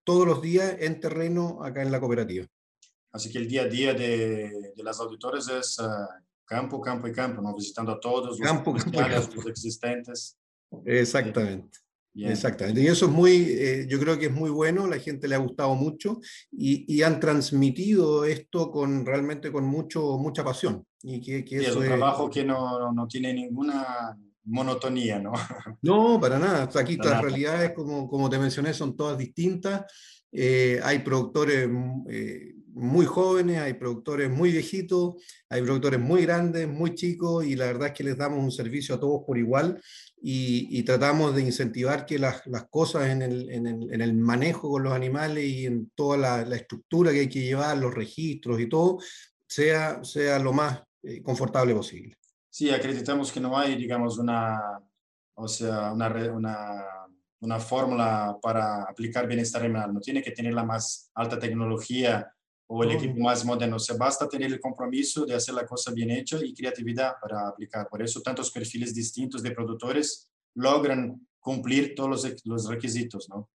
todos 0.03 0.27
los 0.27 0.41
días 0.41 0.77
en 0.81 0.99
terreno 0.99 1.63
acá 1.63 1.83
en 1.83 1.93
la 1.93 2.01
cooperativa. 2.01 2.47
Así 3.13 3.31
que 3.31 3.39
el 3.39 3.49
día 3.49 3.63
a 3.63 3.69
día 3.69 3.93
de, 3.93 4.73
de 4.75 4.83
las 4.83 4.99
auditores 4.99 5.49
es 5.49 5.79
campo, 6.49 6.81
campo 6.81 7.07
y 7.07 7.13
campo, 7.13 7.43
¿no? 7.43 7.55
visitando 7.55 7.93
a 7.93 8.01
todos 8.01 8.27
los, 8.27 8.39
campo, 8.41 8.75
campo, 8.75 9.37
los 9.37 9.47
existentes. 9.47 10.39
Exactamente. 10.85 11.79
Exactamente. 12.15 12.81
Y 12.81 12.87
eso 12.87 13.07
es 13.07 13.13
muy, 13.13 13.47
eh, 13.51 13.87
yo 13.89 13.99
creo 14.01 14.19
que 14.19 14.27
es 14.27 14.33
muy 14.33 14.51
bueno, 14.51 14.87
la 14.87 14.99
gente 14.99 15.29
le 15.29 15.35
ha 15.35 15.39
gustado 15.39 15.75
mucho 15.75 16.21
y, 16.51 16.85
y 16.93 17.03
han 17.03 17.21
transmitido 17.21 18.25
esto 18.25 18.71
con 18.71 19.07
realmente 19.07 19.53
con 19.53 19.65
mucho, 19.65 20.19
mucha 20.19 20.45
pasión. 20.45 20.85
Y 21.03 21.21
que, 21.21 21.45
que 21.45 21.61
sí, 21.61 21.67
es 21.67 21.77
un 21.77 21.85
trabajo 21.85 22.29
que 22.29 22.45
no, 22.45 22.93
no, 22.93 23.07
tiene 23.07 23.33
ninguna 23.33 24.17
monotonía, 24.49 25.19
¿no? 25.19 25.33
No, 25.83 26.19
para 26.21 26.39
nada. 26.39 26.69
Aquí 26.75 26.97
para 26.97 27.11
las 27.11 27.23
realidades, 27.23 27.73
como, 27.73 28.09
como 28.09 28.29
te 28.29 28.39
mencioné, 28.39 28.75
son 28.75 28.97
todas 28.97 29.17
distintas. 29.17 29.85
Eh, 30.33 30.81
hay 30.83 31.01
productores 31.01 31.69
mm, 31.69 32.07
eh, 32.11 32.55
muy 32.75 33.07
jóvenes, 33.07 33.59
hay 33.59 33.75
productores 33.75 34.31
muy 34.31 34.53
viejitos, 34.53 35.17
hay 35.49 35.63
productores 35.63 36.01
muy 36.01 36.23
grandes, 36.23 36.69
muy 36.69 36.95
chicos, 36.95 37.45
y 37.45 37.57
la 37.57 37.67
verdad 37.67 37.89
es 37.89 37.95
que 37.95 38.05
les 38.05 38.17
damos 38.17 38.43
un 38.43 38.53
servicio 38.53 38.95
a 38.95 39.01
todos 39.01 39.23
por 39.27 39.37
igual 39.39 39.81
y, 40.21 40.83
tratamos 40.83 41.35
de 41.35 41.43
incentivar 41.43 42.07
que 42.07 42.19
las, 42.19 42.47
las 42.47 42.69
cosas 42.69 43.09
en 43.09 43.23
el, 43.23 43.51
en, 43.51 43.67
el, 43.67 43.93
en 43.93 44.01
el, 44.01 44.15
manejo 44.15 44.71
con 44.71 44.83
los 44.83 44.93
animales 44.93 45.45
y 45.45 45.67
en 45.67 45.91
toda 45.95 46.17
la, 46.17 46.45
la, 46.45 46.57
estructura 46.57 47.13
que 47.13 47.21
hay 47.21 47.29
que 47.29 47.43
llevar, 47.43 47.79
los 47.79 47.95
registros 47.95 48.61
y 48.61 48.69
todo, 48.69 48.99
sea, 49.47 50.03
sea 50.05 50.39
lo 50.39 50.53
más 50.53 50.83
eh, 51.03 51.23
confortable 51.23 51.75
posible. 51.75 52.17
Sí, 52.59 52.71
acreditamos 52.71 53.31
que 53.31 53.39
no 53.39 53.57
hay, 53.57 53.77
digamos, 53.77 54.19
una, 54.19 54.83
o 55.35 55.47
sea, 55.47 55.93
una, 55.93 56.09
una 56.33 56.99
una 57.41 57.61
fórmula 57.61 58.37
para 58.43 58.83
aplicar 58.83 59.27
bienestar 59.27 59.63
animal, 59.63 59.95
no 59.95 60.01
tiene 60.01 60.23
que 60.23 60.33
tener 60.33 60.55
la 60.55 60.65
más 60.65 61.11
alta 61.15 61.39
tecnología 61.39 62.33
o 62.67 62.83
el 62.83 62.91
equipo 62.91 63.19
más 63.21 63.45
moderno, 63.45 63.79
se 63.79 63.97
basta 63.97 64.29
tener 64.29 64.53
el 64.53 64.61
compromiso 64.61 65.25
de 65.25 65.35
hacer 65.35 65.55
la 65.55 65.65
cosa 65.65 65.93
bien 65.93 66.11
hecha 66.11 66.37
y 66.43 66.53
creatividad 66.53 67.15
para 67.21 67.49
aplicar. 67.49 67.89
Por 67.89 68.03
eso 68.03 68.21
tantos 68.21 68.51
perfiles 68.51 68.95
distintos 68.95 69.43
de 69.43 69.53
productores 69.53 70.29
logran 70.55 71.27
cumplir 71.39 71.95
todos 71.95 72.11
los, 72.11 72.45
los 72.45 72.69
requisitos, 72.69 73.29
¿no? 73.31 73.49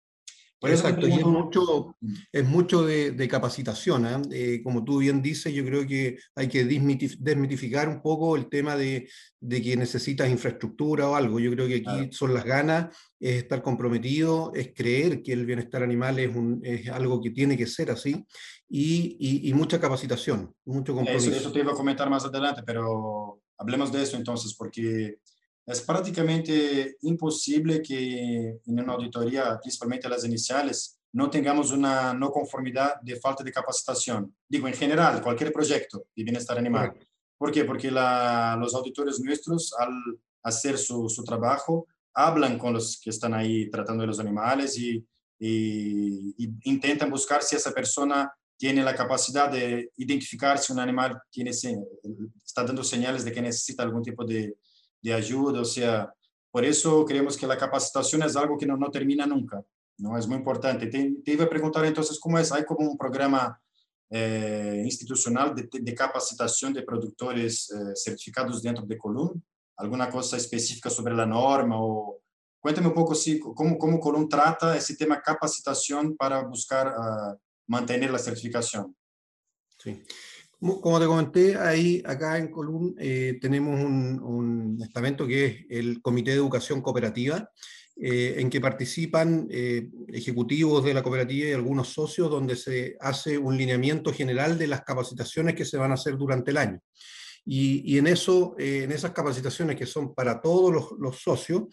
Exacto, 0.72 1.08
y 1.08 1.14
es 1.14 1.26
mucho, 1.26 1.96
es 2.32 2.46
mucho 2.46 2.84
de, 2.84 3.28
capacitación. 3.28 4.06
¿eh? 4.06 4.22
¿eh? 4.32 4.64
como 4.64 4.84
tú 4.84 5.00
bien 5.00 5.22
dices, 5.22 5.54
yo 5.54 5.66
creo 5.66 5.86
que 5.86 6.18
hay 6.36 6.48
que 6.48 6.66
desmitificar 6.66 7.90
un 7.90 8.02
poco 8.02 8.36
el 8.36 8.48
tema 8.50 8.76
de, 8.76 9.10
de, 9.40 9.62
que 9.62 9.76
necesitas 9.76 10.30
infraestructura 10.30 11.10
o 11.10 11.16
algo. 11.16 11.40
Yo 11.40 11.52
creo 11.52 11.68
que 11.68 11.84
aquí 11.86 12.10
son 12.12 12.34
las 12.34 12.46
ganas, 12.46 12.96
es 13.20 13.44
estar 13.44 13.62
comprometido, 13.62 14.52
es 14.54 14.74
creer 14.74 15.22
que 15.22 15.34
el 15.34 15.46
bienestar 15.46 15.84
animal 15.84 16.20
es, 16.20 16.36
un, 16.36 16.62
es 16.64 16.88
algo 16.90 17.22
que 17.22 17.32
tiene 17.32 17.58
que 17.58 17.68
ser 17.68 17.92
así 17.92 18.26
y, 18.70 19.50
y, 19.50 19.54
mucha 19.54 19.80
capacitación, 19.80 20.54
mucho 20.66 20.96
compromiso. 20.96 21.30
Eso, 21.30 21.40
eso 21.40 21.52
te 21.52 21.60
iba 21.60 21.74
a 21.74 21.76
comentar 21.76 22.10
más 22.10 22.26
adelante, 22.26 22.64
pero 22.66 23.42
hablemos 23.58 23.92
de 23.92 24.04
eso 24.04 24.18
entonces, 24.18 24.56
porque 24.58 25.18
es 25.66 25.82
prácticamente 25.82 26.98
imposible 27.02 27.82
que 27.82 28.60
en 28.66 28.80
una 28.80 28.94
auditoría, 28.94 29.60
principalmente 29.62 30.10
las 30.10 30.26
iniciales, 30.26 30.98
no 31.14 31.30
tengamos 31.30 31.72
una 31.72 32.14
no 32.14 32.32
conformidad 32.32 33.00
de 33.02 33.16
falta 33.18 33.44
de 33.44 33.52
capacitación. 33.52 34.36
Digo, 34.48 34.68
en 34.68 34.74
general, 34.74 35.22
cualquier 35.22 35.54
proyecto 35.54 36.06
de 36.16 36.24
bienestar 36.24 36.58
animal. 36.58 36.94
¿Por 37.38 37.52
qué? 37.52 37.64
Porque 37.66 37.92
la, 37.92 38.58
los 38.60 38.74
auditores 38.74 39.20
nuestros, 39.20 39.74
al 39.78 39.94
hacer 40.42 40.78
su, 40.78 41.08
su, 41.08 41.24
trabajo, 41.24 41.88
hablan 42.14 42.58
con 42.58 42.74
los 42.74 43.00
que 43.00 43.12
están 43.12 43.34
ahí 43.34 43.70
tratando 43.70 44.02
de 44.02 44.08
los 44.08 44.20
animales 44.20 44.78
y, 44.78 45.06
y, 45.40 46.36
y, 46.38 46.54
intentan 46.64 47.10
buscar 47.10 47.42
si 47.42 47.56
esa 47.56 47.72
persona 47.72 48.34
tiene 48.58 48.84
la 48.84 48.96
capacidad 48.96 49.52
de 49.52 49.92
identificar 49.98 50.58
si 50.58 50.74
un 50.74 50.80
animal 50.80 51.22
tiene, 51.30 51.52
está 51.52 52.64
dando 52.64 52.84
señales 52.84 53.24
de 53.24 53.32
que 53.32 53.42
necesita 53.42 53.84
algún 53.84 54.04
tipo 54.04 54.26
de, 54.26 54.56
de 55.04 55.14
ayuda, 55.14 55.62
o 55.62 55.66
sea, 55.66 56.12
por 56.50 56.64
eso 56.64 57.04
creemos 57.04 57.36
que 57.36 57.46
la 57.46 57.58
capacitación 57.58 58.24
es 58.24 58.36
algo 58.36 58.58
que 58.58 58.66
no, 58.66 58.78
no 58.78 58.90
termina 58.90 59.26
nunca, 59.26 59.64
¿no? 59.98 60.18
Es 60.18 60.28
muy 60.28 60.38
importante. 60.38 60.88
Te, 60.88 61.16
te, 61.24 61.32
iba 61.34 61.46
a 61.46 61.50
preguntar 61.50 61.84
entonces, 61.86 62.20
¿cómo 62.20 62.40
es? 62.40 62.52
¿Hay 62.52 62.64
como 62.64 62.90
un 62.90 62.98
programa 62.98 63.60
eh, 64.10 64.82
institucional 64.86 65.54
de, 65.56 65.68
de, 65.72 65.96
capacitación 65.96 66.72
de 66.72 66.84
productores 66.84 67.70
eh, 67.72 67.96
certificados 67.96 68.62
dentro 68.62 68.86
de 68.86 68.98
Colum? 68.98 69.42
¿Alguna 69.78 70.10
cosa 70.10 70.38
específica 70.38 70.90
sobre 70.90 71.16
la 71.16 71.26
norma? 71.26 71.76
O... 71.82 72.22
Cuéntame 72.60 72.88
un 72.88 72.94
poco 72.94 73.16
si, 73.16 73.40
cómo, 73.40 73.78
cómo 73.78 74.00
Colum 74.00 74.30
trata 74.30 74.78
ese 74.78 74.96
tema 74.96 75.22
capacitación 75.22 76.16
para 76.16 76.44
buscar 76.44 76.88
uh, 76.88 77.38
mantener 77.68 78.12
la 78.12 78.20
certificación. 78.20 78.96
Sí. 79.80 80.02
Como 80.64 80.98
te 80.98 81.08
comenté, 81.08 81.58
ahí 81.58 82.02
acá 82.06 82.38
en 82.38 82.48
Colún 82.48 82.96
eh, 82.98 83.38
tenemos 83.42 83.78
un, 83.84 84.80
estamento 84.82 85.28
que 85.28 85.46
es 85.46 85.66
el 85.70 86.02
Comité 86.02 86.32
de 86.32 86.38
Educación 86.38 86.82
Cooperativa, 86.82 87.50
eh, 87.98 88.36
en 88.38 88.50
que 88.50 88.62
participan 88.62 89.46
eh, 89.52 89.90
ejecutivos 90.08 90.86
de 90.86 90.94
la 90.94 91.04
cooperativa 91.04 91.50
y 91.50 91.52
algunos 91.52 91.90
socios, 91.90 92.30
donde 92.30 92.56
se 92.56 92.96
hace 93.02 93.38
un 93.38 93.58
lineamiento 93.58 94.14
general 94.14 94.58
de 94.58 94.68
las 94.68 94.84
capacitaciones 94.84 95.54
que 95.54 95.66
se 95.66 95.76
van 95.76 95.92
a 95.92 95.96
hacer 95.96 96.18
durante 96.18 96.52
el 96.52 96.58
año. 96.58 96.80
Y, 97.46 97.98
en, 97.98 98.08
eso, 98.08 98.56
en 98.58 98.90
esas 98.94 99.12
capacitaciones 99.12 99.76
que 99.76 99.86
son 99.86 100.16
para 100.16 100.40
todos 100.40 100.96
los, 100.98 101.20
socios, 101.20 101.64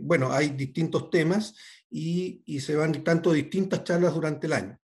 bueno, 0.00 0.32
hay 0.32 0.48
distintos 0.48 1.10
temas 1.10 1.54
y, 1.88 2.42
y 2.44 2.58
se 2.58 2.74
van 2.74 3.04
tanto 3.04 3.32
distintas 3.32 3.84
charlas 3.84 4.14
durante 4.14 4.48
el 4.48 4.52
año. 4.52 4.80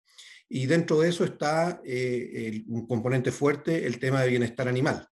Y 0.48 0.66
dentro 0.66 1.00
de 1.00 1.08
eso 1.08 1.24
está 1.24 1.80
eh, 1.84 2.64
un 2.68 2.86
componente 2.86 3.32
fuerte, 3.32 3.86
el 3.86 3.98
tema 3.98 4.22
de 4.22 4.28
bienestar 4.28 4.68
animal. 4.68 5.06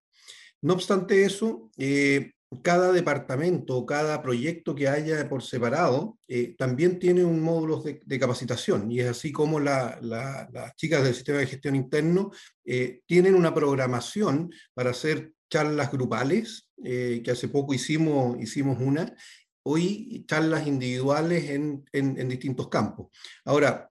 No 0.63 0.75
obstante 0.75 1.25
eso, 1.25 1.71
eh, 1.77 2.33
cada 2.63 2.93
departamento, 2.93 3.85
cada 3.85 4.23
proyecto 4.23 4.75
que 4.75 4.89
haya 4.89 5.29
por 5.29 5.43
separado, 5.43 6.19
eh, 6.29 6.55
también 6.57 7.01
tiene 7.01 7.25
un 7.25 7.41
módulo 7.41 7.83
de, 7.83 8.19
capacitación 8.19 8.91
y 8.93 9.01
es 9.01 9.09
así 9.09 9.33
como 9.33 9.59
las 9.59 9.99
chicas 10.77 11.03
del 11.03 11.15
sistema 11.15 11.39
de 11.39 11.49
gestión 11.49 11.75
interno 11.75 12.31
tienen 13.07 13.35
una 13.35 13.53
programación 13.53 14.51
para 14.73 14.91
hacer 14.91 15.33
charlas 15.51 15.91
grupales, 15.91 16.71
que 16.83 17.29
hace 17.31 17.49
poco 17.49 17.75
hicimos, 17.75 18.41
hicimos 18.41 18.79
una, 18.81 19.13
hoy 19.65 20.25
charlas 20.29 20.67
individuales 20.67 21.51
en, 21.51 21.85
en, 21.93 22.19
en 22.21 22.29
distintos 22.29 22.69
campos. 22.69 23.09
Ahora, 23.45 23.91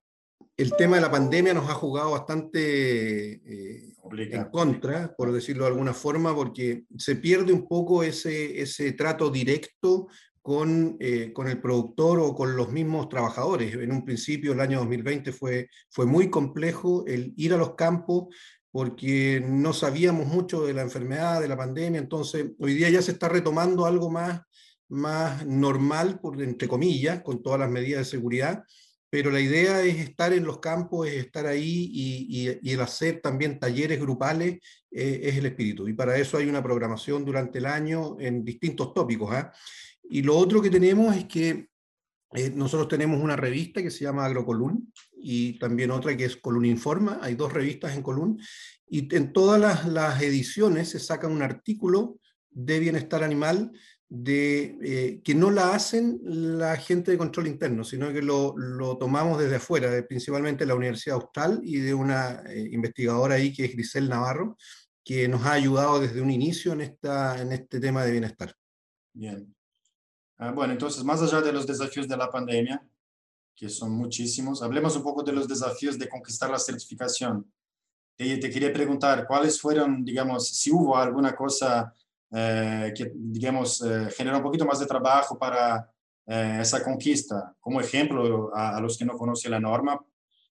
el 0.56 0.74
tema 0.76 0.98
de 0.98 1.02
la 1.02 1.12
pandemia 1.12 1.54
nos 1.54 1.70
ha 1.70 1.74
jugado 1.74 2.12
bastante 2.12 3.34
eh, 3.34 3.94
en 4.12 4.44
contra, 4.46 5.14
por 5.16 5.32
decirlo 5.32 5.64
de 5.64 5.72
alguna 5.72 5.94
forma, 5.94 6.36
porque 6.36 6.84
se 6.98 7.16
pierde 7.16 7.54
un 7.54 7.68
poco 7.68 8.04
ese, 8.04 8.62
ese 8.62 8.92
trato 8.94 9.30
directo 9.30 10.08
con, 10.42 10.98
eh, 11.00 11.32
con, 11.34 11.48
el 11.48 11.60
productor 11.60 12.20
o 12.20 12.36
con 12.36 12.56
los 12.56 12.72
mismos 12.72 13.10
trabajadores. 13.10 13.74
En 13.74 13.92
un 13.92 14.06
principio, 14.06 14.52
el 14.52 14.60
año 14.60 14.80
2020 14.80 15.32
fue, 15.32 15.70
fue 15.90 16.06
muy 16.06 16.30
complejo 16.30 17.06
el 17.08 17.34
ir 17.38 17.54
a 17.54 17.58
los 17.58 17.76
campos 17.76 18.28
porque 18.70 19.44
no 19.46 19.72
sabíamos 19.72 20.28
mucho 20.28 20.66
de 20.66 20.74
la 20.74 20.82
enfermedad, 20.82 21.42
de 21.42 21.48
la 21.48 21.58
pandemia, 21.58 22.00
entonces 22.00 22.52
hoy 22.60 22.74
día 22.74 22.90
ya 22.90 23.04
se 23.04 23.12
está 23.12 23.30
retomando 23.30 23.86
algo 23.86 24.10
más, 24.10 24.42
más 24.90 25.46
normal, 25.46 26.20
por, 26.20 26.42
entre 26.42 26.68
comillas, 26.68 27.22
con 27.22 27.42
todas 27.44 27.60
las 27.60 27.70
medidas 27.70 28.00
de 28.00 28.06
seguridad, 28.06 28.64
pero 29.14 29.30
la 29.30 29.40
idea 29.40 29.84
es 29.84 30.00
estar 30.00 30.34
en 30.34 30.44
los 30.44 30.58
campos, 30.58 31.08
es 31.08 31.14
estar 31.26 31.46
ahí 31.46 31.88
y, 31.94 32.48
el 32.48 32.82
hacer 32.82 33.22
también 33.22 33.60
talleres 33.60 34.00
grupales 34.00 34.58
eh, 34.90 35.20
es 35.22 35.38
el 35.38 35.46
espíritu. 35.46 35.88
Y 35.88 35.94
para 35.94 36.18
eso 36.18 36.36
hay 36.36 36.48
una 36.48 36.64
programación 36.64 37.24
durante 37.24 37.60
el 37.60 37.68
año 37.68 38.20
en 38.20 38.44
distintos 38.44 38.92
tópicos. 38.92 39.32
¿ah? 39.32 39.54
Y 40.10 40.24
lo 40.24 40.36
otro 40.36 40.64
que 40.64 40.72
tenemos 40.72 41.16
es 41.16 41.26
que 41.26 41.68
eh, 42.34 42.50
nosotros 42.56 42.88
tenemos 42.88 43.22
una 43.22 43.36
revista 43.36 43.84
que 43.84 43.92
se 43.92 44.04
llama 44.04 44.26
Agrocolún 44.26 44.92
y 45.22 45.60
también 45.60 45.92
otra 45.92 46.18
que 46.18 46.26
es 46.26 46.38
Colún 46.38 46.66
Informa. 46.66 47.20
Hay 47.22 47.36
dos 47.36 47.54
revistas 47.54 47.96
en 47.96 48.02
Colún 48.02 48.42
y 48.90 49.16
en 49.16 49.32
todas 49.32 49.86
las 49.86 50.22
ediciones 50.24 50.90
se 50.90 50.98
saca 50.98 51.28
un 51.28 51.44
artículo 51.44 52.18
de 52.50 52.80
bienestar 52.80 53.24
animal 53.24 53.74
de, 54.16 54.78
eh, 54.84 55.22
que 55.24 55.34
no 55.34 55.50
la 55.50 55.74
hacen 55.74 56.20
la 56.24 56.78
gente 56.78 57.10
de 57.10 57.18
control 57.18 57.48
interno, 57.48 57.84
sino 57.84 58.14
que 58.14 58.22
lo, 58.22 58.56
lo 58.56 58.96
tomamos 58.96 59.40
desde 59.40 59.56
afuera, 59.56 59.90
de, 59.90 60.04
principalmente 60.04 60.68
la 60.68 60.76
Universidad 60.76 61.16
Austral 61.16 61.62
y 61.64 61.78
de 61.78 61.96
una 61.96 62.44
eh, 62.48 62.70
investigadora 62.74 63.36
ahí 63.36 63.52
que 63.52 63.66
es 63.66 63.74
Grisel 63.74 64.08
Navarro, 64.08 64.56
que 65.04 65.28
nos 65.28 65.42
ha 65.48 65.54
ayudado 65.54 66.00
desde 66.00 66.22
un 66.22 66.30
inicio 66.30 66.74
en, 66.74 66.82
esta, 66.82 67.42
en 67.42 67.54
este 67.54 67.80
tema 67.80 68.06
de 68.06 68.12
bienestar. 68.12 68.56
Bien. 69.14 69.52
Ah, 70.38 70.52
bueno, 70.52 70.74
entonces, 70.74 71.04
más 71.04 71.20
allá 71.24 71.42
de 71.42 71.52
los 71.52 71.66
desafíos 71.66 72.08
de 72.08 72.16
la 72.16 72.30
pandemia, 72.30 72.88
que 73.56 73.68
son 73.68 73.94
muchísimos, 73.94 74.62
hablemos 74.62 74.96
un 74.96 75.02
poco 75.02 75.24
de 75.24 75.34
los 75.34 75.48
desafíos 75.48 75.98
de 75.98 76.08
conquistar 76.08 76.52
la 76.52 76.60
certificación. 76.60 77.52
Te, 78.16 78.38
te 78.38 78.52
quería 78.52 78.72
preguntar, 78.72 79.26
¿cuáles 79.26 79.60
fueron, 79.60 80.06
digamos, 80.06 80.50
si 80.50 80.70
hubo 80.72 80.96
alguna 80.96 81.36
cosa 81.36 81.92
eh, 82.36 82.92
que, 82.96 83.12
digamos, 83.14 83.80
eh, 83.84 84.10
genera 84.18 84.38
un 84.38 84.44
poquito 84.44 84.66
más 84.66 84.80
de 84.80 84.88
trabajo 84.88 85.38
para 85.38 85.88
eh, 86.26 86.58
esa 86.62 86.84
conquista. 86.84 87.56
Como 87.60 87.80
ejemplo, 87.80 88.50
a, 88.56 88.76
a, 88.78 88.82
los 88.82 88.98
que 88.98 89.06
no 89.06 89.16
conocen 89.16 89.52
la 89.52 89.60
norma, 89.60 90.00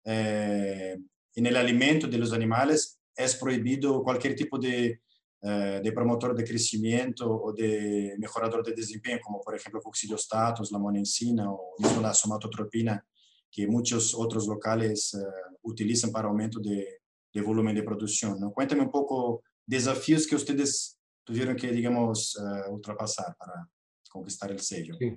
en 0.04 1.46
el 1.46 1.56
alimento 1.56 2.08
de 2.08 2.18
los 2.18 2.34
animales 2.34 3.00
es 3.16 3.36
prohibido 3.36 4.02
cualquier 4.02 4.34
tipo 4.34 4.58
de, 4.58 5.02
de 5.40 5.92
promotor 5.94 6.34
de 6.34 6.44
crecimiento 6.44 7.30
o 7.30 7.54
de 7.54 8.16
mejorador 8.18 8.66
de 8.66 8.74
desempeño, 8.74 9.20
como 9.22 9.40
por 9.42 9.56
ejemplo 9.56 9.82
fuxidostatos, 9.82 10.72
la 10.72 10.80
monensina 10.80 11.52
o 11.52 11.76
la 12.02 12.14
somatotropina, 12.14 13.06
que 13.52 13.68
muchos 13.68 14.16
otros 14.16 14.48
locales 14.48 15.16
utilizan 15.62 16.12
para 16.12 16.30
aumento 16.30 16.60
de, 16.60 17.02
de 17.32 17.42
volumen 17.42 17.76
de 17.76 17.84
producción. 17.84 18.40
¿no? 18.40 18.52
Cuéntame 18.52 18.82
un 18.82 18.92
poco 18.92 19.44
desafíos 19.68 20.26
que 20.26 20.36
ustedes 20.36 20.99
tuvieron 21.30 21.56
que, 21.56 21.72
digamos, 21.72 22.36
uh, 22.36 22.74
ultrapasar 22.74 23.36
para 23.38 23.68
conquistar 24.10 24.52
el 24.52 24.60
sello? 24.60 24.96
Sí. 25.00 25.16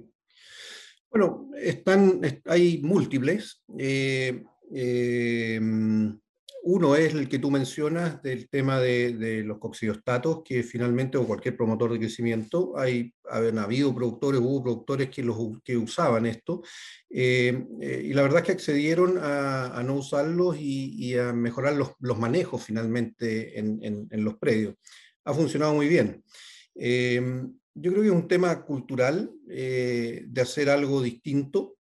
Bueno, 1.11 1.51
están, 1.59 2.21
hay 2.47 2.81
múltiples. 2.83 3.63
Eh, 3.79 4.43
Uno 6.65 6.95
es 6.95 7.13
el 7.13 7.29
que 7.29 7.41
tú 7.41 7.51
mencionas 7.51 8.23
del 8.23 8.49
tema 8.49 8.79
de, 8.79 9.43
los 9.45 9.59
coccidiostatos, 9.59 10.43
que 10.45 10.63
finalmente, 10.63 11.19
o 11.19 11.27
cualquier 11.27 11.57
promotor 11.57 11.93
de 11.93 11.99
crecimiento, 11.99 12.79
hay, 12.79 13.13
han 13.29 13.59
habido 13.59 13.93
productores, 13.93 14.41
hubo 14.41 14.63
productores 14.63 15.11
que, 15.11 15.25
los, 15.25 15.37
que 15.65 15.77
usaban 15.77 16.25
esto, 16.25 16.63
eh, 17.11 17.67
eh, 17.81 18.03
y 18.05 18.13
la 18.15 18.23
verdad 18.23 18.41
es 18.41 18.47
que 18.47 18.53
accedieron 18.53 19.19
a, 19.21 19.83
no 19.85 19.95
usarlos 19.95 20.57
y, 20.57 21.19
a 21.19 21.33
mejorar 21.33 21.75
los, 21.75 21.95
los 21.99 22.19
manejos 22.19 22.63
finalmente 22.63 23.59
en, 23.59 23.81
en, 23.83 24.25
los 24.25 24.39
predios. 24.39 24.77
Ha 25.25 25.35
funcionado 25.35 25.75
muy 25.75 25.89
bien. 25.89 26.23
Eh, 26.75 27.21
yo 27.75 27.91
creo 27.91 28.03
que 28.03 28.09
es 28.09 28.15
un 28.15 28.29
tema 28.29 28.65
cultural 28.65 29.33
de 29.47 30.41
hacer 30.41 30.69
algo 30.69 31.01
distinto. 31.01 31.77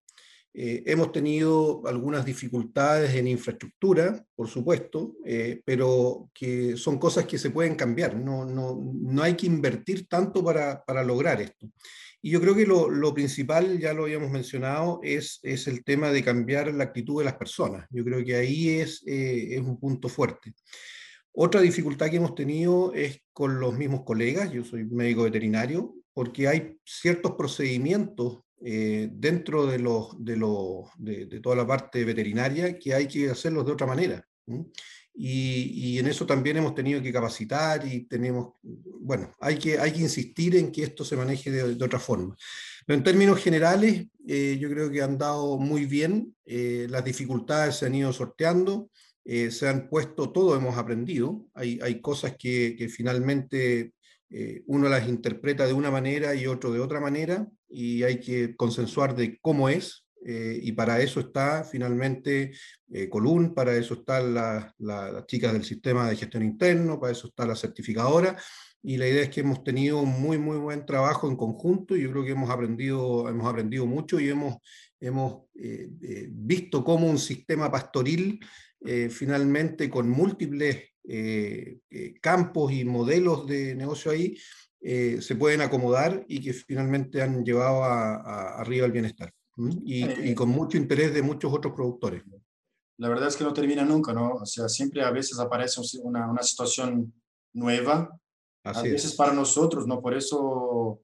Eh, 0.55 0.83
hemos 0.85 1.12
tenido 1.12 1.83
algunas 1.87 2.26
dificultades 2.26 3.14
en 3.14 3.26
infraestructura, 3.26 4.22
por 4.35 4.48
supuesto, 4.48 5.16
eh, 5.24 5.62
pero 5.64 6.31
que 6.35 6.76
son 6.76 6.98
cosas 6.98 7.24
que 7.24 7.38
se 7.38 7.50
pueden 7.50 7.74
cambiar. 7.74 8.16
No, 8.16 8.44
no, 8.44 8.78
no 8.78 9.22
hay 9.22 9.35
que 9.35 9.46
invertir 9.46 10.07
tanto 10.09 10.44
para, 10.44 10.85
para, 10.85 11.02
lograr 11.02 11.40
esto. 11.40 11.70
Y 12.20 12.31
yo 12.31 12.40
creo 12.40 12.55
que 12.55 12.66
lo, 12.66 12.90
lo, 12.90 13.14
principal, 13.14 13.78
ya 13.78 13.94
lo 13.94 14.05
habíamos 14.05 14.31
mencionado, 14.31 15.00
es, 15.02 15.40
es 15.42 15.66
el 15.66 15.83
tema 15.85 16.12
de 16.12 16.22
cambiar 16.22 16.72
la 16.74 16.85
actitud 16.85 17.20
de 17.20 17.24
las 17.24 17.37
personas. 17.37 17.87
Yo 17.90 18.05
creo 18.05 18.22
que 18.22 18.37
ahí 18.37 18.68
es, 18.68 19.02
eh, 19.07 19.55
es 19.57 19.61
un 19.61 19.81
punto 19.81 20.11
fuerte. 20.11 20.52
Otra 21.32 21.60
dificultad 21.62 22.10
que 22.10 22.16
hemos 22.16 22.34
tenido 22.34 22.92
es 22.92 23.22
con 23.32 23.58
los 23.58 23.76
mismos 23.76 24.02
colegas, 24.04 24.52
yo 24.52 24.64
soy 24.64 24.84
médico 24.84 25.22
veterinario, 25.22 25.94
porque 26.12 26.46
hay 26.46 26.76
ciertos 26.84 27.32
procedimientos 27.32 28.40
eh, 28.64 29.08
dentro 29.12 29.66
de, 29.66 29.78
los, 29.78 30.14
de, 30.22 30.36
los, 30.36 30.86
de, 30.98 31.40
toda 31.40 31.56
la 31.56 31.66
parte 31.66 32.04
veterinaria 32.04 32.78
que 32.78 32.94
hay 32.94 33.08
que 33.08 33.30
hacerlos 33.30 33.66
de 33.66 33.72
otra 33.72 33.86
manera. 33.86 34.24
Y, 35.14 35.94
y, 35.94 35.98
en 35.98 36.06
eso 36.06 36.26
también 36.26 36.58
hemos 36.58 36.74
tenido 36.74 37.02
que 37.02 37.12
capacitar 37.12 37.86
y 37.86 38.06
tenemos, 38.06 38.54
bueno, 38.62 39.32
hay 39.40 39.56
que, 39.56 39.78
hay 39.78 39.92
que 39.92 40.00
insistir 40.00 40.56
en 40.56 40.70
que 40.70 40.84
esto 40.84 41.04
se 41.04 41.16
maneje 41.16 41.50
de, 41.50 41.84
otra 41.84 41.98
forma. 41.98 42.36
Pero 42.86 42.98
en 42.98 43.04
términos 43.04 43.42
generales, 43.42 44.06
eh, 44.26 44.56
yo 44.60 44.70
creo 44.70 44.90
que 44.90 45.02
han 45.02 45.18
dado 45.18 45.58
muy 45.58 45.86
bien, 45.86 46.34
eh, 46.44 46.86
las 46.88 47.04
dificultades 47.04 47.76
se 47.76 47.86
han 47.86 47.94
ido 47.94 48.12
sorteando, 48.12 48.90
se 49.24 49.68
han 49.68 49.88
puesto, 49.88 50.32
todo 50.32 50.56
hemos 50.56 50.76
aprendido, 50.76 51.46
hay, 51.54 51.78
hay 51.82 52.00
cosas 52.00 52.37
que, 52.37 52.88
finalmente 52.88 53.92
eh, 54.35 54.62
uno 54.66 54.88
las 54.88 55.08
interpreta 55.08 55.66
de 55.66 55.74
una 55.74 55.90
manera 55.90 56.35
y 56.35 56.46
otro 56.46 56.72
de 56.72 56.80
otra 56.80 57.00
manera, 57.00 57.46
y 57.68 58.02
hay 58.02 58.18
que 58.18 58.56
consensuar 58.56 59.14
de 59.14 59.38
cómo 59.40 59.68
es, 59.68 60.06
eh, 60.24 60.58
y 60.62 60.72
para 60.72 61.00
eso 61.00 61.20
está 61.20 61.64
finalmente 61.64 62.52
eh, 62.92 63.11
para 63.54 63.76
eso 63.76 63.94
están 63.94 64.35
las 64.35 65.26
chicas 65.26 65.52
del 65.52 65.64
sistema 65.64 66.08
de 66.08 66.16
gestión 66.16 66.44
interno, 66.44 66.98
para 66.98 67.12
eso 67.12 67.26
está 67.26 67.44
la 67.44 67.56
certificadora, 67.56 68.38
y 68.82 68.96
la 68.96 69.06
idea 69.06 69.22
es 69.22 69.28
que 69.28 69.40
hemos 69.40 69.62
tenido 69.62 70.04
muy, 70.04 70.38
muy 70.38 70.56
buen 70.56 70.87
trabajo 70.87 71.28
en 71.28 71.37
conjunto, 71.37 71.94
y 71.94 72.02
yo 72.02 72.11
creo 72.11 72.24
que 72.24 72.32
hemos 72.32 72.50
aprendido, 72.50 73.28
hemos 73.28 73.46
aprendido 73.46 73.85
mucho 73.85 74.18
y 74.18 74.30
hemos, 74.30 74.56
hemos 75.02 75.44
visto 76.30 76.82
cómo 76.82 77.06
un 77.08 77.18
sistema 77.18 77.70
pastoril 77.70 78.40
finalmente 79.10 79.90
con 79.90 80.08
múltiples 80.08 80.92
eh, 81.04 81.80
eh, 81.90 82.14
campos 82.20 82.70
y 82.70 82.84
modelos 82.84 83.44
de 83.48 83.74
negocio 83.74 84.12
ahí 84.12 84.38
eh, 84.80 85.20
se 85.20 85.34
pueden 85.34 85.60
acomodar 85.60 86.24
y 86.28 86.40
que 86.40 86.52
finalmente 86.52 87.20
han 87.20 87.44
llevado 87.44 87.82
a, 87.82 88.60
arriba 88.60 88.86
el 88.86 88.92
bienestar. 88.92 89.32
Y, 89.84 90.34
con 90.34 90.48
mucho 90.48 90.76
interés 90.76 91.12
de 91.12 91.22
muchos 91.22 91.52
otros 91.52 91.74
productores. 91.74 92.22
La 92.98 93.08
verdad 93.08 93.28
es 93.28 93.36
que 93.36 93.44
no 93.44 93.52
termina 93.52 93.84
nunca, 93.84 94.12
¿no? 94.12 94.34
O 94.34 94.46
sea, 94.46 94.68
siempre 94.68 95.02
a 95.02 95.10
veces 95.10 95.38
aparece 95.38 95.80
una, 96.02 96.30
una 96.30 96.42
situación 96.42 97.12
nueva, 97.52 98.08
a 98.64 98.82
veces 98.82 99.14
para 99.14 99.32
nosotros, 99.32 99.86
¿no? 99.86 100.00
Por 100.00 100.14
eso 100.14 101.02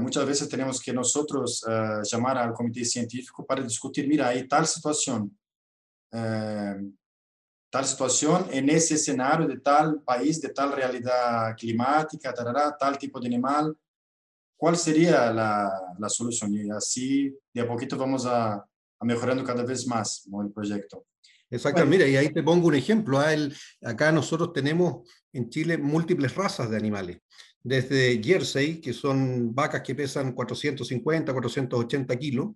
muchas 0.00 0.24
veces 0.24 0.48
tenemos 0.48 0.80
que 0.80 0.92
nosotros 0.92 1.62
llamar 2.10 2.38
al 2.38 2.54
comité 2.54 2.84
científico 2.84 3.44
para 3.44 3.62
discutir, 3.62 4.08
mira, 4.08 4.28
hay 4.28 4.48
tal 4.48 4.66
situación, 4.66 5.36
tal 6.10 7.84
situación 7.84 8.46
en 8.50 8.70
ese 8.70 8.94
escenario 8.94 9.46
de 9.46 9.58
tal 9.58 10.00
país, 10.02 10.40
de 10.40 10.48
tal 10.48 10.72
realidad 10.72 11.54
climática, 11.56 12.32
tal 12.78 12.98
tipo 12.98 13.20
de 13.20 13.26
animal, 13.26 13.76
¿cuál 14.56 14.76
sería 14.76 15.30
la, 15.32 15.70
la 15.98 16.08
solución? 16.08 16.54
Y 16.54 16.70
así 16.70 17.34
de 17.52 17.60
a 17.60 17.68
poquito 17.68 17.96
vamos 17.96 18.26
a, 18.26 18.54
a 18.54 19.04
mejorando 19.04 19.44
cada 19.44 19.62
vez 19.62 19.86
más 19.86 20.26
el 20.26 20.52
proyecto. 20.52 21.06
Exacto, 21.50 21.86
mira, 21.86 22.06
y 22.06 22.14
ahí 22.16 22.30
te 22.30 22.42
pongo 22.42 22.66
un 22.66 22.74
ejemplo. 22.74 23.18
¿ah? 23.18 23.30
acá 23.82 24.12
nosotros 24.12 24.52
tenemos 24.52 25.08
en 25.32 25.48
Chile 25.48 25.78
múltiples 25.78 26.34
razas 26.34 26.68
de 26.68 26.76
animales, 26.76 27.20
desde 27.68 28.20
Jersey, 28.22 28.80
que 28.80 28.92
son 28.92 29.54
vacas 29.54 29.82
que 29.82 29.94
pesan 29.94 30.32
450, 30.32 31.32
480 31.32 32.16
kilos, 32.16 32.48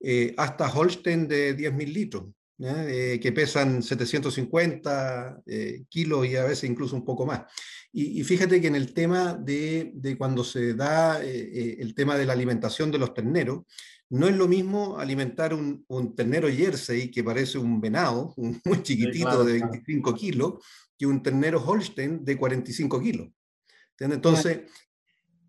eh, 0.00 0.34
hasta 0.36 0.72
Holstein 0.72 1.26
de 1.26 1.56
10.000 1.56 1.92
litros. 1.92 2.24
Eh, 2.62 3.18
que 3.22 3.32
pesan 3.32 3.82
750 3.82 5.44
eh, 5.46 5.84
kilos 5.88 6.26
y 6.26 6.36
a 6.36 6.44
veces 6.44 6.68
incluso 6.68 6.94
un 6.94 7.06
poco 7.06 7.24
más. 7.24 7.44
Y, 7.90 8.22
fíjate 8.22 8.60
que 8.60 8.66
en 8.66 8.76
el 8.76 8.92
tema 8.92 9.32
de, 9.32 9.92
de 9.94 10.18
cuando 10.18 10.44
se 10.44 10.74
da 10.74 11.24
eh, 11.24 11.76
el 11.80 11.94
tema 11.94 12.18
de 12.18 12.26
la 12.26 12.34
alimentación 12.34 12.90
de 12.90 12.98
los 12.98 13.14
terneros, 13.14 13.62
no 14.10 14.28
es 14.28 14.36
lo 14.36 14.46
mismo 14.46 14.98
alimentar 14.98 15.54
un, 15.54 15.84
un 15.88 16.14
ternero 16.14 16.48
jersey 16.50 17.10
que 17.10 17.24
parece 17.24 17.56
un 17.56 17.80
venado, 17.80 18.34
un, 18.36 18.60
muy 18.64 18.82
chiquitito 18.82 19.42
de 19.42 19.54
25 19.54 20.14
kilos, 20.14 20.54
que 20.98 21.06
un 21.06 21.22
ternero 21.22 21.64
Holstein 21.64 22.22
de 22.26 22.36
45 22.36 23.00
kilos. 23.00 23.28
Entonces, 24.00 24.62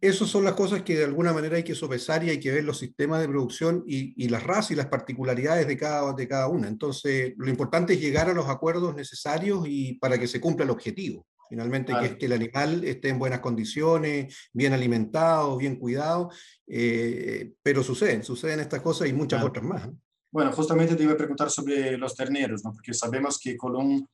esas 0.02 0.30
son 0.30 0.44
las 0.44 0.54
cosas 0.54 0.82
que 0.82 0.98
de 0.98 1.06
alguna 1.06 1.32
manera 1.32 1.58
hay 1.58 1.64
que 1.64 1.76
sopesar 1.76 2.24
y 2.24 2.32
hay 2.32 2.40
que 2.40 2.52
ver 2.52 2.64
los 2.64 2.80
sistemas 2.80 3.22
de 3.22 3.28
producción 3.28 3.84
y, 3.86 4.28
las 4.30 4.44
razas 4.44 4.72
y 4.72 4.76
las 4.76 4.88
particularidades 4.88 5.68
de 5.68 5.78
cada, 5.78 6.14
de 6.14 6.28
cada 6.28 6.48
una. 6.48 6.68
Entonces, 6.68 7.34
lo 7.38 7.50
importante 7.50 7.94
es 7.94 8.02
llegar 8.02 8.30
a 8.30 8.34
los 8.34 8.50
acuerdos 8.50 8.96
necesarios 8.96 9.64
y 9.68 9.94
para 9.94 10.18
que 10.18 10.28
se 10.28 10.42
cumpla 10.42 10.66
el 10.66 10.72
objetivo. 10.72 11.26
Finalmente, 11.52 11.94
que 12.00 12.06
es 12.06 12.16
que 12.16 12.28
el 12.28 12.32
animal 12.32 12.82
esté 12.86 13.10
en 13.10 13.20
buenas 13.20 13.42
condiciones, 13.42 14.50
bien 14.54 14.72
alimentado, 14.72 15.58
bien 15.58 15.76
cuidado, 15.76 16.30
eh, 16.66 17.52
pero 17.62 17.84
suceden, 17.84 18.24
suceden 18.24 18.62
estas 18.62 18.82
cosas 18.82 19.10
y 19.10 19.14
muchas 19.14 19.44
otras 19.44 19.66
más. 19.66 19.90
Bueno, 20.32 20.54
justamente 20.54 20.96
te 20.96 21.04
iba 21.04 21.12
a 21.12 21.18
preguntar 21.18 21.50
sobre 21.50 21.98
los 21.98 22.16
terneros, 22.16 22.64
¿no? 22.64 22.72
porque 22.72 22.94
sabemos 22.94 23.38
que 23.38 23.58
Colón 23.58 24.08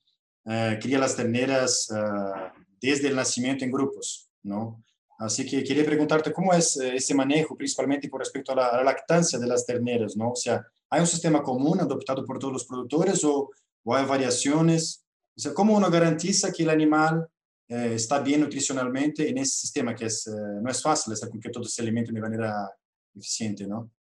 eh, 0.46 0.80
cría 0.82 0.98
las 0.98 1.16
terneras 1.16 1.88
eh, 1.96 2.62
desde 2.82 3.10
el 3.10 3.16
nacimiento 3.16 3.64
en 3.64 3.72
grupos, 3.72 4.27
¿no? 4.44 4.84
Así 5.20 5.46
que 5.46 5.64
quería 5.64 5.84
preguntarte 5.84 6.32
cómo 6.32 6.54
es 6.54 6.78
eh, 6.78 6.96
ese 6.96 7.16
manejo, 7.16 7.56
principalmente 7.56 8.10
con 8.10 8.20
respecto 8.20 8.52
a 8.52 8.56
la, 8.56 8.84
lactancia 8.84 9.40
de 9.40 9.48
las 9.48 9.66
terneras, 9.66 10.16
¿no? 10.16 10.32
O 10.32 10.36
sea, 10.36 10.64
¿hay 10.90 11.02
un 11.02 11.08
sistema 11.08 11.42
común 11.42 11.80
adoptado 11.80 12.24
por 12.24 12.38
todos 12.38 12.54
los 12.54 12.66
productores 12.66 13.24
o, 13.24 13.50
hay 13.86 14.06
variaciones? 14.06 15.04
O 15.36 15.40
sea, 15.40 15.54
¿cómo 15.54 15.76
uno 15.76 15.90
garantiza 15.90 16.52
que 16.52 16.64
el 16.64 16.70
animal 16.70 17.28
eh, 17.68 17.94
está 17.96 18.20
bien 18.20 18.42
nutricionalmente 18.42 19.28
en 19.28 19.40
ese 19.40 19.58
sistema 19.58 19.96
que 19.96 20.06
es, 20.06 20.28
eh, 20.28 20.32
no 20.62 20.70
es 20.70 20.82
fácil 20.82 21.14
con 21.30 21.40
que 21.40 21.50
todo 21.50 21.64
se 21.64 21.82
alimente 21.82 22.12
de 22.12 22.22
manera 22.22 22.70
eficiente, 23.16 23.66
¿no? 23.66 23.92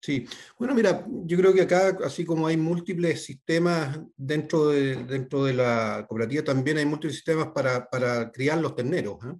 Sí, 0.00 0.26
bueno, 0.58 0.74
mira, 0.74 1.04
yo 1.24 1.36
creo 1.38 1.52
que 1.52 1.62
acá, 1.62 1.96
así 2.04 2.24
como 2.24 2.46
hay 2.46 2.56
múltiples 2.56 3.24
sistemas 3.24 3.98
dentro 4.16 4.68
de, 4.68 5.02
dentro 5.04 5.44
de 5.44 5.54
la 5.54 6.04
cooperativa, 6.08 6.44
también 6.44 6.78
hay 6.78 6.86
múltiples 6.86 7.16
sistemas 7.16 7.48
para, 7.48 7.88
para 7.88 8.30
criar 8.30 8.58
los 8.58 8.76
terneros. 8.76 9.16
¿eh? 9.24 9.34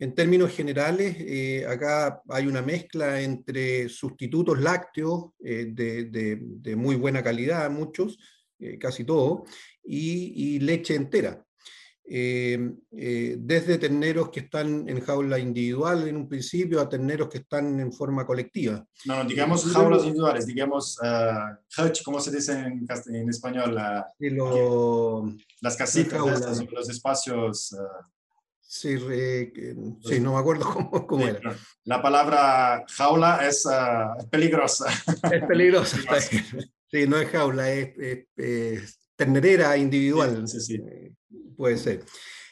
En 0.00 0.14
términos 0.14 0.52
generales, 0.52 1.16
eh, 1.18 1.66
acá 1.66 2.22
hay 2.28 2.46
una 2.46 2.62
mezcla 2.62 3.20
entre 3.20 3.88
sustitutos 3.88 4.60
lácteos 4.60 5.32
eh, 5.44 5.72
de, 5.72 6.76
muy 6.76 6.94
buena 6.94 7.22
calidad, 7.22 7.68
muchos, 7.68 8.16
eh, 8.60 8.78
casi 8.78 9.02
todos, 9.02 9.40
y, 9.82 10.60
leche 10.60 10.94
entera. 10.94 11.44
desde 12.04 13.78
terneros 13.78 14.30
que 14.30 14.40
están 14.40 14.88
en 14.88 15.00
jaula 15.00 15.38
individual 15.38 16.06
en 16.06 16.16
un 16.16 16.28
principio 16.28 16.80
a 16.80 16.88
terneros 16.88 17.28
que 17.28 17.38
están 17.38 17.80
en 17.80 17.92
forma 17.92 18.24
colectiva. 18.24 18.86
No, 19.04 19.24
digamos 19.24 19.64
jaulas 19.72 20.04
individuales, 20.04 20.46
digamos 20.46 20.96
hutch, 21.76 22.02
¿cómo 22.04 22.20
se 22.20 22.30
dice 22.30 22.52
en, 22.52 23.28
español? 23.28 23.74
las 25.60 25.76
casitas, 25.76 26.20
los 26.70 26.88
espacios. 26.88 27.74
Sí, 28.70 28.98
sí, 28.98 30.20
no 30.20 30.34
me 30.34 30.38
acuerdo 30.38 30.64
cómo, 30.90 31.06
cómo 31.06 31.26
era. 31.26 31.56
La 31.84 32.02
palabra 32.02 32.84
jaula 32.86 33.48
es 33.48 33.64
ah, 33.66 34.14
peligrosa. 34.30 34.92
Es 35.32 35.42
peligrosa. 35.46 35.96
sí, 36.90 37.06
no 37.06 37.16
es 37.16 37.30
jaula, 37.30 37.72
es, 37.72 38.98
ternerera 39.16 39.74
individual. 39.78 40.46
Sí, 40.46 40.60
sí, 40.60 40.74
eh, 40.74 41.12
puede 41.56 41.78
ser. 41.78 42.04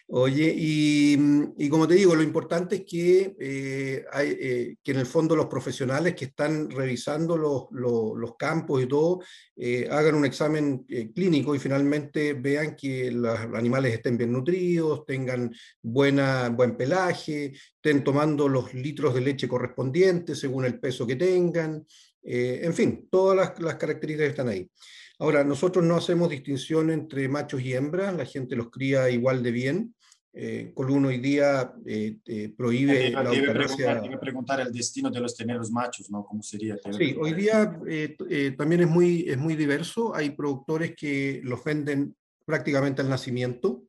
Oye, 0.09 0.55
y, 0.57 1.17
mm, 1.19 1.55
y, 1.59 1.69
como 1.69 1.89
te 1.89 1.95
digo, 1.95 2.15
lo 2.15 2.23
importante 2.23 2.77
es 2.77 2.85
que, 2.85 3.35
eh, 3.41 4.05
eh, 4.15 4.77
que 4.81 4.93
en 4.93 4.99
el 4.99 5.07
fondo 5.07 5.35
los 5.35 5.47
profesionales 5.47 6.15
que 6.15 6.27
están 6.27 6.71
revisando 6.71 7.37
los, 7.37 7.65
los, 7.73 8.37
campos 8.39 8.83
y 8.83 8.87
todo, 8.87 9.21
eh, 9.57 9.89
hagan 9.91 10.15
un 10.15 10.25
examen 10.25 10.87
clínico 11.15 11.55
y 11.57 11.59
finalmente 11.59 12.35
vean 12.35 12.77
que 12.77 13.11
los 13.11 13.37
animales 13.55 13.95
estén 13.95 14.17
bien 14.17 14.31
nutridos, 14.31 15.05
tengan 15.07 15.53
buena, 15.83 16.51
buen 16.51 16.77
pelaje, 16.77 17.55
estén 17.75 18.05
tomando 18.05 18.49
los 18.49 18.75
litros 18.75 19.13
de 19.15 19.23
leche 19.23 19.49
correspondientes 19.49 20.39
según 20.39 20.67
el 20.67 20.79
peso 20.79 21.07
que 21.07 21.17
tengan, 21.17 21.85
en 22.23 22.75
fin, 22.75 23.09
todas 23.11 23.37
las, 23.37 23.61
las 23.61 23.77
características 23.77 24.31
están 24.31 24.49
ahí. 24.49 24.71
Ahora, 25.19 25.45
nosotros 25.45 25.83
no 25.83 25.97
hacemos 25.97 26.29
distinción 26.29 26.91
entre 26.91 27.27
machos 27.29 27.63
y 27.63 27.73
hembras, 27.73 28.15
la 28.15 28.27
gente 28.27 28.55
los 28.55 28.71
cría 28.71 29.09
igual 29.09 29.43
de 29.43 29.51
bien. 29.51 29.95
Eh, 30.39 30.73
Colún 30.75 31.07
hoy 31.07 31.17
día 31.17 31.73
eh, 31.87 32.19
eh, 32.27 32.53
prohíbe 32.55 33.11
la 33.11 33.23
debe 33.23 33.53
preguntar, 33.53 34.03
debe 34.03 34.19
preguntar, 34.19 34.61
el 34.61 34.71
destino 34.71 35.11
de 35.11 35.19
los 35.21 35.35
teneros 35.35 35.71
machos, 35.71 36.11
¿no? 36.11 36.27
¿Cómo 36.27 36.43
sería? 36.43 36.77
Sí, 36.99 37.17
hoy 37.19 37.33
día 37.33 37.81
eh, 37.89 38.15
eh, 38.29 38.51
también 38.51 38.83
es 38.83 38.87
muy, 38.87 39.25
es 39.27 39.39
muy 39.39 39.57
diverso. 39.57 40.15
Hay 40.15 40.31
productores 40.31 40.95
que 40.95 41.41
los 41.43 41.65
venden 41.65 42.15
prácticamente 42.45 43.01
al 43.01 43.09
nacimiento 43.09 43.85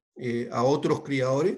a 0.51 0.63
otros 0.63 1.01
criadores. 1.01 1.57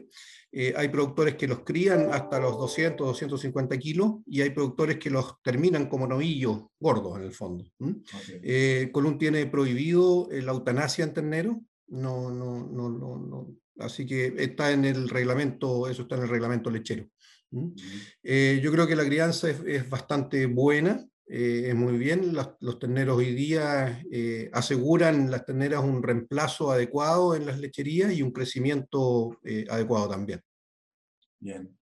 Hay 0.75 0.89
productores 0.89 1.35
que 1.35 1.47
los 1.47 1.59
crían 1.59 2.11
hasta 2.11 2.39
los 2.39 2.57
200, 2.57 3.07
250 3.07 3.77
kilos 3.77 4.15
y 4.25 4.41
hay 4.41 4.49
productores 4.49 4.97
que 4.97 5.09
los 5.09 5.35
terminan 5.41 5.87
como 5.87 6.07
novillos 6.07 6.63
gordos 6.77 7.19
en 7.19 7.23
el 7.23 7.31
fondo. 7.31 7.63
Okay. 7.79 8.91
Colún 8.91 9.17
tiene 9.17 9.45
prohibido 9.45 10.27
la 10.29 10.51
eutanasia 10.51 11.05
en 11.05 11.13
ternero, 11.13 11.61
no, 11.87 12.31
no, 12.31 12.67
no, 12.67 12.89
no, 12.89 13.17
no, 13.17 13.55
así 13.79 14.05
que 14.05 14.33
está 14.37 14.71
en 14.71 14.85
el 14.85 15.09
reglamento, 15.09 15.87
eso 15.87 16.03
está 16.03 16.15
en 16.15 16.23
el 16.23 16.29
reglamento 16.29 16.69
lechero. 16.69 17.07
¿Mm? 17.51 17.69
Eh, 18.23 18.59
yo 18.63 18.71
creo 18.71 18.85
que 18.87 18.95
la 18.95 19.05
crianza 19.05 19.49
es, 19.49 19.59
es 19.65 19.89
bastante 19.89 20.45
buena, 20.45 21.05
eh, 21.31 21.69
es 21.69 21.75
muy 21.75 21.95
bien. 21.97 22.33
Los, 22.33 22.49
los, 22.59 22.79
terneros 22.79 23.17
hoy 23.17 23.35
día 23.35 24.03
eh, 24.11 24.49
aseguran 24.51 25.29
las 25.29 25.45
terneras 25.45 25.83
un 25.83 26.01
reemplazo 26.01 26.71
adecuado 26.71 27.35
en 27.35 27.45
las 27.45 27.59
lecherías 27.59 28.11
y 28.11 28.23
un 28.23 28.31
crecimiento 28.31 29.37
eh, 29.43 29.65
adecuado 29.69 30.09
también. 30.09 30.41
Bien. 31.39 31.77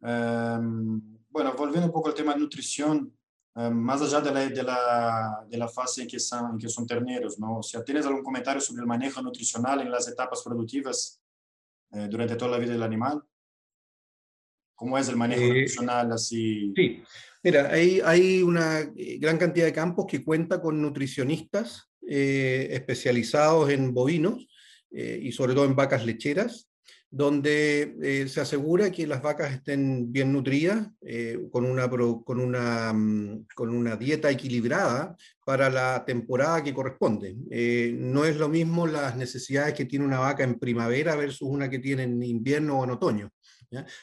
Um, 0.00 1.18
bueno, 1.28 1.52
volviendo 1.58 1.86
un 1.86 1.92
poco 1.92 2.08
al 2.08 2.14
tema 2.14 2.34
de 2.34 2.38
nutrición, 2.38 3.12
um, 3.56 3.74
más 3.74 4.02
allá 4.02 4.20
de 4.20 4.30
la, 4.32 4.48
de, 4.48 4.62
la, 4.62 5.46
de 5.50 5.58
la 5.58 5.68
fase 5.68 6.02
en 6.02 6.08
que, 6.08 6.20
son, 6.20 6.52
en 6.52 6.58
que 6.58 6.68
son 6.68 6.86
terneros, 6.86 7.40
¿no? 7.40 7.58
O 7.58 7.62
sea, 7.64 7.82
¿tienes 7.82 8.06
algún 8.06 8.22
comentario 8.22 8.60
sobre 8.60 8.82
el 8.82 8.86
manejo 8.86 9.20
nutricional 9.20 9.80
en 9.80 9.90
las 9.90 10.06
etapas 10.06 10.42
productivas 10.44 11.20
eh, 11.96 12.08
durante 12.08 12.36
toda 12.36 12.52
la 12.52 12.58
vida 12.58 12.72
del 12.72 12.82
animal? 12.82 13.22
¿Cómo 14.74 14.98
es 14.98 15.08
el 15.08 15.16
manejo 15.16 15.42
eh, 15.42 15.48
nutricional 15.48 16.12
así? 16.12 16.72
Sí, 16.76 17.02
mira, 17.42 17.70
hay, 17.70 18.00
hay 18.04 18.42
una 18.42 18.88
gran 19.18 19.38
cantidad 19.38 19.64
de 19.66 19.72
campos 19.72 20.06
que 20.06 20.22
cuenta 20.22 20.60
con 20.60 20.82
nutricionistas 20.82 21.88
eh, 22.06 22.68
especializados 22.70 23.70
en 23.70 23.92
bovinos 23.92 24.46
eh, 24.90 25.18
y 25.22 25.32
sobre 25.32 25.54
todo 25.54 25.64
en 25.64 25.74
vacas 25.74 26.06
lecheras, 26.06 26.70
donde 27.10 27.96
eh, 28.02 28.28
se 28.28 28.40
asegura 28.40 28.90
que 28.90 29.06
las 29.06 29.22
vacas 29.22 29.52
estén 29.52 30.12
bien 30.12 30.32
nutridas, 30.32 30.88
eh, 31.02 31.38
con, 31.50 31.64
una, 31.64 31.88
con, 31.88 32.40
una, 32.40 32.92
mm, 32.92 33.46
con 33.54 33.70
una 33.70 33.96
dieta 33.96 34.30
equilibrada 34.30 35.16
para 35.46 35.70
la 35.70 36.04
temporada 36.04 36.60
que 36.64 36.74
corresponde. 36.74 37.36
Eh, 37.52 37.94
no 37.96 38.24
es 38.24 38.36
lo 38.36 38.48
mismo 38.48 38.84
las 38.84 39.16
necesidades 39.16 39.74
que 39.74 39.84
tiene 39.84 40.04
una 40.04 40.18
vaca 40.18 40.42
en 40.42 40.58
primavera 40.58 41.14
versus 41.14 41.48
una 41.48 41.70
que 41.70 41.78
tiene 41.78 42.02
en 42.02 42.20
invierno 42.20 42.80
o 42.80 42.84
en 42.84 42.90
otoño. 42.90 43.30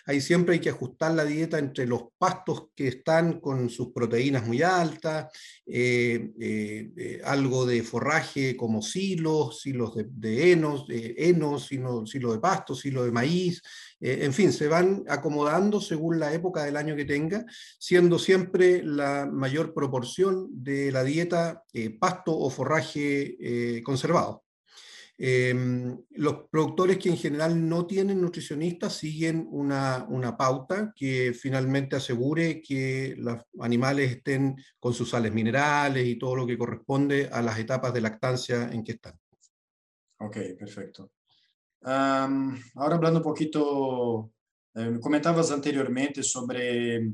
Ahí 0.05 0.21
siempre 0.21 0.55
hay 0.55 0.61
que 0.61 0.69
ajustar 0.69 1.13
la 1.13 1.25
dieta 1.25 1.57
entre 1.57 1.85
los 1.85 2.03
pastos 2.17 2.69
que 2.75 2.87
están 2.87 3.39
con 3.39 3.69
sus 3.69 3.91
proteínas 3.91 4.45
muy 4.45 4.61
altas, 4.61 5.27
eh, 5.65 6.31
eh, 6.39 6.91
eh, 6.95 7.21
algo 7.23 7.65
de 7.65 7.83
forraje 7.83 8.55
como 8.55 8.81
silos, 8.81 9.61
silos 9.61 9.95
de, 9.95 10.07
de 10.09 10.51
henos, 10.51 10.85
henos, 10.89 11.67
silo, 11.67 12.05
silo, 12.05 12.33
de 12.33 12.39
pasto, 12.39 12.75
silo 12.75 13.03
de 13.03 13.11
maíz, 13.11 13.61
en 13.99 14.33
fin, 14.33 14.51
se 14.51 14.67
van 14.67 15.05
acomodando 15.07 15.79
según 15.79 16.19
la 16.19 16.33
época 16.33 16.65
del 16.65 16.75
año 16.75 16.93
que 16.93 17.05
tenga, 17.05 17.45
siendo 17.79 18.19
siempre 18.19 18.83
la 18.83 19.25
mayor 19.31 19.73
proporción 19.73 20.49
de 20.51 20.91
la 20.91 21.05
dieta 21.05 21.63
pasto 22.01 22.37
o 22.37 22.49
forraje 22.49 23.81
conservado. 23.85 24.42
Eh, 25.17 25.53
los 26.11 26.49
productores 26.49 26.97
que 26.97 27.09
en 27.09 27.17
general 27.17 27.69
no 27.69 27.85
tienen 27.85 28.19
nutricionistas 28.19 28.93
siguen 28.97 29.47
una, 29.51 30.05
una, 30.09 30.35
pauta 30.35 30.91
que 30.95 31.33
finalmente 31.33 31.95
asegure 31.95 32.61
que 32.61 33.13
los 33.17 33.37
animales 33.59 34.11
estén 34.11 34.55
con 34.79 34.93
sus 34.93 35.11
sales 35.11 35.31
minerales 35.31 36.07
y 36.07 36.17
todo 36.17 36.35
lo 36.35 36.47
que 36.47 36.57
corresponde 36.57 37.29
a 37.31 37.43
las 37.43 37.59
etapas 37.59 37.93
de 37.93 38.01
lactancia 38.01 38.69
en 38.71 38.83
que 38.83 38.93
están. 38.93 39.17
Ok, 40.17 40.37
perfecto. 40.57 41.11
Um, 41.81 42.57
ahora 42.75 42.95
hablando 42.95 43.19
un 43.19 43.23
poquito, 43.23 44.31
eh, 44.73 44.97
comentabas 44.99 45.51
anteriormente 45.51 46.23
sobre 46.23 47.13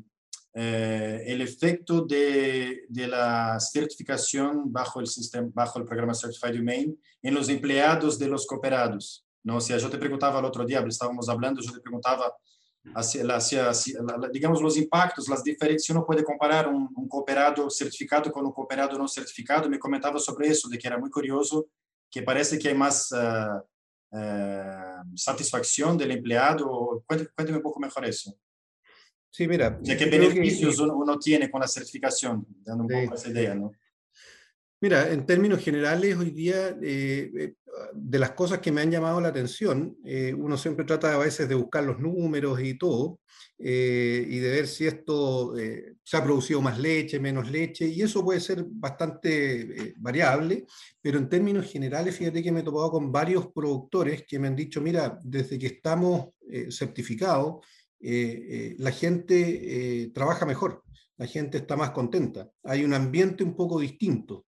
eh, 0.54 1.24
el 1.28 1.42
efecto 1.42 2.02
de, 2.02 2.86
de, 2.90 3.08
la 3.08 3.60
certificación 3.60 4.72
bajo 4.72 5.00
el, 5.00 5.08
sistema, 5.08 5.48
bajo 5.54 5.78
el 5.78 5.86
programa 5.86 6.16
Certified 6.16 6.60
Humane 6.60 6.96
en 7.22 7.34
los 7.36 7.50
empleados 7.50 8.18
de 8.18 8.28
los 8.28 8.48
cooperados. 8.48 9.26
¿no? 9.44 9.58
O 9.58 9.62
sea, 9.62 9.78
yo 9.78 9.90
te 9.90 9.98
preguntaba 9.98 10.40
el 10.40 10.46
otro 10.46 10.66
día, 10.66 10.84
estábamos 10.88 11.30
hablando, 11.30 11.62
yo 11.62 11.72
te 11.72 11.82
preguntaba 11.82 12.34
hacia, 12.96 13.24
hacia, 13.36 13.70
hacia, 13.70 14.00
digamos, 14.32 14.62
los 14.62 14.76
impactos, 14.76 15.28
las 15.28 15.44
diferencias, 15.44 15.84
si 15.84 15.92
uno 15.92 16.06
puede 16.06 16.24
comparar 16.24 16.68
un, 16.68 16.90
cooperado 17.08 17.70
certificado 17.70 18.32
con 18.32 18.46
un 18.46 18.52
cooperado 18.52 18.98
no 18.98 19.08
certificado, 19.08 19.70
me 19.70 19.80
comentaba 19.80 20.18
sobre 20.20 20.48
eso, 20.48 20.68
de 20.68 20.78
que 20.78 20.88
era 20.88 20.98
muy 20.98 21.10
curioso, 21.10 21.68
que 22.10 22.24
parece 22.24 22.58
que 22.58 22.70
hay 22.70 22.76
más 22.76 23.12
uh, 23.12 24.18
uh, 24.18 25.16
satisfacción 25.16 25.98
del 25.98 26.12
empleado. 26.12 27.04
Cuéntame, 27.06 27.30
cuéntame 27.36 27.58
un 27.58 27.64
poco 27.64 27.80
mejor 27.80 28.06
eso. 28.06 28.36
Sí, 29.30 29.48
mira. 29.48 29.80
O 29.82 29.86
sea, 29.86 29.98
¿Qué 29.98 30.06
beneficios 30.06 30.78
que, 30.78 30.84
uno 30.84 31.20
tiene 31.20 31.50
con 31.50 31.62
la 31.62 31.68
certificación? 31.68 32.46
Dando 32.64 32.84
un 32.84 32.90
sí, 32.90 32.96
poco 33.06 33.16
esa 33.16 33.30
idea, 33.30 33.56
¿no? 33.56 33.72
Mira, 34.82 35.12
en 35.12 35.26
términos 35.26 35.60
generales, 35.60 36.16
hoy 36.16 36.32
día, 36.32 36.78
eh, 36.82 37.54
de 37.94 38.20
las 38.20 38.32
cosas 38.32 38.60
que 38.60 38.72
me 38.72 38.82
han 38.82 38.92
llamado 38.92 39.20
la 39.20 39.28
atención, 39.28 39.98
eh, 40.06 40.34
uno 40.34 40.58
siempre 40.58 40.86
trata 40.86 41.14
a 41.14 41.18
veces 41.18 41.50
de 41.50 41.56
buscar 41.56 41.84
los 41.84 42.00
números 42.00 42.62
y 42.62 42.78
todo, 42.78 43.20
eh, 43.62 44.26
y 44.26 44.40
de 44.40 44.50
ver 44.52 44.68
si 44.68 44.88
esto 44.88 45.58
eh, 45.58 45.96
se 46.02 46.16
ha 46.16 46.24
producido 46.24 46.62
más 46.62 46.80
leche, 46.80 47.20
menos 47.20 47.52
leche, 47.52 47.88
y 47.88 48.02
eso 48.02 48.24
puede 48.24 48.40
ser 48.40 48.64
bastante 48.66 49.60
eh, 49.60 49.94
variable, 49.98 50.66
pero 51.02 51.20
en 51.20 51.28
términos 51.28 51.70
generales, 51.70 52.16
fíjate 52.16 52.42
que 52.42 52.54
me 52.54 52.62
he 52.62 52.64
topado 52.64 52.90
con 52.90 53.12
varios 53.12 53.48
productores 53.52 54.24
que 54.26 54.40
me 54.40 54.48
han 54.48 54.56
dicho, 54.56 54.80
mira, 54.80 55.20
desde 55.24 55.60
que 55.60 55.68
estamos 55.68 56.30
certificados, 56.72 57.58
la 58.02 58.92
gente 58.92 60.12
trabaja 60.14 60.46
mejor, 60.46 60.84
la 61.18 61.28
gente 61.28 61.58
está 61.58 61.76
más 61.76 61.92
contenta, 61.92 62.50
hay 62.64 62.84
un 62.84 62.94
ambiente 62.94 63.44
un 63.44 63.56
poco 63.56 63.80
distinto. 63.80 64.46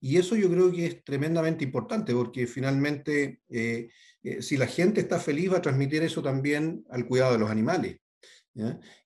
Y 0.00 0.16
eso 0.16 0.36
yo 0.36 0.50
creo 0.50 0.70
que 0.70 0.86
es 0.86 1.04
tremendamente 1.04 1.64
importante 1.64 2.12
porque 2.12 2.46
finalmente 2.46 3.40
eh, 3.48 3.88
eh, 4.22 4.42
si 4.42 4.56
la 4.56 4.66
gente 4.66 5.00
está 5.00 5.18
feliz 5.18 5.52
va 5.52 5.58
a 5.58 5.62
transmitir 5.62 6.02
eso 6.02 6.22
también 6.22 6.84
al 6.90 7.06
cuidado 7.06 7.32
de 7.32 7.38
los 7.38 7.50
animales. 7.50 7.98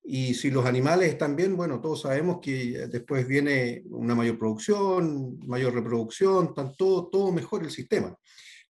Y 0.04 0.34
si 0.34 0.48
los 0.48 0.64
animales 0.64 1.08
están 1.08 1.34
bien, 1.34 1.56
bueno, 1.56 1.80
todos 1.80 2.02
sabemos 2.02 2.38
que 2.40 2.86
después 2.86 3.26
viene 3.26 3.82
una 3.90 4.14
mayor 4.14 4.38
producción, 4.38 5.40
mayor 5.40 5.74
reproducción, 5.74 6.54
todo, 6.78 7.08
todo 7.08 7.32
mejor 7.32 7.64
el 7.64 7.70
sistema. 7.72 8.16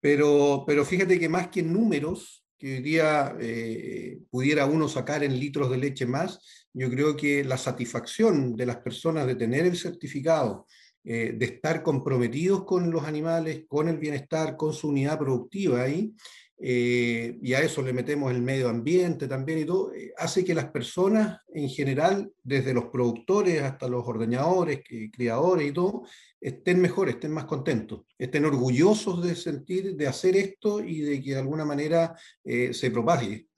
Pero, 0.00 0.64
pero 0.66 0.84
fíjate 0.84 1.20
que 1.20 1.28
más 1.28 1.46
que 1.46 1.62
números, 1.62 2.43
que 2.58 2.76
hoy 2.76 2.82
día 2.82 3.36
eh, 3.40 4.18
pudiera 4.30 4.66
uno 4.66 4.88
sacar 4.88 5.24
en 5.24 5.38
litros 5.38 5.70
de 5.70 5.78
leche 5.78 6.06
más, 6.06 6.66
yo 6.72 6.90
creo 6.90 7.16
que 7.16 7.44
la 7.44 7.56
satisfacción 7.56 8.56
de 8.56 8.66
las 8.66 8.78
personas 8.78 9.26
de 9.26 9.36
tener 9.36 9.66
el 9.66 9.76
certificado, 9.76 10.66
eh, 11.04 11.34
de 11.36 11.46
estar 11.46 11.82
comprometidos 11.82 12.64
con 12.64 12.90
los 12.90 13.04
animales, 13.04 13.64
con 13.68 13.88
el 13.88 13.98
bienestar, 13.98 14.56
con 14.56 14.72
su 14.72 14.88
unidad 14.88 15.18
productiva 15.18 15.82
ahí, 15.82 16.14
eh, 16.58 17.36
y 17.42 17.52
a 17.54 17.60
eso 17.60 17.82
le 17.82 17.92
metemos 17.92 18.32
el 18.32 18.40
medio 18.40 18.68
ambiente 18.68 19.26
también 19.26 19.58
y 19.58 19.64
todo, 19.64 19.92
eh, 19.92 20.12
hace 20.16 20.44
que 20.44 20.54
las 20.54 20.70
personas 20.70 21.40
en 21.52 21.68
general, 21.68 22.32
desde 22.42 22.72
los 22.72 22.86
productores 22.86 23.62
hasta 23.62 23.88
los 23.88 24.06
ordeñadores, 24.06 24.82
criadores 25.12 25.68
y 25.68 25.72
todo, 25.72 26.04
estén 26.40 26.80
mejor, 26.80 27.08
estén 27.08 27.32
más 27.32 27.46
contentos, 27.46 28.02
estén 28.16 28.44
orgullosos 28.44 29.22
de 29.22 29.34
sentir, 29.34 29.96
de 29.96 30.06
hacer 30.06 30.36
esto 30.36 30.80
y 30.80 31.00
de 31.00 31.22
que 31.22 31.32
de 31.32 31.40
alguna 31.40 31.64
manera 31.64 32.16
eh, 32.44 32.72
se 32.72 32.90
propague. 32.90 33.48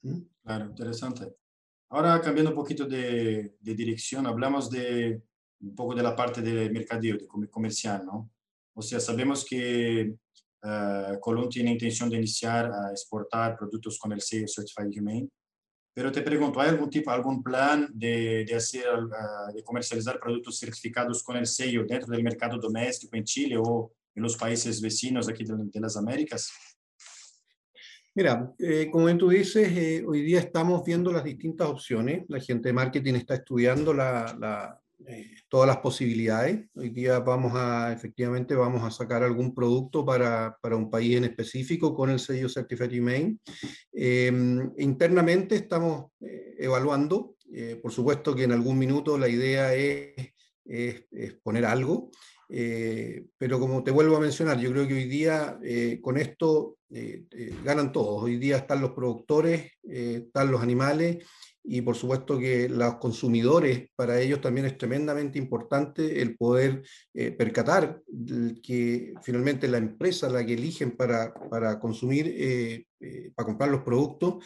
Claro, 0.43 0.65
interesante. 0.65 1.35
Ahora 1.89 2.19
cambiando 2.19 2.51
un 2.51 2.57
poquito 2.57 2.85
de, 2.85 3.55
de 3.59 3.75
dirección, 3.75 4.25
hablamos 4.25 4.69
de 4.69 5.21
un 5.59 5.75
poco 5.75 5.95
de 5.95 6.03
la 6.03 6.15
parte 6.15 6.41
de 6.41 6.69
mercadeo, 6.69 7.17
de 7.17 7.49
comercial, 7.49 8.05
¿no? 8.05 8.31
O 8.73 8.81
sea, 8.81 8.99
sabemos 8.99 9.43
que 9.43 10.13
uh, 10.63 11.19
Colón 11.19 11.49
tiene 11.49 11.71
intención 11.71 12.09
de 12.09 12.17
iniciar 12.17 12.71
a 12.71 12.91
exportar 12.91 13.57
productos 13.57 13.97
con 13.99 14.11
el 14.11 14.21
sello 14.21 14.47
Certified 14.47 14.99
Humane. 14.99 15.29
Pero 15.93 16.11
te 16.11 16.21
pregunto, 16.21 16.61
¿hay 16.61 16.69
algún 16.69 16.89
tipo, 16.89 17.09
algún 17.09 17.41
plan 17.41 17.89
de, 17.93 18.45
de 18.45 18.55
hacer, 18.55 18.85
uh, 18.87 19.53
de 19.53 19.63
comercializar 19.63 20.19
productos 20.19 20.59
certificados 20.59 21.23
con 21.23 21.37
el 21.37 21.47
sello 21.47 21.85
dentro 21.87 22.11
del 22.13 22.23
mercado 22.23 22.57
doméstico 22.57 23.15
en 23.15 23.23
Chile 23.23 23.57
o 23.57 23.91
en 24.17 24.23
los 24.23 24.35
países 24.35 24.81
vecinos 24.81 25.29
aquí 25.29 25.43
de, 25.43 25.79
las 25.79 25.95
Américas? 25.95 26.51
Mira, 28.15 28.51
eh, 28.57 28.89
como 28.91 29.15
tú 29.15 29.29
dices, 29.29 29.69
eh, 29.77 30.03
hoy 30.05 30.23
día 30.23 30.39
estamos 30.39 30.83
viendo 30.83 31.11
las 31.11 31.23
distintas 31.23 31.67
opciones. 31.67 32.25
La 32.27 32.39
gente 32.39 32.69
de 32.69 32.73
marketing 32.73 33.13
está 33.13 33.35
estudiando 33.35 33.93
la, 33.93 34.81
eh, 35.07 35.31
todas 35.49 35.67
las 35.67 35.77
posibilidades. 35.77 36.67
Hoy 36.75 36.89
día 36.89 37.19
vamos 37.19 37.53
a, 37.55 37.93
efectivamente, 37.93 38.53
vamos 38.55 38.83
a 38.83 38.91
sacar 38.91 39.23
algún 39.23 39.55
producto 39.55 40.05
para, 40.05 40.57
para 40.61 40.75
un 40.75 40.89
país 40.89 41.17
en 41.17 41.23
específico 41.23 41.95
con 41.95 42.09
el 42.09 42.19
sello 42.19 42.49
Certified 42.49 42.99
Humane. 42.99 43.37
Em, 43.93 44.71
internamente 44.77 45.55
estamos 45.55 46.11
evaluando. 46.19 47.35
por 47.81 47.91
supuesto 47.91 48.35
que 48.35 48.43
en 48.43 48.51
algún 48.51 48.77
minuto 48.77 49.17
la 49.17 49.29
idea 49.29 49.73
es, 49.73 50.33
es, 50.65 51.05
es 51.11 51.33
poner 51.41 51.65
algo. 51.65 52.11
Eh, 52.49 53.25
pero 53.37 53.59
como 53.59 53.83
te 53.83 53.91
vuelvo 53.91 54.15
a 54.15 54.21
mencionar, 54.21 54.59
yo 54.59 54.71
creo 54.71 54.87
que 54.87 54.93
hoy 54.93 55.05
día 55.05 55.59
eh, 55.63 55.99
con 56.01 56.17
esto 56.17 56.77
eh, 56.89 57.25
ganan 57.63 57.91
todos. 57.91 58.23
Hoy 58.23 58.37
día 58.37 58.57
están 58.57 58.81
los 58.81 58.91
productores, 58.91 59.71
están 59.83 60.51
los 60.51 60.61
animales 60.61 61.25
y 61.69 61.81
por 61.81 61.95
supuesto 61.95 62.39
que 62.39 62.69
los 62.69 62.95
consumidores, 62.95 63.89
para 63.95 64.19
ellos 64.21 64.39
también 64.39 64.65
es 64.65 64.77
tremendamente 64.77 65.37
importante 65.37 66.21
el 66.21 66.37
poder 66.37 66.83
percatar 67.37 68.01
que 68.63 69.13
finalmente 69.21 69.67
la 69.67 69.77
empresa 69.77 70.29
la 70.29 70.45
que 70.45 70.53
eligen 70.53 70.91
para, 70.91 71.33
para 71.33 71.77
consumir, 71.77 72.85
para 73.35 73.45
comprar 73.45 73.69
los 73.69 73.81
productos, 73.81 74.45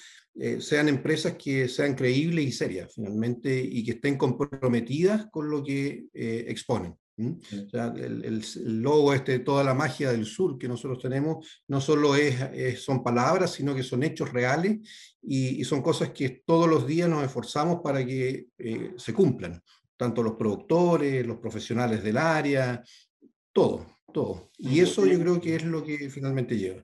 sean 0.60 0.90
empresas 0.90 1.36
que 1.38 1.68
sean 1.68 1.94
creíbles 1.94 2.46
y 2.46 2.52
serias 2.52 2.94
finalmente 2.96 3.62
y 3.62 3.84
que 3.84 3.92
estén 3.92 4.18
comprometidas 4.18 5.28
con 5.32 5.50
lo 5.50 5.64
que 5.64 6.06
exponen. 6.14 6.96
El, 7.22 8.44
logo 8.82 9.14
este, 9.14 9.40
toda 9.40 9.64
la 9.64 9.74
magia 9.74 10.12
del 10.12 10.26
sur 10.26 10.58
que 10.58 10.68
nosotros 10.68 11.00
tenemos, 11.02 11.64
no 11.68 11.80
solo 11.82 12.16
es, 12.16 12.82
son 12.82 13.04
palabras, 13.04 13.52
sino 13.52 13.76
que 13.76 13.84
son 13.84 14.04
hechos 14.04 14.32
reales 14.32 14.80
y, 15.22 15.64
son 15.64 15.82
cosas 15.82 16.12
que 16.12 16.42
todos 16.46 16.68
los 16.68 16.88
días 16.88 17.10
nos 17.10 17.24
esforzamos 17.24 17.82
para 17.84 18.06
que 18.06 18.48
eh, 18.58 18.94
se 18.98 19.14
cumplan, 19.14 19.62
tanto 19.96 20.24
los 20.24 20.34
productores, 20.34 21.26
los 21.26 21.38
profesionales 21.38 22.04
del 22.04 22.18
área, 22.18 22.84
todo, 23.54 23.98
todo. 24.12 24.52
Y 24.58 24.80
eso 24.80 25.06
yo 25.06 25.20
creo 25.20 25.40
que 25.40 25.56
es 25.56 25.64
lo 25.64 25.84
que 25.84 26.10
finalmente 26.10 26.58
lleva. 26.58 26.84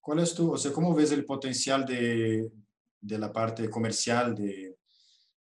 ¿Cuál 0.00 0.18
es 0.18 0.34
tu, 0.34 0.52
o 0.52 0.58
sea, 0.58 0.72
cómo 0.72 0.94
ves 0.94 1.12
el 1.12 1.24
potencial 1.24 1.84
de, 1.86 2.50
de 3.00 3.18
la 3.18 3.32
parte 3.32 3.68
comercial 3.70 4.34
de 4.34 4.76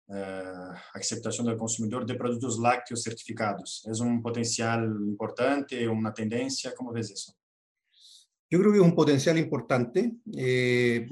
uh, 0.08 0.74
aceptação 0.94 1.44
do 1.44 1.56
consumidor 1.56 2.04
de 2.04 2.14
produtos 2.14 2.58
lácteos 2.58 3.02
certificados? 3.02 3.82
É 3.86 4.02
um 4.02 4.20
potencial 4.20 4.84
importante, 4.84 5.86
uma 5.88 6.12
tendência? 6.12 6.74
Como 6.74 6.92
ves 6.92 7.10
isso? 7.10 7.34
Yo 8.50 8.60
creo 8.60 8.72
que 8.72 8.78
es 8.78 8.84
un 8.84 8.94
potencial 8.94 9.36
importante. 9.38 10.12
Eh, 10.36 11.06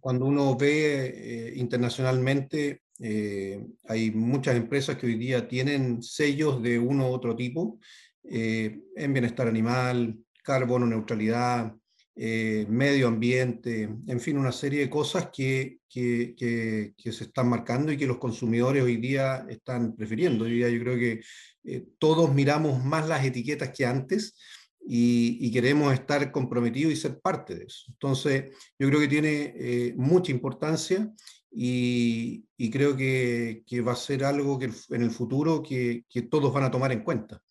cuando 0.00 0.26
uno 0.26 0.54
ve 0.56 1.06
eh, 1.06 1.52
internacionalmente, 1.56 2.82
eh, 3.00 3.66
hay 3.84 4.10
muchas 4.10 4.56
empresas 4.56 4.96
que 4.98 5.06
hoy 5.06 5.14
día 5.14 5.48
tienen 5.48 6.02
sellos 6.02 6.62
de 6.62 6.78
uno 6.78 7.08
u 7.08 7.12
otro 7.12 7.34
tipo, 7.34 7.78
eh, 8.24 8.82
en 8.96 9.12
bienestar 9.12 9.48
animal, 9.48 10.18
carbono 10.42 10.86
neutralidad, 10.86 11.74
eh, 12.16 12.64
medio 12.68 13.08
ambiente, 13.08 13.82
en 14.06 14.20
fin, 14.20 14.38
una 14.38 14.52
serie 14.52 14.80
de 14.80 14.90
cosas 14.90 15.30
que, 15.32 15.78
que, 15.88 16.34
que, 16.36 17.12
se 17.12 17.24
están 17.24 17.48
marcando 17.48 17.90
y 17.90 17.96
que 17.96 18.06
los 18.06 18.18
consumidores 18.18 18.84
hoy 18.84 18.98
día 18.98 19.44
están 19.48 19.96
prefiriendo. 19.96 20.44
Día 20.44 20.68
yo 20.68 20.78
creo 20.80 20.96
que 20.96 21.20
eh, 21.64 21.86
todos 21.98 22.32
miramos 22.32 22.84
más 22.84 23.08
las 23.08 23.24
etiquetas 23.24 23.70
que 23.70 23.84
antes 23.84 24.38
y, 24.86 25.38
y, 25.40 25.50
queremos 25.50 25.92
estar 25.92 26.30
comprometidos 26.30 26.92
y 26.92 26.96
ser 26.96 27.18
parte 27.18 27.56
de 27.56 27.64
eso. 27.64 27.86
Entonces, 27.88 28.52
yo 28.78 28.86
creo 28.88 29.00
que 29.00 29.08
tiene 29.08 29.54
eh, 29.56 29.94
mucha 29.96 30.30
importancia 30.30 31.12
y, 31.50 32.44
y 32.56 32.70
creo 32.70 32.96
que, 32.96 33.64
que, 33.66 33.80
va 33.80 33.92
a 33.92 33.96
ser 33.96 34.24
algo 34.24 34.56
que 34.56 34.70
en 34.90 35.02
el 35.02 35.10
futuro 35.10 35.62
que, 35.62 36.04
que 36.08 36.22
todos 36.22 36.52
van 36.52 36.64
a 36.64 36.70
tomar 36.70 36.92
en 36.92 37.02
cuenta. 37.02 37.42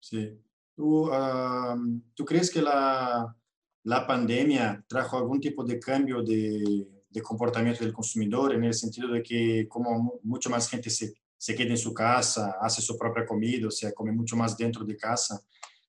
Sí. 0.00 0.38
¿Tú, 0.74 1.10
uh, 1.10 2.00
¿Tú 2.14 2.24
crees 2.24 2.50
que 2.50 2.62
la, 2.62 3.34
la 3.84 4.06
pandemia 4.06 4.84
trajo 4.86 5.16
algún 5.16 5.40
tipo 5.40 5.64
de 5.64 5.78
cambio 5.78 6.22
de, 6.22 6.86
comportamiento 7.22 7.84
del 7.84 7.92
consumidor 7.92 8.54
en 8.54 8.64
el 8.64 8.74
sentido 8.74 9.08
de 9.08 9.22
que 9.22 9.66
como 9.68 10.20
mucho 10.22 10.48
más 10.48 10.68
gente 10.68 10.90
se, 10.90 11.12
se 11.36 11.54
queda 11.54 11.70
en 11.70 11.78
su 11.78 11.92
casa, 11.92 12.56
hace 12.60 12.82
su 12.82 12.96
propia 12.96 13.26
comida, 13.26 13.66
o 13.66 13.70
sea, 13.70 13.92
come 13.92 14.12
mucho 14.12 14.36
más 14.36 14.56
dentro 14.56 14.84
de 14.84 14.96
casa, 14.96 15.40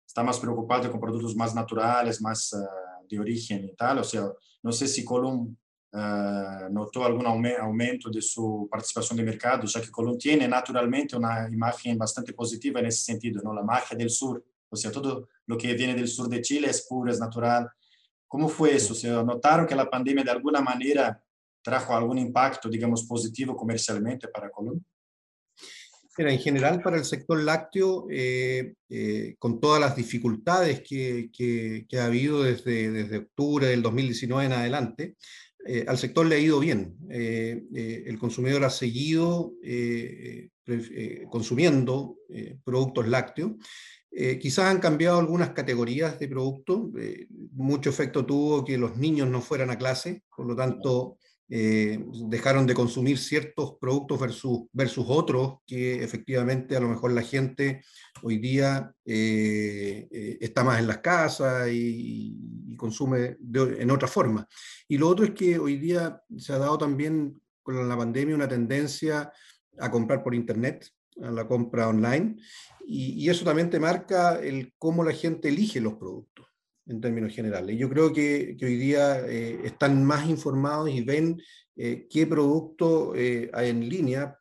está 0.05 0.23
más 0.23 0.39
preocupado 0.39 0.89
con 0.89 0.99
productos 0.99 1.35
más 1.35 1.53
naturales, 1.53 2.21
más 2.21 2.53
uh, 2.53 3.07
de 3.07 3.19
origen 3.19 3.65
y 3.65 3.75
tal, 3.75 3.99
o 3.99 4.03
sea, 4.03 4.31
no 4.63 4.71
sé 4.71 4.87
si 4.87 5.03
Colum 5.03 5.55
uh, 5.93 6.71
notó 6.71 7.05
algún 7.05 7.25
aumento 7.27 8.09
de 8.09 8.21
su 8.21 8.67
participación 8.71 9.17
de 9.17 9.23
mercado, 9.23 9.65
ya 9.65 9.81
que 9.81 9.91
Colum 9.91 10.17
tiene 10.17 10.47
naturalmente 10.47 11.15
una 11.15 11.47
imagen 11.51 11.97
bastante 11.97 12.33
positiva 12.33 12.79
en 12.79 12.87
ese 12.87 13.03
sentido, 13.03 13.41
¿no? 13.43 13.53
La 13.53 13.63
magia 13.63 13.97
del 13.97 14.09
sur, 14.09 14.43
o 14.69 14.75
sea, 14.75 14.91
todo 14.91 15.27
lo 15.45 15.57
que 15.57 15.73
viene 15.73 15.93
del 15.93 16.07
sur 16.07 16.29
de 16.29 16.41
Chile 16.41 16.69
es 16.69 16.87
puro, 16.87 17.11
es 17.11 17.19
natural, 17.19 17.69
¿Cómo 18.31 18.47
fue 18.47 18.73
eso? 18.73 18.95
¿Se 18.95 19.09
notaron 19.09 19.67
que 19.67 19.75
la 19.75 19.89
pandemia 19.89 20.23
de 20.23 20.31
alguna 20.31 20.61
manera 20.61 21.21
trajo 21.61 21.93
algún 21.93 22.17
impacto, 22.17 22.69
digamos, 22.69 23.03
positivo 23.03 23.57
comercialmente 23.57 24.29
para 24.29 24.49
Colombia? 24.49 24.85
Mira, 26.17 26.31
en 26.31 26.39
general 26.39 26.81
para 26.81 26.95
el 26.95 27.03
sector 27.03 27.43
lácteo, 27.43 28.07
eh, 28.09 28.75
eh, 28.87 29.35
con 29.37 29.59
todas 29.59 29.81
las 29.81 29.97
dificultades 29.97 30.79
que, 30.79 31.29
que, 31.33 31.85
que, 31.89 31.99
ha 31.99 32.05
habido 32.05 32.43
desde, 32.43 32.89
desde 32.89 33.17
octubre 33.17 33.67
del 33.67 33.81
2019 33.81 34.45
en 34.45 34.53
adelante, 34.53 35.17
eh, 35.67 35.83
al 35.85 35.97
sector 35.97 36.25
le 36.25 36.35
ha 36.35 36.39
ido 36.39 36.57
bien. 36.61 36.95
el 37.09 38.17
consumidor 38.17 38.63
ha 38.63 38.69
seguido 38.69 39.55
consumiendo 41.29 42.15
productos 42.63 43.09
lácteos 43.09 43.51
eh, 44.13 44.37
quizás 44.37 44.65
han 44.65 44.79
cambiado 44.79 45.19
algunas 45.19 45.51
categorías 45.51 46.19
de 46.19 46.27
producto. 46.27 46.91
Eh, 46.99 47.27
mucho 47.53 47.89
efecto 47.89 48.25
tuvo 48.25 48.65
que 48.65 48.77
los 48.77 48.97
niños 48.97 49.29
no 49.29 49.41
fueran 49.41 49.69
a 49.69 49.77
clase, 49.77 50.23
por 50.35 50.45
lo 50.45 50.55
tanto 50.55 51.17
eh, 51.47 52.03
dejaron 52.27 52.67
de 52.67 52.73
consumir 52.73 53.17
ciertos 53.17 53.75
productos 53.79 54.19
versus, 54.19 54.63
versus 54.73 55.05
otros 55.07 55.59
que 55.65 56.03
efectivamente 56.03 56.75
a 56.75 56.81
lo 56.81 56.89
mejor 56.89 57.11
la 57.11 57.21
gente 57.21 57.83
hoy 58.21 58.37
día 58.37 58.93
está 59.03 60.63
más 60.63 60.79
en 60.79 60.87
las 60.87 60.99
casas 60.99 61.69
y, 61.69 62.37
y 62.67 62.75
consume 62.75 63.37
en 63.53 63.91
otra 63.91 64.07
forma. 64.07 64.47
Y 64.87 64.97
lo 64.97 65.09
otro 65.09 65.25
es 65.25 65.31
que 65.31 65.57
hoy 65.57 65.77
día 65.77 66.21
se 66.37 66.53
ha 66.53 66.57
dado 66.57 66.77
también 66.77 67.41
con 67.63 67.87
la 67.87 67.97
pandemia 67.97 68.35
una 68.35 68.47
tendencia 68.47 69.31
a 69.79 69.91
comprar 69.91 70.23
por 70.23 70.35
internet, 70.35 70.89
a 71.21 71.31
la 71.31 71.47
compra 71.47 71.87
online, 71.87 72.37
y, 72.85 73.29
eso 73.29 73.45
también 73.45 73.69
te 73.69 73.79
marca 73.79 74.39
el 74.39 74.73
cómo 74.77 75.03
la 75.03 75.13
gente 75.13 75.49
elige 75.49 75.79
los 75.79 75.93
productos 75.93 76.47
en 76.87 76.99
términos 76.99 77.33
generales. 77.33 77.77
Yo 77.77 77.89
creo 77.89 78.11
que, 78.11 78.55
que 78.57 78.65
hoy 78.65 78.75
día 78.75 79.25
eh, 79.27 79.61
están 79.63 80.03
más 80.03 80.27
informados 80.27 80.89
y 80.89 81.01
ven 81.01 81.41
eh, 81.75 82.07
qué 82.09 82.27
producto 82.27 83.15
eh, 83.15 83.49
en 83.53 83.87
línea 83.87 84.37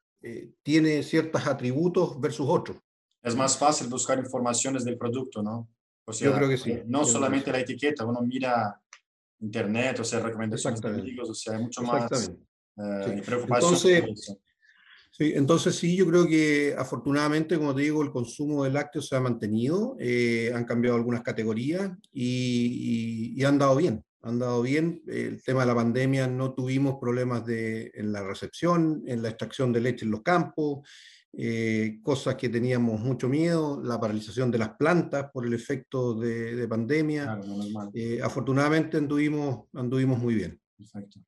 tiene 0.62 1.03
ciertos 1.03 1.47
atributos 1.47 2.21
versus 2.21 2.47
otros. 2.47 2.77
Es 3.23 3.35
más 3.35 3.57
fácil 3.57 3.89
buscar 3.89 4.18
informaciones 4.18 4.85
del 4.85 4.99
producto, 4.99 5.43
¿no? 5.43 5.71
O 6.05 6.12
sea, 6.12 6.29
Yo 6.29 6.37
creo 6.37 6.47
que 6.47 6.59
sí. 6.59 6.79
No 6.87 7.07
solamente 7.07 7.51
la 7.51 7.61
etiqueta, 7.61 8.05
uno 8.05 8.21
mira 8.21 8.79
internet, 9.39 10.01
o 10.01 10.05
sea, 10.05 10.21
recomendaciones 10.21 10.79
de 10.83 10.89
amigos, 10.91 11.31
o 11.31 11.35
sea, 11.35 11.57
hay 11.57 11.62
mucho 11.62 11.81
más 11.83 12.11
sí. 12.21 13.23
preocupación. 13.25 13.75
Entonces, 13.75 14.37
Sí, 15.11 15.32
entonces 15.34 15.74
sí, 15.74 15.96
yo 15.96 16.06
creo 16.06 16.26
que 16.26 16.74
afortunadamente, 16.78 17.58
como 17.58 17.74
te 17.74 17.82
digo, 17.82 18.02
el 18.02 18.12
consumo 18.12 18.64
de 18.64 18.70
lácteos 18.70 19.08
se 19.08 19.16
ha 19.16 19.20
mantenido, 19.20 19.96
eh, 19.98 20.52
han 20.54 20.64
cambiado 20.64 20.96
algunas 20.96 21.22
categorías 21.22 21.90
y, 22.12 23.34
y, 23.36 23.44
han 23.44 23.58
dado 23.58 23.76
bien, 23.76 24.04
han 24.22 24.38
dado 24.38 24.62
bien. 24.62 25.02
El 25.08 25.42
tema 25.42 25.61
de 25.61 25.66
la 25.66 25.74
pandemia 25.74 26.26
no 26.28 26.54
tuvimos 26.54 26.96
problemas 27.00 27.44
de, 27.44 27.90
en 27.94 28.12
la 28.12 28.22
recepción, 28.22 29.02
en 29.06 29.20
la 29.20 29.30
extracción 29.30 29.72
de 29.72 29.80
leche 29.80 30.04
en 30.04 30.12
los 30.12 30.22
campos, 30.22 30.88
eh, 31.32 32.00
cosas 32.02 32.34
que 32.36 32.48
teníamos 32.48 33.00
mucho 33.00 33.28
miedo, 33.28 33.80
la 33.82 34.00
paralización 34.00 34.50
de 34.50 34.58
las 34.58 34.70
plantas 34.70 35.30
por 35.32 35.46
el 35.46 35.54
efecto 35.54 36.14
de, 36.14 36.56
de 36.56 36.68
pandemia. 36.68 37.24
Claro, 37.24 37.90
eh, 37.94 38.20
afortunadamente 38.22 38.96
anduvimos, 38.96 39.66
anduvimos 39.74 40.18
muy 40.18 40.34
bien. 40.34 40.61
Perfecto. 40.76 41.20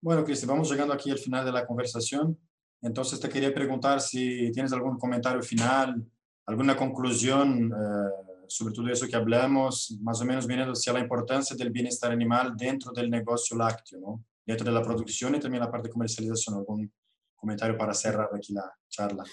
Bueno, 0.00 0.24
Cristian, 0.24 0.50
vamos 0.50 0.70
llegando 0.70 0.92
aquí 0.92 1.10
al 1.10 1.18
final 1.18 1.44
de 1.44 1.52
la 1.52 1.66
conversación. 1.66 2.38
Entonces 2.82 3.18
te 3.20 3.28
quería 3.28 3.52
preguntar 3.52 4.00
si 4.00 4.50
tienes 4.52 4.72
algún 4.72 4.98
comentario 4.98 5.42
final, 5.42 6.04
alguna 6.46 6.76
conclusión 6.76 7.72
eh, 7.72 8.26
sobre 8.48 8.74
todo 8.74 8.88
eso 8.88 9.06
que 9.06 9.16
hablamos, 9.16 9.98
más 10.02 10.20
o 10.20 10.24
menos 10.24 10.46
viene 10.46 10.64
hacia 10.64 10.92
la 10.92 11.00
importancia 11.00 11.56
del 11.56 11.70
bienestar 11.70 12.12
animal 12.12 12.56
dentro 12.56 12.92
del 12.92 13.10
negocio 13.10 13.56
lácteo, 13.56 14.00
¿no? 14.00 14.24
dentro 14.44 14.64
de 14.64 14.72
la 14.72 14.82
producción 14.82 15.34
y 15.34 15.40
también 15.40 15.62
la 15.62 15.70
parte 15.70 15.88
de 15.88 15.92
comercialización. 15.92 16.56
¿Algún 16.56 16.92
comentario 17.34 17.76
para 17.76 17.92
cerrar 17.94 18.28
aquí 18.34 18.52
la 18.52 18.72
charla? 18.88 19.24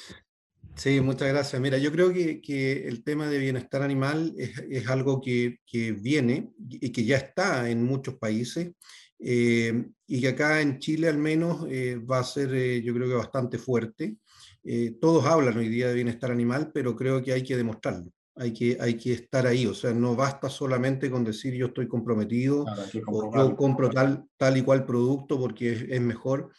Sí, 0.75 0.99
muchas 1.01 1.27
gracias. 1.27 1.61
Mira, 1.61 1.77
yo 1.77 1.91
creo 1.91 2.11
que, 2.11 2.41
que 2.41 2.87
el 2.87 3.03
tema 3.03 3.27
de 3.27 3.37
bienestar 3.37 3.83
animal 3.83 4.33
es, 4.37 4.57
es 4.69 4.87
algo 4.87 5.21
que, 5.21 5.59
que, 5.67 5.91
viene 5.91 6.51
y 6.57 6.91
que 6.91 7.05
ya 7.05 7.17
está 7.17 7.69
en 7.69 7.83
muchos 7.83 8.15
países 8.15 8.71
eh, 9.23 9.85
y 10.07 10.21
que 10.21 10.27
acá 10.29 10.61
en 10.61 10.79
Chile 10.79 11.07
al 11.07 11.17
menos 11.17 11.65
eh, 11.69 11.95
va 11.97 12.19
a 12.19 12.23
ser, 12.23 12.53
eh, 12.53 12.81
yo 12.83 12.93
creo 12.93 13.07
que 13.07 13.15
bastante 13.15 13.57
fuerte. 13.57 14.17
Eh, 14.63 14.95
todos 14.99 15.25
hablan 15.25 15.57
hoy 15.57 15.69
día 15.69 15.87
de 15.87 15.95
bienestar 15.95 16.31
animal, 16.31 16.71
pero 16.73 16.95
creo 16.95 17.23
que 17.23 17.33
hay 17.33 17.43
que 17.43 17.57
demostrarlo. 17.57 18.11
Hay 18.35 18.51
que, 18.51 18.77
hay 18.79 18.95
que 18.95 19.13
estar 19.13 19.45
ahí, 19.45 19.67
o 19.67 19.75
sea, 19.75 19.93
no 19.93 20.15
basta 20.15 20.49
solamente 20.49 21.11
con 21.11 21.23
decir 21.23 21.53
yo 21.53 21.67
estoy 21.67 21.87
comprometido 21.87 22.65
o 23.05 23.31
yo 23.31 23.55
compro 23.55 23.91
tal, 23.91 24.25
tal 24.37 24.57
y 24.57 24.63
cual 24.63 24.85
producto 24.85 25.39
porque 25.39 25.73
es, 25.73 25.85
es 25.87 26.01
mejor, 26.01 26.49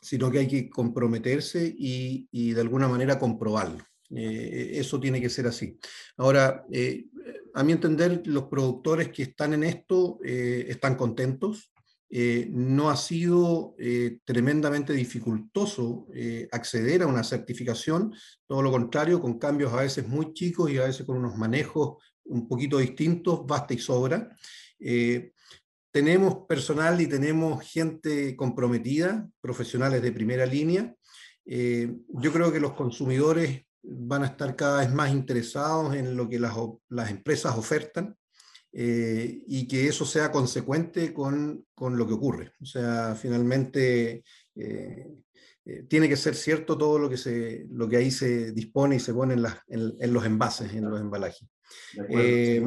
sino 0.00 0.30
que 0.30 0.38
hay 0.38 0.48
que 0.48 0.70
comprometerse 0.70 1.74
y, 1.76 2.26
y 2.30 2.52
de 2.52 2.60
alguna 2.62 2.88
manera 2.88 3.18
comprobarlo. 3.18 3.84
Eh, 4.10 4.72
eso 4.74 5.00
tiene 5.00 5.20
que 5.20 5.30
ser 5.30 5.46
así. 5.46 5.78
Ahora, 6.16 6.64
eh, 6.70 7.06
a 7.54 7.62
mi 7.64 7.72
entender, 7.72 8.22
los 8.26 8.44
productores 8.44 9.10
que 9.10 9.24
están 9.24 9.54
en 9.54 9.64
esto 9.64 10.18
eh, 10.24 10.66
están 10.68 10.96
contentos, 10.96 11.72
eh, 12.10 12.48
no 12.50 12.90
ha 12.90 12.96
sido 12.96 13.74
eh, 13.78 14.18
tremendamente 14.24 14.92
dificultoso 14.92 16.06
eh, 16.14 16.48
acceder 16.52 17.02
a 17.02 17.06
una 17.06 17.24
certificación, 17.24 18.14
todo 18.46 18.62
lo 18.62 18.70
contrario, 18.70 19.20
con 19.20 19.38
cambios 19.38 19.72
a 19.72 19.82
veces 19.82 20.06
muy 20.06 20.32
chicos 20.32 20.70
y 20.70 20.78
a 20.78 20.84
veces 20.84 21.06
con 21.06 21.16
unos 21.16 21.36
manejos 21.36 21.96
un 22.24 22.46
poquito 22.46 22.78
distintos, 22.78 23.46
basta 23.46 23.74
y 23.74 23.78
sobra. 23.78 24.34
tenemos 25.90 26.46
personal 26.48 27.00
y 27.00 27.06
tenemos 27.06 27.62
gente 27.64 28.34
comprometida, 28.36 29.28
profesionales 29.40 30.00
de 30.00 30.12
primera 30.12 30.46
línea. 30.46 30.94
yo 31.44 32.32
creo 32.32 32.52
que 32.52 32.60
los 32.60 32.72
consumidores 32.74 33.66
van 33.82 34.22
a 34.22 34.26
estar 34.26 34.56
cada 34.56 34.80
vez 34.80 34.92
más 34.92 35.10
interesados 35.10 35.94
en 35.94 36.16
lo 36.16 36.28
que 36.28 36.40
las, 36.40 36.54
las 36.88 37.10
empresas 37.10 37.56
ofertan. 37.56 38.16
Eh, 38.76 39.44
y 39.46 39.68
que 39.68 39.86
eso 39.86 40.04
sea 40.04 40.32
consecuente 40.32 41.14
con, 41.14 41.64
con, 41.76 41.96
lo 41.96 42.08
que 42.08 42.14
ocurre. 42.14 42.52
O 42.60 42.66
sea, 42.66 43.14
finalmente 43.14 44.24
eh, 44.56 45.08
eh, 45.64 45.84
tiene 45.88 46.08
que 46.08 46.16
ser 46.16 46.34
cierto 46.34 46.76
todo 46.76 46.98
lo 46.98 47.08
que, 47.08 47.16
se, 47.16 47.66
lo 47.70 47.88
que 47.88 47.98
ahí 47.98 48.10
se 48.10 48.50
dispone 48.50 48.96
y 48.96 49.00
se 49.00 49.14
pone 49.14 49.34
en, 49.34 49.42
las, 49.42 49.58
en, 49.68 49.94
en 50.00 50.12
los 50.12 50.26
envases, 50.26 50.72
en 50.72 50.90
los 50.90 51.00
embalajes. 51.00 51.48
Eh, 52.08 52.60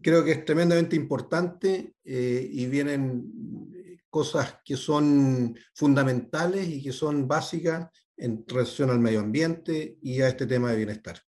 creo 0.00 0.24
que 0.24 0.30
es 0.30 0.44
tremendamente 0.44 0.94
importante 0.94 1.94
y 2.04 2.66
vienen 2.66 3.98
cosas 4.08 4.58
que 4.64 4.76
son 4.76 5.58
fundamentales 5.74 6.68
y 6.68 6.80
que 6.80 6.92
son 6.92 7.26
básicas 7.26 7.88
en 8.16 8.44
relación 8.46 8.90
al 8.90 9.00
medio 9.00 9.18
ambiente 9.18 9.98
y 10.00 10.20
a 10.20 10.28
este 10.28 10.46
tema 10.46 10.70
de 10.70 10.76
bienestar. 10.76 11.20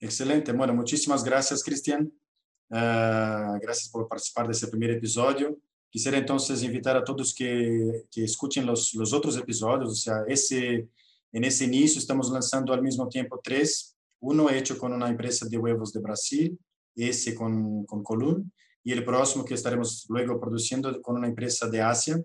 Excelente. 0.00 0.52
Bueno, 0.52 0.74
muchísimas 0.74 1.22
gracias, 1.22 1.62
Cristian. 1.62 2.10
Uh, 2.70 3.58
gracias 3.62 3.88
por 3.88 4.06
participar 4.06 4.46
de 4.46 4.52
este 4.52 4.66
primer 4.66 4.90
episodio. 4.90 5.56
Quisiera 5.90 6.18
entonces 6.18 6.62
invitar 6.62 6.96
a 6.96 7.04
todos 7.04 7.34
que, 7.34 8.04
que 8.10 8.24
escuchen 8.24 8.66
los, 8.66 8.94
los, 8.94 9.12
otros 9.14 9.38
episodios. 9.38 9.90
O 9.90 9.94
sea, 9.94 10.22
ese, 10.28 10.88
en 11.32 11.44
ese 11.44 11.64
inicio 11.64 11.98
estamos 11.98 12.30
lanzando 12.30 12.74
al 12.74 12.82
mismo 12.82 13.08
tiempo 13.08 13.40
tres. 13.42 13.96
Uno 14.20 14.50
hecho 14.50 14.76
con 14.76 14.92
una 14.92 15.08
empresa 15.08 15.46
de 15.48 15.56
huevos 15.56 15.92
de 15.92 16.00
Brasil, 16.00 16.58
ese 16.94 17.34
con, 17.34 17.86
con 17.86 18.02
Column, 18.02 18.52
y 18.84 18.92
el 18.92 19.04
próximo 19.04 19.44
que 19.44 19.54
estaremos 19.54 20.04
luego 20.08 20.38
produciendo 20.38 21.00
con 21.00 21.16
una 21.16 21.28
empresa 21.28 21.68
de 21.68 21.80
Asia. 21.80 22.22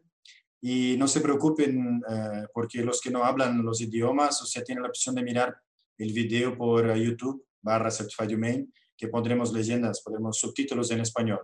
Y 0.59 0.95
no 0.97 1.07
se 1.07 1.21
preocupen 1.21 2.01
uh, 2.07 2.47
porque 2.53 2.83
los 2.83 2.99
que 2.99 3.11
no 3.11 3.23
hablan 3.23 3.63
los 3.63 3.79
idiomas, 3.79 4.41
o 4.41 4.45
sea, 4.45 4.63
tienen 4.63 4.81
la 4.81 4.89
opción 4.89 5.15
de 5.15 5.23
mirar 5.23 5.55
el 5.97 6.11
video 6.11 6.57
por 6.57 6.93
YouTube 6.95 7.45
barra 7.61 7.89
Certified 7.91 8.35
Humane 8.35 8.67
que 8.97 9.07
pondremos 9.07 9.51
leyendas, 9.53 10.01
pondremos 10.01 10.37
subtítulos 10.37 10.91
en 10.91 11.01
español. 11.01 11.41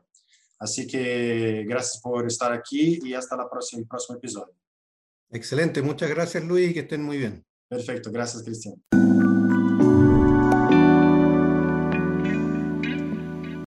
Así 0.59 0.85
que 0.85 1.65
gracias 1.67 2.01
por 2.01 2.27
estar 2.27 2.51
aquí 2.51 2.99
y 3.03 3.13
hasta 3.13 3.37
la 3.37 3.49
próxima, 3.49 3.81
el 3.81 3.87
próximo 3.87 4.17
episodio. 4.17 4.53
Excelente, 5.31 5.81
muchas 5.81 6.09
gracias 6.09 6.43
Luis 6.43 6.71
y 6.71 6.73
que 6.73 6.81
estén 6.81 7.03
muy 7.03 7.17
bien. 7.17 7.45
Perfecto, 7.69 8.11
gracias 8.11 8.43
Cristian. 8.43 8.75